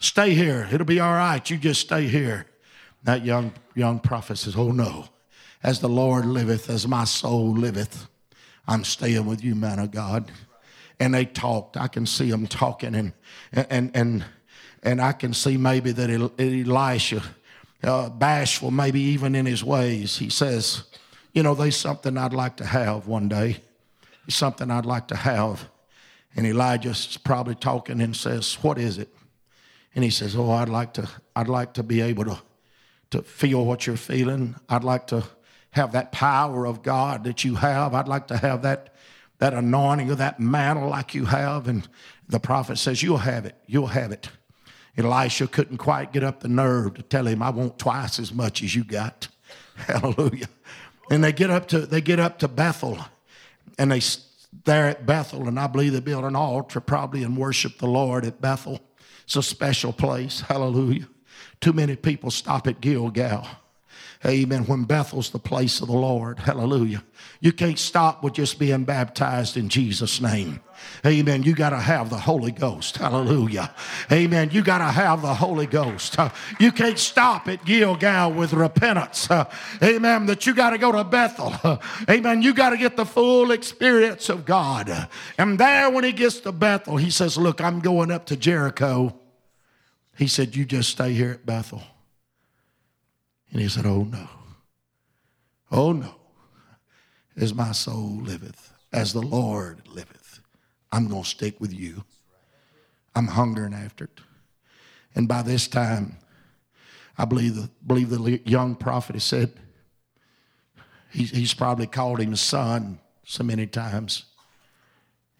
Stay 0.00 0.34
here. 0.34 0.68
It'll 0.72 0.86
be 0.86 1.00
all 1.00 1.12
right. 1.12 1.48
You 1.48 1.56
just 1.58 1.80
stay 1.80 2.08
here. 2.08 2.46
That 3.04 3.24
young, 3.24 3.52
young 3.74 4.00
prophet 4.00 4.38
says, 4.38 4.56
Oh 4.56 4.72
no. 4.72 5.06
As 5.62 5.78
the 5.78 5.88
Lord 5.88 6.26
liveth, 6.26 6.68
as 6.68 6.88
my 6.88 7.04
soul 7.04 7.52
liveth, 7.52 8.08
I'm 8.66 8.84
staying 8.84 9.26
with 9.26 9.44
you, 9.44 9.54
man 9.54 9.78
of 9.78 9.92
God. 9.92 10.30
And 10.98 11.14
they 11.14 11.24
talked. 11.24 11.76
I 11.76 11.88
can 11.88 12.06
see 12.06 12.30
them 12.30 12.46
talking, 12.46 12.94
and 12.94 13.12
and 13.52 13.90
and 13.94 14.24
and 14.82 15.00
I 15.00 15.12
can 15.12 15.34
see 15.34 15.56
maybe 15.56 15.90
that 15.90 16.10
Elisha, 16.38 17.22
uh, 17.82 18.08
bashful, 18.10 18.70
maybe 18.70 19.00
even 19.00 19.34
in 19.34 19.46
his 19.46 19.64
ways, 19.64 20.18
he 20.18 20.30
says, 20.30 20.84
"You 21.32 21.42
know, 21.42 21.54
there's 21.54 21.76
something 21.76 22.16
I'd 22.16 22.34
like 22.34 22.56
to 22.58 22.66
have 22.66 23.08
one 23.08 23.28
day. 23.28 23.62
Something 24.28 24.70
I'd 24.70 24.86
like 24.86 25.08
to 25.08 25.16
have." 25.16 25.68
And 26.36 26.46
Elijah's 26.46 27.18
probably 27.18 27.54
talking 27.54 28.00
and 28.00 28.16
says, 28.16 28.54
What 28.62 28.78
is 28.78 28.98
it? 28.98 29.14
And 29.94 30.02
he 30.02 30.10
says, 30.10 30.34
Oh, 30.34 30.50
I'd 30.50 30.68
like 30.68 30.94
to, 30.94 31.08
I'd 31.36 31.48
like 31.48 31.74
to 31.74 31.82
be 31.82 32.00
able 32.00 32.24
to, 32.24 32.40
to 33.10 33.22
feel 33.22 33.64
what 33.64 33.86
you're 33.86 33.96
feeling. 33.96 34.54
I'd 34.68 34.84
like 34.84 35.06
to 35.08 35.24
have 35.72 35.92
that 35.92 36.12
power 36.12 36.66
of 36.66 36.82
God 36.82 37.24
that 37.24 37.44
you 37.44 37.56
have. 37.56 37.94
I'd 37.94 38.08
like 38.08 38.28
to 38.28 38.36
have 38.36 38.62
that, 38.62 38.94
that 39.38 39.54
anointing 39.54 40.10
or 40.10 40.14
that 40.16 40.40
mantle 40.40 40.88
like 40.88 41.14
you 41.14 41.26
have. 41.26 41.68
And 41.68 41.86
the 42.28 42.40
prophet 42.40 42.78
says, 42.78 43.02
You'll 43.02 43.18
have 43.18 43.44
it. 43.44 43.56
You'll 43.66 43.88
have 43.88 44.12
it. 44.12 44.28
Elisha 44.96 45.46
couldn't 45.46 45.78
quite 45.78 46.12
get 46.12 46.22
up 46.22 46.40
the 46.40 46.48
nerve 46.48 46.94
to 46.94 47.02
tell 47.02 47.26
him, 47.26 47.42
I 47.42 47.50
want 47.50 47.78
twice 47.78 48.18
as 48.18 48.32
much 48.32 48.62
as 48.62 48.74
you 48.74 48.84
got. 48.84 49.28
Hallelujah. 49.76 50.48
And 51.10 51.24
they 51.24 51.32
get 51.32 51.50
up 51.50 51.68
to 51.68 51.80
they 51.80 52.00
get 52.00 52.20
up 52.20 52.38
to 52.40 52.48
Bethel 52.48 52.98
and 53.78 53.90
they 53.90 54.00
there 54.64 54.88
at 54.88 55.06
Bethel, 55.06 55.48
and 55.48 55.58
I 55.58 55.66
believe 55.66 55.92
they 55.92 56.00
built 56.00 56.24
an 56.24 56.36
altar 56.36 56.80
probably 56.80 57.22
and 57.22 57.36
worship 57.36 57.78
the 57.78 57.86
Lord 57.86 58.24
at 58.24 58.40
Bethel. 58.40 58.80
It's 59.24 59.36
a 59.36 59.42
special 59.42 59.92
place. 59.92 60.40
Hallelujah. 60.42 61.08
Too 61.60 61.72
many 61.72 61.96
people 61.96 62.30
stop 62.30 62.66
at 62.66 62.80
Gilgal. 62.80 63.46
Amen. 64.24 64.64
When 64.64 64.84
Bethel's 64.84 65.30
the 65.30 65.38
place 65.38 65.80
of 65.80 65.88
the 65.88 65.94
Lord. 65.94 66.38
Hallelujah. 66.38 67.02
You 67.40 67.52
can't 67.52 67.78
stop 67.78 68.22
with 68.22 68.34
just 68.34 68.58
being 68.58 68.84
baptized 68.84 69.56
in 69.56 69.68
Jesus' 69.68 70.20
name. 70.20 70.60
Amen. 71.04 71.42
You 71.42 71.54
got 71.54 71.70
to 71.70 71.78
have 71.78 72.10
the 72.10 72.18
Holy 72.18 72.52
Ghost. 72.52 72.96
Hallelujah. 72.96 73.74
Amen. 74.10 74.50
You 74.52 74.62
got 74.62 74.78
to 74.78 74.84
have 74.84 75.22
the 75.22 75.34
Holy 75.34 75.66
Ghost. 75.66 76.18
Uh, 76.18 76.30
you 76.60 76.72
can't 76.72 76.98
stop 76.98 77.48
at 77.48 77.64
Gilgal 77.64 78.32
with 78.32 78.52
repentance. 78.52 79.30
Uh, 79.30 79.50
amen. 79.82 80.26
That 80.26 80.46
you 80.46 80.54
got 80.54 80.70
to 80.70 80.78
go 80.78 80.92
to 80.92 81.04
Bethel. 81.04 81.54
Uh, 81.62 81.78
amen. 82.08 82.42
You 82.42 82.54
got 82.54 82.70
to 82.70 82.76
get 82.76 82.96
the 82.96 83.06
full 83.06 83.50
experience 83.50 84.28
of 84.28 84.44
God. 84.44 85.08
And 85.38 85.58
there, 85.58 85.90
when 85.90 86.04
he 86.04 86.12
gets 86.12 86.40
to 86.40 86.52
Bethel, 86.52 86.96
he 86.96 87.10
says, 87.10 87.36
Look, 87.36 87.60
I'm 87.60 87.80
going 87.80 88.10
up 88.10 88.26
to 88.26 88.36
Jericho. 88.36 89.14
He 90.16 90.26
said, 90.26 90.54
You 90.54 90.64
just 90.64 90.90
stay 90.90 91.12
here 91.12 91.32
at 91.32 91.46
Bethel. 91.46 91.82
And 93.50 93.60
he 93.60 93.68
said, 93.68 93.86
Oh 93.86 94.04
no. 94.04 94.28
Oh 95.70 95.92
no. 95.92 96.14
As 97.36 97.54
my 97.54 97.72
soul 97.72 98.20
liveth, 98.22 98.72
as 98.92 99.12
the 99.12 99.22
Lord 99.22 99.88
liveth, 99.88 100.21
I'm 100.92 101.08
going 101.08 101.22
to 101.22 101.28
stick 101.28 101.58
with 101.60 101.72
you. 101.72 102.04
I'm 103.14 103.26
hungering 103.26 103.74
after 103.74 104.04
it. 104.04 104.20
And 105.14 105.26
by 105.26 105.42
this 105.42 105.66
time, 105.66 106.18
I 107.16 107.24
believe 107.24 107.56
the, 107.56 107.70
believe 107.86 108.10
the 108.10 108.40
young 108.44 108.74
prophet 108.74 109.16
has 109.16 109.24
said, 109.24 109.52
he's, 111.10 111.30
he's 111.30 111.54
probably 111.54 111.86
called 111.86 112.20
him 112.20 112.36
son 112.36 112.98
so 113.24 113.42
many 113.42 113.66
times. 113.66 114.24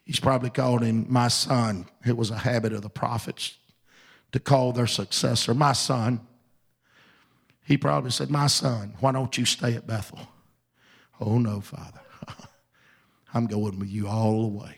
He's 0.04 0.20
probably 0.20 0.50
called 0.50 0.82
him 0.82 1.06
my 1.08 1.28
son. 1.28 1.86
It 2.04 2.16
was 2.16 2.30
a 2.30 2.38
habit 2.38 2.72
of 2.72 2.82
the 2.82 2.90
prophets 2.90 3.56
to 4.32 4.40
call 4.40 4.72
their 4.72 4.86
successor 4.86 5.54
my 5.54 5.72
son. 5.72 6.20
He 7.64 7.76
probably 7.78 8.10
said, 8.10 8.28
My 8.28 8.48
son, 8.48 8.94
why 9.00 9.12
don't 9.12 9.36
you 9.38 9.44
stay 9.44 9.74
at 9.74 9.86
Bethel? 9.86 10.18
Oh, 11.20 11.38
no, 11.38 11.60
Father. 11.60 12.00
I'm 13.34 13.46
going 13.46 13.78
with 13.78 13.88
you 13.88 14.08
all 14.08 14.42
the 14.42 14.58
way. 14.58 14.76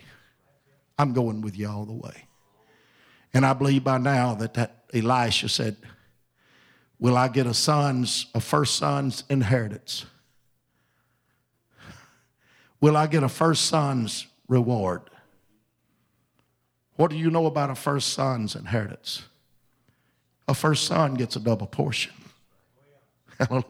I'm 0.98 1.12
going 1.12 1.40
with 1.40 1.58
you 1.58 1.68
all 1.68 1.84
the 1.84 1.92
way. 1.92 2.26
And 3.32 3.44
I 3.44 3.52
believe 3.52 3.82
by 3.82 3.98
now 3.98 4.34
that, 4.36 4.54
that 4.54 4.84
Elisha 4.92 5.48
said, 5.48 5.76
Will 7.00 7.16
I 7.16 7.28
get 7.28 7.46
a 7.46 7.54
son's, 7.54 8.26
a 8.34 8.40
first 8.40 8.76
son's 8.76 9.24
inheritance? 9.28 10.06
Will 12.80 12.96
I 12.96 13.06
get 13.08 13.22
a 13.22 13.28
first 13.28 13.66
son's 13.66 14.26
reward? 14.48 15.02
What 16.96 17.10
do 17.10 17.16
you 17.16 17.30
know 17.30 17.46
about 17.46 17.70
a 17.70 17.74
first 17.74 18.12
son's 18.12 18.54
inheritance? 18.54 19.24
A 20.46 20.54
first 20.54 20.86
son 20.86 21.14
gets 21.14 21.34
a 21.34 21.40
double 21.40 21.66
portion. 21.66 22.12
Hallelujah. 23.38 23.64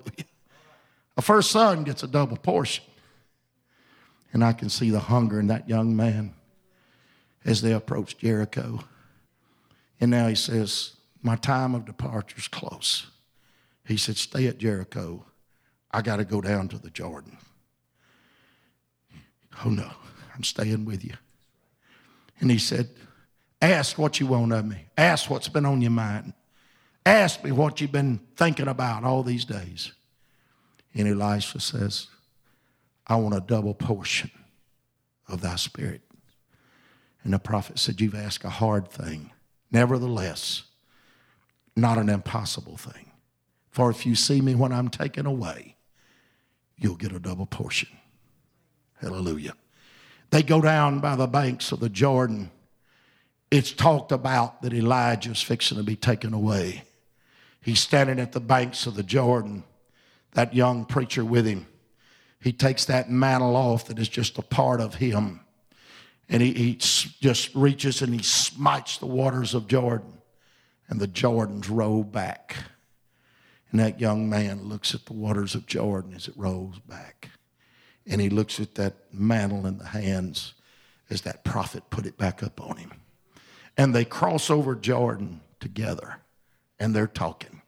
A 1.17 1.23
first 1.23 1.51
son 1.51 1.85
gets 1.85 2.03
a 2.03 2.07
double 2.07 2.37
portion. 2.37 2.85
And 4.33 4.45
I 4.45 4.53
can 4.53 4.69
see 4.69 4.91
the 4.91 5.01
hunger 5.01 5.41
in 5.41 5.47
that 5.47 5.69
young 5.69 5.97
man 5.97 6.35
as 7.45 7.63
they 7.63 7.73
approached 7.73 8.19
Jericho. 8.19 8.81
And 10.01 10.11
now 10.11 10.29
he 10.29 10.35
says, 10.35 10.95
My 11.23 11.37
time 11.37 11.75
of 11.75 11.85
departure 11.85 12.37
is 12.39 12.49
close. 12.49 13.07
He 13.87 13.97
said, 13.97 14.17
Stay 14.17 14.47
at 14.47 14.59
Jericho. 14.59 15.25
I 15.91 16.03
got 16.03 16.17
to 16.17 16.25
go 16.25 16.41
down 16.41 16.69
to 16.69 16.79
the 16.79 16.91
Jordan. 16.91 17.37
Oh 19.65 19.71
no, 19.71 19.91
I'm 20.35 20.43
staying 20.43 20.85
with 20.85 21.05
you. 21.05 21.15
And 22.41 22.51
he 22.51 22.59
said, 22.59 22.91
Ask 23.63 23.99
what 23.99 24.21
you 24.21 24.27
want 24.27 24.53
of 24.53 24.67
me. 24.67 24.87
Ask 24.99 25.31
what's 25.31 25.49
been 25.49 25.65
on 25.65 25.81
your 25.81 25.91
mind. 25.91 26.33
Ask 27.07 27.45
me 27.45 27.53
what 27.53 27.81
you've 27.81 27.93
been 27.93 28.21
thinking 28.37 28.69
about 28.69 29.05
all 29.05 29.23
these 29.23 29.45
days. 29.45 29.93
And 30.95 31.09
Elisha 31.09 31.61
says, 31.61 32.09
I 33.07 33.17
want 33.17 33.35
a 33.35 33.41
double 33.41 33.75
portion 33.75 34.31
of 35.29 35.41
thy 35.41 35.57
spirit. 35.57 36.03
And 37.25 37.33
the 37.33 37.39
prophet 37.39 37.79
said, 37.79 38.01
You've 38.01 38.15
asked 38.15 38.45
a 38.45 38.51
hard 38.51 38.89
thing. 38.89 39.33
Nevertheless, 39.73 40.65
not 41.75 41.99
an 41.99 42.09
impossible 42.09 42.77
thing. 42.77 43.11
For 43.71 43.91
if 43.91 44.07
you 44.07 44.15
see 44.15 44.41
me 44.41 44.55
when 44.55 44.73
I'm 44.73 44.89
taken 44.89 45.27
away, 45.27 45.75
you'll 46.77 46.95
get 46.95 47.13
a 47.13 47.19
double 47.19 47.47
portion. 47.47 47.89
Hallelujah. 49.01 49.55
They 50.31 50.43
go 50.43 50.61
down 50.61 51.01
by 51.01 51.17
the 51.17 51.27
banks 51.27 51.73
of 51.73 51.81
the 51.81 51.89
Jordan. 51.89 52.51
It's 53.51 53.73
talked 53.73 54.13
about 54.13 54.63
that 54.63 54.73
Elijah's 54.73 55.43
fixing 55.43 55.79
to 55.79 55.83
be 55.83 55.97
taken 55.97 56.33
away. 56.33 56.85
He's 57.61 57.81
standing 57.81 58.21
at 58.21 58.33
the 58.33 58.41
banks 58.41 58.87
of 58.87 58.95
the 58.95 59.03
Jordan, 59.03 59.65
that 60.33 60.55
young 60.55 60.85
preacher 60.85 61.25
with 61.25 61.47
him. 61.47 61.67
He 62.41 62.53
takes 62.53 62.85
that 62.85 63.11
mantle 63.11 63.57
off 63.57 63.87
that 63.87 63.99
is 63.99 64.09
just 64.09 64.39
a 64.39 64.43
part 64.43 64.81
of 64.81 64.97
him. 64.97 65.41
And 66.29 66.43
he, 66.43 66.53
he 66.53 66.75
just 66.75 67.55
reaches 67.55 68.03
and 68.03 68.15
he 68.15 68.23
smites 68.23 68.99
the 68.99 69.07
waters 69.07 69.55
of 69.55 69.67
Jordan. 69.67 70.19
And 70.89 71.01
the 71.01 71.09
Jordans 71.09 71.69
roll 71.71 72.03
back. 72.03 72.57
And 73.71 73.81
that 73.81 74.01
young 74.01 74.29
man 74.29 74.69
looks 74.69 74.95
at 74.95 75.07
the 75.07 75.13
waters 75.13 75.55
of 75.55 75.67
Jordan 75.67 76.15
as 76.15 76.29
it 76.29 76.35
rolls 76.37 76.79
back. 76.81 77.31
And 78.07 78.21
he 78.21 78.29
looks 78.29 78.61
at 78.61 78.75
that 78.77 78.95
mantle 79.13 79.67
in 79.67 79.79
the 79.79 79.87
hands 79.87 80.55
as 81.11 81.23
that 81.23 81.45
prophet 81.45 81.83
put 81.91 82.07
it 82.07 82.17
back 82.17 82.43
up 82.43 82.61
on 82.61 82.77
him. 82.77 82.93
And 83.77 83.95
they 83.95 84.05
cross 84.05 84.51
over 84.51 84.75
Jordan 84.75 85.41
together 85.59 86.21
and 86.79 86.95
they're 86.95 87.07
talking. 87.07 87.63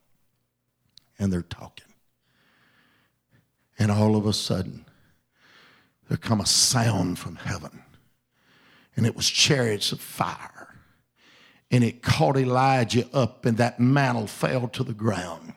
And 1.18 1.32
they're 1.32 1.42
talking. 1.42 1.92
And 3.78 3.90
all 3.90 4.16
of 4.16 4.26
a 4.26 4.32
sudden, 4.32 4.84
there 6.08 6.18
come 6.18 6.40
a 6.40 6.46
sound 6.46 7.18
from 7.18 7.36
heaven. 7.36 7.82
And 8.96 9.06
it 9.06 9.14
was 9.14 9.28
chariots 9.28 9.92
of 9.92 10.00
fire. 10.00 10.74
And 11.70 11.84
it 11.84 12.02
caught 12.02 12.36
Elijah 12.36 13.08
up, 13.12 13.44
and 13.44 13.58
that 13.58 13.78
mantle 13.78 14.26
fell 14.26 14.68
to 14.68 14.84
the 14.84 14.94
ground. 14.94 15.54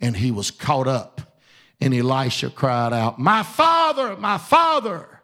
And 0.00 0.16
he 0.16 0.30
was 0.30 0.50
caught 0.50 0.88
up. 0.88 1.38
And 1.80 1.94
Elisha 1.94 2.50
cried 2.50 2.92
out, 2.92 3.18
My 3.18 3.42
father, 3.42 4.16
my 4.16 4.38
father. 4.38 5.20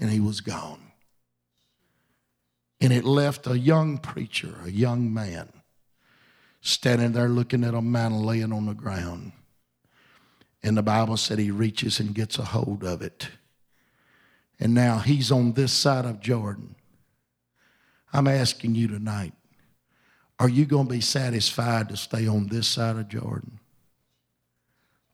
And 0.00 0.10
he 0.10 0.20
was 0.20 0.40
gone. 0.40 0.80
And 2.80 2.92
it 2.92 3.04
left 3.04 3.46
a 3.46 3.58
young 3.58 3.98
preacher, 3.98 4.54
a 4.64 4.70
young 4.70 5.12
man, 5.12 5.52
standing 6.62 7.12
there 7.12 7.28
looking 7.28 7.62
at 7.62 7.74
a 7.74 7.82
mantle 7.82 8.24
laying 8.24 8.52
on 8.52 8.66
the 8.66 8.74
ground. 8.74 9.32
And 10.62 10.76
the 10.76 10.82
Bible 10.82 11.16
said 11.16 11.38
he 11.38 11.50
reaches 11.50 12.00
and 12.00 12.14
gets 12.14 12.38
a 12.38 12.44
hold 12.44 12.84
of 12.84 13.02
it. 13.02 13.28
And 14.60 14.74
now 14.74 14.98
he's 14.98 15.32
on 15.32 15.54
this 15.54 15.72
side 15.72 16.04
of 16.04 16.20
Jordan. 16.20 16.76
I'm 18.12 18.28
asking 18.28 18.74
you 18.74 18.88
tonight 18.88 19.32
are 20.38 20.48
you 20.48 20.64
going 20.64 20.86
to 20.86 20.94
be 20.94 21.02
satisfied 21.02 21.90
to 21.90 21.98
stay 21.98 22.26
on 22.26 22.46
this 22.46 22.66
side 22.66 22.96
of 22.96 23.08
Jordan? 23.08 23.60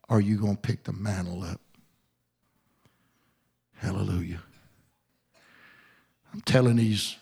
Or 0.09 0.18
are 0.18 0.20
you 0.20 0.38
going 0.38 0.55
to 0.55 0.62
pick 0.62 0.84
the 0.84 0.92
mantle 0.92 1.42
up? 1.42 1.61
Hallelujah. 3.74 4.40
I'm 6.32 6.42
telling 6.42 6.76
these 6.76 7.16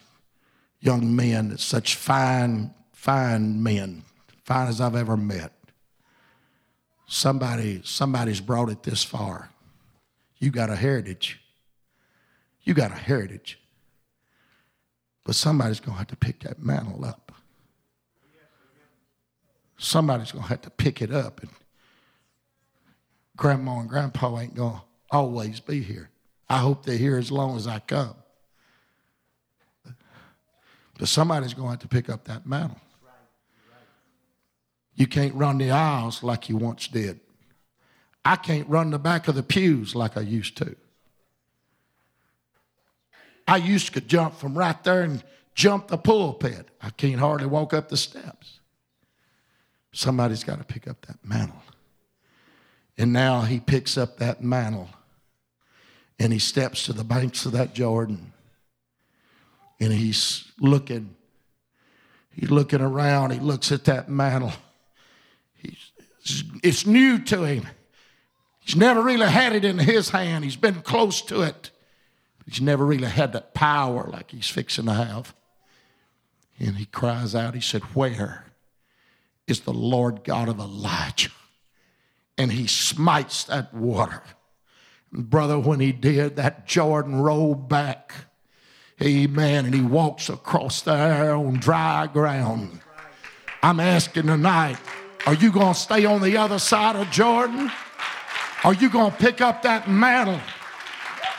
young 0.80 1.16
men 1.16 1.48
that 1.48 1.60
such 1.60 1.96
fine, 1.96 2.74
fine 2.92 3.62
men, 3.62 4.02
fine 4.44 4.68
as 4.68 4.82
I've 4.82 4.96
ever 4.96 5.16
met. 5.16 5.52
Somebody, 7.06 7.80
somebody's 7.84 8.40
brought 8.40 8.68
it 8.68 8.82
this 8.82 9.02
far. 9.02 9.48
You 10.38 10.50
got 10.50 10.68
a 10.68 10.76
heritage. 10.76 11.40
You 12.64 12.74
got 12.74 12.90
a 12.90 12.96
heritage. 12.96 13.60
But 15.24 15.34
somebody's 15.34 15.80
going 15.80 15.94
to 15.94 15.98
have 15.98 16.08
to 16.08 16.16
pick 16.16 16.40
that 16.40 16.62
mantle 16.62 17.04
up. 17.04 17.32
Somebody's 19.78 20.32
going 20.32 20.44
to 20.44 20.48
have 20.48 20.62
to 20.62 20.70
pick 20.70 21.02
it 21.02 21.12
up. 21.12 21.40
And 21.40 21.50
grandma 23.36 23.80
and 23.80 23.88
grandpa 23.88 24.38
ain't 24.38 24.54
going 24.54 24.76
to 24.76 24.82
always 25.10 25.60
be 25.60 25.80
here. 25.80 26.10
I 26.48 26.58
hope 26.58 26.84
they're 26.84 26.96
here 26.96 27.18
as 27.18 27.30
long 27.30 27.56
as 27.56 27.66
I 27.66 27.80
come. 27.80 28.14
But 30.98 31.08
somebody's 31.08 31.54
going 31.54 31.68
to 31.68 31.70
have 31.72 31.80
to 31.80 31.88
pick 31.88 32.08
up 32.08 32.24
that 32.24 32.46
mantle. 32.46 32.80
You 34.94 35.06
can't 35.06 35.34
run 35.34 35.58
the 35.58 35.70
aisles 35.70 36.22
like 36.22 36.48
you 36.48 36.56
once 36.56 36.86
did. 36.86 37.18
I 38.24 38.36
can't 38.36 38.68
run 38.68 38.90
the 38.90 38.98
back 38.98 39.26
of 39.26 39.34
the 39.34 39.42
pews 39.42 39.94
like 39.94 40.16
I 40.16 40.20
used 40.20 40.56
to. 40.58 40.76
I 43.46 43.56
used 43.56 43.94
to 43.94 44.00
jump 44.00 44.36
from 44.36 44.56
right 44.56 44.82
there 44.84 45.02
and 45.02 45.22
jump 45.54 45.88
the 45.88 45.98
pulpit. 45.98 46.68
I 46.80 46.90
can't 46.90 47.20
hardly 47.20 47.46
walk 47.46 47.74
up 47.74 47.88
the 47.88 47.96
steps. 47.96 48.60
Somebody's 49.92 50.44
got 50.44 50.58
to 50.58 50.64
pick 50.64 50.88
up 50.88 51.06
that 51.06 51.18
mantle. 51.24 51.62
And 52.96 53.12
now 53.12 53.42
he 53.42 53.60
picks 53.60 53.98
up 53.98 54.18
that 54.18 54.42
mantle 54.42 54.88
and 56.18 56.32
he 56.32 56.38
steps 56.38 56.86
to 56.86 56.92
the 56.92 57.04
banks 57.04 57.44
of 57.44 57.52
that 57.52 57.74
Jordan 57.74 58.32
and 59.80 59.92
he's 59.92 60.50
looking. 60.58 61.14
He's 62.30 62.50
looking 62.50 62.80
around. 62.80 63.30
He 63.30 63.40
looks 63.40 63.70
at 63.70 63.84
that 63.84 64.08
mantle. 64.08 64.52
He's, 65.54 65.92
it's 66.62 66.86
new 66.86 67.18
to 67.24 67.42
him. 67.44 67.66
He's 68.60 68.76
never 68.76 69.02
really 69.02 69.28
had 69.28 69.54
it 69.54 69.64
in 69.64 69.78
his 69.78 70.10
hand. 70.10 70.44
He's 70.44 70.56
been 70.56 70.80
close 70.82 71.20
to 71.22 71.42
it. 71.42 71.70
He's 72.46 72.60
never 72.60 72.84
really 72.84 73.08
had 73.08 73.32
that 73.32 73.54
power 73.54 74.08
like 74.10 74.30
he's 74.30 74.48
fixing 74.48 74.86
to 74.86 74.92
have. 74.92 75.34
And 76.58 76.76
he 76.76 76.86
cries 76.86 77.34
out, 77.34 77.54
he 77.54 77.60
said, 77.60 77.82
Where 77.94 78.46
is 79.46 79.60
the 79.60 79.72
Lord 79.72 80.24
God 80.24 80.48
of 80.48 80.58
Elijah? 80.58 81.30
And 82.36 82.52
he 82.52 82.66
smites 82.66 83.44
that 83.44 83.72
water. 83.72 84.22
And 85.12 85.28
brother, 85.28 85.58
when 85.58 85.80
he 85.80 85.92
did, 85.92 86.36
that 86.36 86.66
Jordan 86.66 87.20
rolled 87.20 87.68
back. 87.68 88.12
Amen. 89.02 89.64
And 89.64 89.74
he 89.74 89.80
walks 89.80 90.28
across 90.28 90.82
there 90.82 91.34
on 91.34 91.54
dry 91.54 92.06
ground. 92.06 92.80
I'm 93.62 93.80
asking 93.80 94.26
tonight, 94.26 94.76
are 95.26 95.34
you 95.34 95.50
going 95.50 95.72
to 95.72 95.80
stay 95.80 96.04
on 96.04 96.20
the 96.20 96.36
other 96.36 96.58
side 96.58 96.96
of 96.96 97.10
Jordan? 97.10 97.70
Are 98.62 98.74
you 98.74 98.88
going 98.90 99.10
to 99.10 99.16
pick 99.16 99.40
up 99.40 99.62
that 99.62 99.88
mantle? 99.88 100.40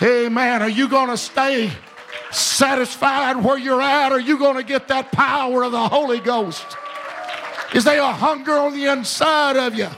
Amen. 0.01 0.61
Are 0.61 0.69
you 0.69 0.87
going 0.87 1.09
to 1.09 1.17
stay 1.17 1.71
satisfied 2.31 3.37
where 3.37 3.57
you're 3.57 3.81
at? 3.81 4.11
Are 4.11 4.19
you 4.19 4.37
going 4.37 4.57
to 4.57 4.63
get 4.63 4.87
that 4.89 5.11
power 5.11 5.63
of 5.63 5.71
the 5.71 5.87
Holy 5.87 6.19
Ghost? 6.19 6.65
Is 7.73 7.83
there 7.83 8.01
a 8.01 8.11
hunger 8.11 8.53
on 8.53 8.73
the 8.73 8.85
inside 8.85 9.57
of 9.57 9.75
you? 9.75 9.89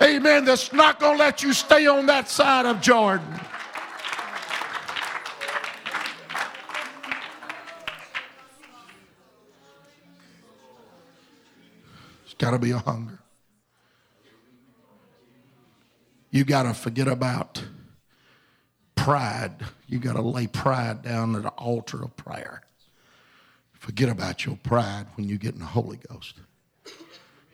Amen. 0.00 0.44
That's 0.44 0.72
not 0.72 0.98
going 0.98 1.16
to 1.16 1.18
let 1.18 1.42
you 1.42 1.52
stay 1.52 1.86
on 1.86 2.06
that 2.06 2.28
side 2.28 2.66
of 2.66 2.80
Jordan. 2.80 3.26
It's 12.24 12.34
got 12.34 12.50
to 12.52 12.58
be 12.58 12.72
a 12.72 12.78
hunger. 12.78 13.18
You 16.30 16.44
got 16.44 16.62
to 16.64 16.74
forget 16.74 17.08
about 17.08 17.62
pride. 18.94 19.64
You 19.88 19.98
got 19.98 20.14
to 20.14 20.22
lay 20.22 20.46
pride 20.46 21.02
down 21.02 21.34
at 21.36 21.42
the 21.42 21.50
altar 21.50 22.02
of 22.02 22.16
prayer. 22.16 22.62
Forget 23.72 24.08
about 24.08 24.46
your 24.46 24.56
pride 24.56 25.06
when 25.16 25.28
you 25.28 25.38
get 25.38 25.54
in 25.54 25.60
the 25.60 25.66
Holy 25.66 25.98
Ghost. 26.08 26.36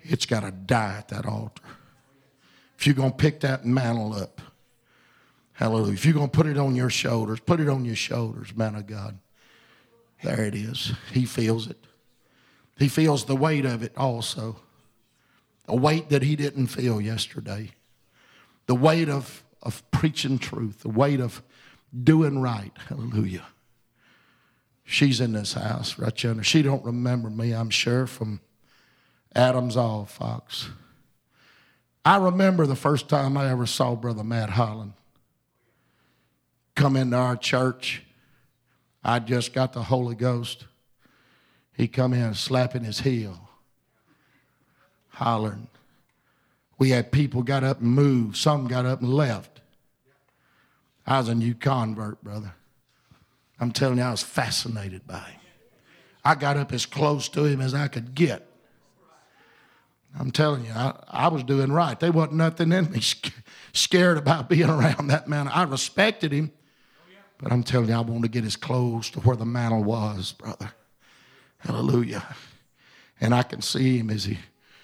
It's 0.03 0.27
got 0.27 0.41
to 0.41 0.51
die 0.51 0.97
at 0.99 1.09
that 1.09 1.27
altar. 1.27 1.63
If 2.79 2.87
you're 2.87 2.95
going 2.95 3.11
to 3.11 3.17
pick 3.17 3.41
that 3.41 3.65
mantle 3.65 4.15
up, 4.15 4.41
hallelujah. 5.55 5.95
If 5.95 6.05
you're 6.05 6.15
going 6.15 6.31
to 6.31 6.37
put 6.37 6.47
it 6.47 6.59
on 6.59 6.77
your 6.77 6.91
shoulders, 6.91 7.41
put 7.41 7.61
it 7.61 7.69
on 7.69 7.85
your 7.85 7.97
shoulders, 7.97 8.55
man 8.55 8.75
of 8.75 8.87
God. 8.87 9.19
There 10.23 10.43
it 10.43 10.55
is. 10.55 10.93
He 11.13 11.25
feels 11.25 11.67
it. 11.67 11.79
He 12.77 12.89
feels 12.89 13.25
the 13.25 13.37
weight 13.37 13.65
of 13.65 13.83
it 13.83 13.93
also. 13.97 14.57
A 15.67 15.77
weight 15.77 16.11
that 16.11 16.23
he 16.23 16.37
didn't 16.37 16.69
feel 16.69 17.01
yesterday 17.01 17.73
the 18.69 18.75
weight 18.75 19.09
of, 19.09 19.43
of 19.63 19.89
preaching 19.91 20.39
truth, 20.39 20.81
the 20.81 20.89
weight 20.89 21.21
of 21.21 21.43
doing 22.05 22.41
right. 22.41 22.73
Hallelujah. 22.89 23.47
She's 24.85 25.21
in 25.21 25.33
this 25.33 25.53
house 25.53 25.99
right 25.99 26.23
yonder. 26.23 26.43
She 26.43 26.63
don't 26.63 26.85
remember 26.85 27.29
me, 27.29 27.53
I'm 27.53 27.71
sure, 27.71 28.07
from 28.07 28.41
Adam's 29.35 29.77
All 29.77 30.07
Fox. 30.07 30.71
I 32.05 32.17
remember 32.17 32.67
the 32.67 32.75
first 32.75 33.09
time 33.09 33.37
I 33.37 33.51
ever 33.51 33.67
saw 33.67 33.95
Brother 33.95 34.25
Matt 34.25 34.51
Holland 34.51 34.95
come 36.75 36.97
into 36.97 37.17
our 37.17 37.37
church. 37.37 38.03
I 39.05 39.19
just 39.19 39.53
got 39.53 39.75
the 39.75 39.83
Holy 39.83 40.15
Ghost. 40.15 40.65
He 41.75 41.87
come 41.87 42.15
in 42.15 42.35
slapping 42.35 42.85
his 42.85 43.01
heel, 43.01 43.51
hollering, 45.09 45.69
we 46.79 46.91
had 46.91 47.11
people 47.11 47.43
got 47.43 47.65
up 47.65 47.81
and 47.81 47.91
moved. 47.91 48.37
Some 48.37 48.69
got 48.69 48.87
up 48.87 49.01
and 49.01 49.13
left. 49.13 49.61
I 51.07 51.19
was 51.19 51.29
a 51.29 51.35
new 51.35 51.55
convert, 51.55 52.23
brother. 52.23 52.55
I'm 53.61 53.73
telling 53.73 53.99
you, 53.99 54.05
I 54.05 54.11
was 54.11 54.23
fascinated 54.23 55.07
by 55.07 55.19
him. 55.19 55.41
I 56.25 56.35
got 56.35 56.57
up 56.57 56.73
as 56.73 56.87
close 56.87 57.29
to 57.31 57.45
him 57.45 57.61
as 57.61 57.75
I 57.75 57.89
could 57.89 58.15
get. 58.15 58.47
I'm 60.19 60.31
telling 60.31 60.65
you, 60.65 60.73
I, 60.73 60.95
I 61.09 61.29
was 61.29 61.43
doing 61.43 61.73
right. 61.73 61.99
There 61.99 62.13
wasn't 62.13 62.37
nothing 62.37 62.73
in 62.73 62.91
me 62.91 63.01
scared 63.73 64.19
about 64.19 64.49
being 64.49 64.69
around 64.69 65.09
that 65.09 65.29
man. 65.29 65.49
I 65.49 65.65
respected 65.65 66.33
him, 66.33 66.53
but 67.39 67.53
I'm 67.53 67.63
telling 67.63 67.89
you, 67.89 67.95
I 67.95 68.01
wanted 68.01 68.23
to 68.23 68.29
get 68.29 68.45
as 68.45 68.57
close 68.57 69.11
to 69.11 69.21
where 69.21 69.37
the 69.37 69.45
mantle 69.45 69.85
was, 69.85 70.33
brother. 70.33 70.73
Hallelujah. 71.59 72.25
And 73.21 73.35
I 73.35 73.43
can 73.43 73.63
see 73.63 73.99
him 73.99 74.11
as 74.11 74.25
he 74.25 74.39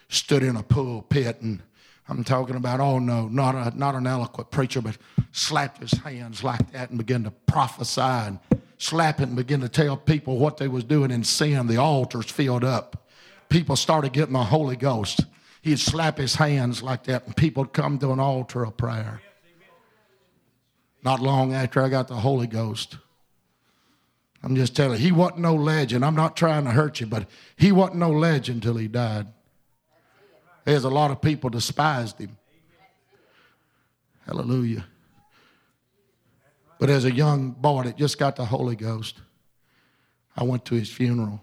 stood 0.09 0.43
in 0.43 0.57
a 0.57 0.63
pulpit 0.63 1.41
and 1.41 1.63
I'm 2.09 2.23
talking 2.23 2.57
about, 2.57 2.81
oh 2.81 2.99
no, 2.99 3.29
not, 3.29 3.55
a, 3.55 3.79
not 3.79 3.95
an 3.95 4.07
eloquent 4.07 4.51
preacher, 4.51 4.83
but 4.83 4.99
slapped 5.33 5.81
his 5.81 5.93
hands 5.93 6.45
like 6.45 6.73
that 6.73 6.91
and 6.91 6.99
began 6.99 7.25
to 7.25 7.31
prophesy 7.31 8.01
and 8.01 8.39
slap 8.77 9.21
it 9.21 9.29
and 9.29 9.37
begin 9.37 9.61
to 9.61 9.69
tell 9.69 9.97
people 9.97 10.39
what 10.39 10.59
they 10.59 10.69
was 10.69 10.85
doing 10.85 11.11
in 11.11 11.25
sin. 11.25 11.67
The 11.67 11.79
altars 11.79 12.31
filled 12.31 12.65
up. 12.65 13.09
People 13.49 13.77
started 13.77 14.13
getting 14.13 14.35
the 14.35 14.45
Holy 14.45 14.77
Ghost. 14.77 15.25
He'd 15.63 15.81
slap 15.81 16.19
his 16.19 16.35
hands 16.35 16.83
like 16.83 17.05
that 17.05 17.25
and 17.25 17.35
people 17.35 17.63
would 17.63 17.73
come 17.73 17.99
to 18.01 18.13
an 18.13 18.21
altar 18.21 18.65
of 18.65 18.77
prayer. 18.77 19.23
Not 21.03 21.21
long 21.21 21.55
after 21.55 21.83
I 21.83 21.89
got 21.89 22.09
the 22.09 22.17
Holy 22.17 22.47
Ghost. 22.47 22.99
I'm 24.43 24.57
just 24.57 24.77
telling 24.77 24.99
you, 24.99 25.07
he 25.07 25.13
wasn't 25.13 25.41
no 25.41 25.55
legend. 25.55 26.05
I'm 26.05 26.15
not 26.15 26.37
trying 26.37 26.65
to 26.65 26.71
hurt 26.71 27.01
you, 27.01 27.07
but 27.07 27.27
he 27.57 27.73
wasn't 27.73 28.01
no 28.01 28.11
legend 28.11 28.63
till 28.63 28.77
he 28.77 28.89
died. 28.89 29.27
There's 30.65 30.85
a 30.85 30.91
lot 30.91 31.11
of 31.11 31.21
people 31.21 31.51
despised 31.51 32.19
him. 32.19 32.37
Hallelujah. 34.27 34.87
But 36.79 36.91
as 36.91 37.05
a 37.05 37.13
young 37.13 37.51
boy 37.53 37.85
that 37.85 37.97
just 37.97 38.19
got 38.19 38.37
the 38.37 38.45
Holy 38.45 38.77
Ghost, 38.77 39.21
I 40.37 40.45
went 40.45 40.65
to 40.67 40.75
his 40.75 40.91
funeral. 40.91 41.41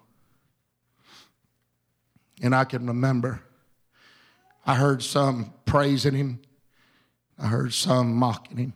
And 2.42 2.56
I 2.56 2.64
can 2.64 2.88
remember, 2.88 3.42
I 4.66 4.76
heard 4.76 5.04
some 5.04 5.54
praising 5.66 6.16
him, 6.16 6.40
I 7.38 7.48
heard 7.48 7.74
some 7.74 8.16
mocking 8.16 8.58
him. 8.58 8.74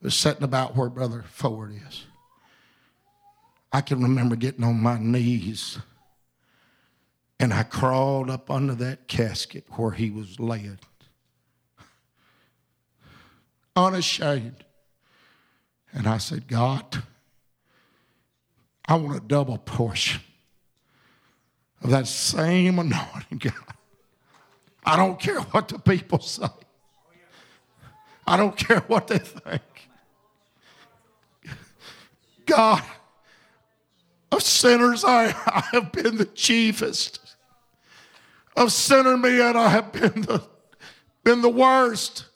It 0.00 0.06
was 0.06 0.16
sitting 0.16 0.42
about 0.42 0.76
where 0.76 0.90
Brother 0.90 1.24
Ford 1.28 1.72
is. 1.88 2.04
I 3.72 3.80
can 3.80 4.02
remember 4.02 4.36
getting 4.36 4.64
on 4.64 4.80
my 4.80 4.98
knees 4.98 5.78
and 7.44 7.52
I 7.52 7.62
crawled 7.62 8.30
up 8.30 8.50
under 8.50 8.74
that 8.76 9.06
casket 9.06 9.66
where 9.72 9.90
he 9.90 10.08
was 10.08 10.40
laid. 10.40 10.78
Unashamed. 13.76 14.64
And 15.92 16.06
I 16.06 16.16
said, 16.16 16.48
God, 16.48 17.02
I 18.88 18.94
want 18.94 19.18
a 19.18 19.20
double 19.20 19.58
portion 19.58 20.22
of 21.82 21.90
that 21.90 22.06
same 22.06 22.78
anointing, 22.78 23.38
God. 23.38 23.52
I 24.86 24.96
don't 24.96 25.20
care 25.20 25.40
what 25.40 25.68
the 25.68 25.78
people 25.78 26.20
say. 26.20 26.46
I 28.26 28.38
don't 28.38 28.56
care 28.56 28.80
what 28.86 29.08
they 29.08 29.18
think. 29.18 29.62
God, 32.46 32.82
of 34.32 34.42
sinners, 34.42 35.04
I, 35.04 35.26
I 35.26 35.62
have 35.72 35.92
been 35.92 36.16
the 36.16 36.24
chiefest 36.24 37.23
of 38.56 38.72
sinner 38.72 39.16
me, 39.16 39.40
and 39.40 39.56
I 39.56 39.68
have 39.68 39.92
been 39.92 40.22
the, 40.22 40.42
been 41.22 41.42
the 41.42 41.48
worst. 41.48 42.26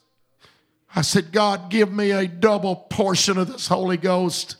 I 0.94 1.02
said, 1.02 1.32
God, 1.32 1.70
give 1.70 1.92
me 1.92 2.10
a 2.10 2.26
double 2.26 2.74
portion 2.74 3.38
of 3.38 3.52
this 3.52 3.68
Holy 3.68 3.96
Ghost 3.96 4.56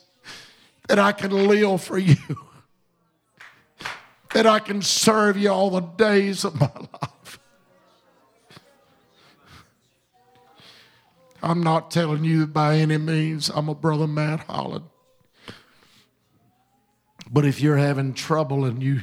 that 0.87 0.99
I 0.99 1.11
can 1.11 1.47
live 1.47 1.81
for 1.81 1.97
you, 1.97 2.15
that 4.33 4.45
I 4.45 4.59
can 4.59 4.81
serve 4.81 5.37
you 5.37 5.49
all 5.49 5.69
the 5.69 5.81
days 5.81 6.45
of 6.45 6.59
my 6.59 6.71
life. 6.75 7.39
I'm 11.41 11.63
not 11.63 11.89
telling 11.89 12.23
you 12.25 12.47
by 12.47 12.77
any 12.77 12.97
means 12.97 13.49
I'm 13.49 13.69
a 13.69 13.75
brother 13.75 14.07
Matt 14.07 14.41
Holland. 14.41 14.85
But 17.31 17.45
if 17.45 17.61
you're 17.61 17.77
having 17.77 18.13
trouble 18.13 18.65
and 18.65 18.81
you 18.81 19.01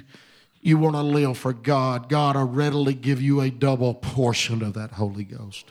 you 0.66 0.78
want 0.78 0.96
to 0.96 1.02
live 1.02 1.38
for 1.38 1.52
God, 1.52 2.08
God 2.08 2.34
will 2.34 2.44
readily 2.44 2.92
give 2.92 3.22
you 3.22 3.40
a 3.40 3.50
double 3.50 3.94
portion 3.94 4.62
of 4.62 4.74
that 4.74 4.90
Holy 4.90 5.22
Ghost. 5.22 5.66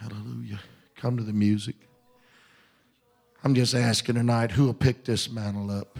Hallelujah. 0.00 0.60
Come 0.96 1.16
to 1.16 1.22
the 1.22 1.32
music. 1.32 1.76
I'm 3.44 3.54
just 3.54 3.74
asking 3.74 4.16
tonight 4.16 4.50
who 4.50 4.64
will 4.64 4.74
pick 4.74 5.04
this 5.04 5.30
mantle 5.30 5.70
up. 5.70 5.98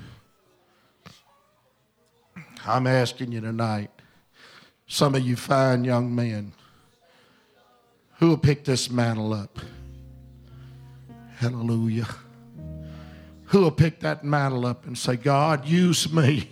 I'm 2.66 2.88
asking 2.88 3.30
you 3.30 3.40
tonight, 3.40 3.90
some 4.88 5.14
of 5.14 5.22
you 5.22 5.36
fine 5.36 5.84
young 5.84 6.12
men, 6.12 6.52
who 8.18 8.30
will 8.30 8.38
pick 8.38 8.64
this 8.64 8.90
mantle 8.90 9.32
up? 9.32 9.60
Hallelujah. 11.36 12.08
Who 13.44 13.60
will 13.60 13.70
pick 13.70 14.00
that 14.00 14.24
mantle 14.24 14.66
up 14.66 14.86
and 14.86 14.98
say, 14.98 15.14
God, 15.14 15.66
use 15.66 16.12
me. 16.12 16.50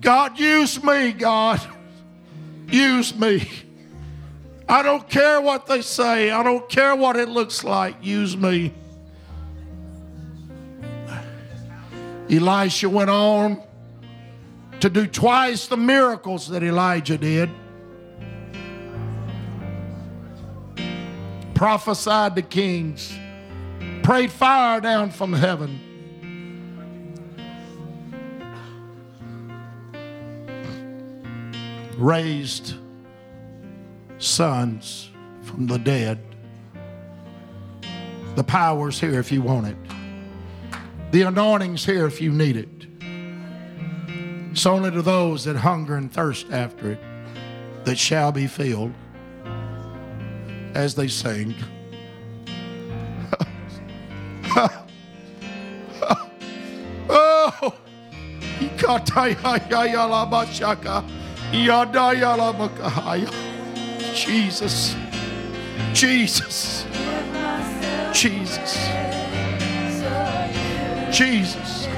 God, 0.00 0.38
use 0.38 0.82
me, 0.82 1.12
God. 1.12 1.60
Use 2.68 3.14
me. 3.14 3.48
I 4.68 4.82
don't 4.82 5.08
care 5.08 5.40
what 5.40 5.66
they 5.66 5.80
say, 5.80 6.30
I 6.30 6.42
don't 6.42 6.68
care 6.68 6.94
what 6.94 7.16
it 7.16 7.28
looks 7.28 7.64
like. 7.64 7.96
Use 8.02 8.36
me. 8.36 8.74
Elisha 12.30 12.90
went 12.90 13.08
on 13.08 13.62
to 14.80 14.90
do 14.90 15.06
twice 15.06 15.66
the 15.66 15.76
miracles 15.78 16.48
that 16.48 16.62
Elijah 16.62 17.16
did. 17.16 17.48
Prophesied 21.54 22.36
to 22.36 22.42
kings, 22.42 23.18
prayed 24.02 24.30
fire 24.30 24.80
down 24.80 25.10
from 25.10 25.32
heaven. 25.32 25.80
Raised 31.98 32.74
sons 34.18 35.10
from 35.42 35.66
the 35.66 35.78
dead. 35.78 36.20
The 38.36 38.44
power's 38.44 39.00
here 39.00 39.18
if 39.18 39.32
you 39.32 39.42
want 39.42 39.66
it. 39.66 39.76
The 41.10 41.22
anointing's 41.22 41.84
here 41.84 42.06
if 42.06 42.20
you 42.20 42.30
need 42.30 42.56
it. 42.56 42.68
It's 44.52 44.64
only 44.64 44.92
to 44.92 45.02
those 45.02 45.42
that 45.44 45.56
hunger 45.56 45.96
and 45.96 46.12
thirst 46.12 46.52
after 46.52 46.92
it 46.92 47.00
that 47.84 47.98
shall 47.98 48.30
be 48.30 48.46
filled 48.46 48.92
as 50.74 50.94
they 50.94 51.08
sing. 51.08 51.56
oh, 54.56 54.86
oh. 57.08 57.74
Jesus, 64.14 64.94
Jesus, 65.94 66.84
Jesus, 68.12 68.88
Jesus. 71.10 71.88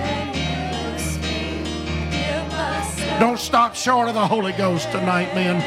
Don't 3.18 3.38
stop 3.38 3.74
short 3.74 4.08
of 4.08 4.14
the 4.14 4.26
Holy 4.26 4.52
Ghost 4.52 4.90
tonight, 4.92 5.34
men. 5.34 5.60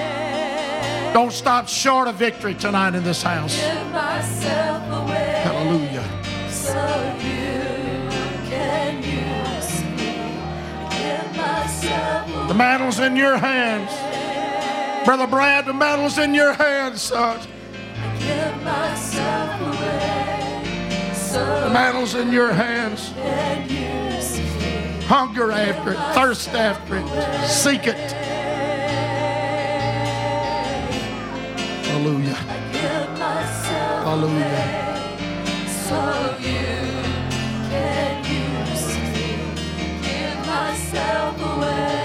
Don't 1.13 1.31
stop 1.31 1.67
short 1.67 2.07
of 2.07 2.15
victory 2.15 2.55
tonight 2.55 2.95
in 2.95 3.03
this 3.03 3.21
house. 3.21 3.59
Hallelujah. 5.43 6.22
The 12.47 12.53
mantle's 12.53 12.99
in 12.99 13.15
your 13.15 13.37
hands. 13.37 13.91
Brother 15.05 15.27
Brad, 15.27 15.65
the 15.65 15.73
mantle's 15.73 16.17
in 16.17 16.33
your 16.33 16.53
hands, 16.53 17.01
son. 17.01 17.39
The 21.33 21.69
mantle's 21.73 22.15
in 22.15 22.31
your 22.31 22.53
hands. 22.53 23.11
Hunger 25.07 25.51
after 25.51 25.91
it, 25.93 25.97
thirst 26.13 26.49
after 26.49 26.97
it, 26.97 27.47
seek 27.47 27.87
it. 27.87 28.11
Hallelujah. 31.85 32.35
Hallelujah. 34.03 34.89
Myself 40.45 41.41
away. 41.41 42.02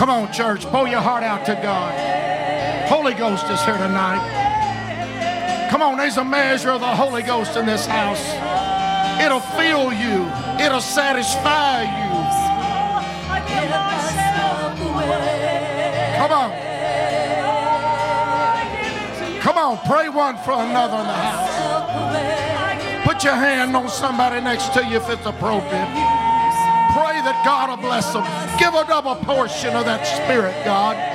Come 0.00 0.08
on, 0.08 0.32
church. 0.32 0.64
Pull 0.64 0.88
your 0.88 1.02
heart 1.02 1.22
out 1.22 1.44
to 1.44 1.52
God. 1.56 1.92
Holy 2.88 3.12
Ghost 3.12 3.44
is 3.50 3.62
here 3.66 3.76
tonight. 3.76 5.68
Come 5.70 5.82
on, 5.82 5.98
there's 5.98 6.16
a 6.16 6.24
measure 6.24 6.70
of 6.70 6.80
the 6.80 6.86
Holy 6.86 7.22
Ghost 7.22 7.54
in 7.58 7.66
this 7.66 7.84
house. 7.84 8.24
It'll 9.22 9.44
fill 9.60 9.92
you, 9.92 10.24
it'll 10.58 10.80
satisfy 10.80 11.82
you. 11.82 12.10
Come 16.16 16.32
on. 16.32 16.50
Come 19.42 19.58
on, 19.58 19.76
pray 19.86 20.08
one 20.08 20.38
for 20.38 20.52
another 20.52 20.96
in 20.96 21.06
the 21.06 21.12
house. 21.12 23.04
Put 23.04 23.22
your 23.22 23.34
hand 23.34 23.76
on 23.76 23.90
somebody 23.90 24.40
next 24.40 24.72
to 24.72 24.82
you 24.82 24.96
if 24.96 25.10
it's 25.10 25.26
appropriate. 25.26 26.09
Pray 27.00 27.22
that 27.22 27.40
God 27.46 27.70
will 27.70 27.78
bless 27.78 28.12
them. 28.12 28.22
Give 28.58 28.74
a 28.74 28.84
double 28.84 29.14
portion 29.24 29.74
of 29.74 29.86
that 29.86 30.04
Spirit, 30.04 30.52
God. 30.66 31.09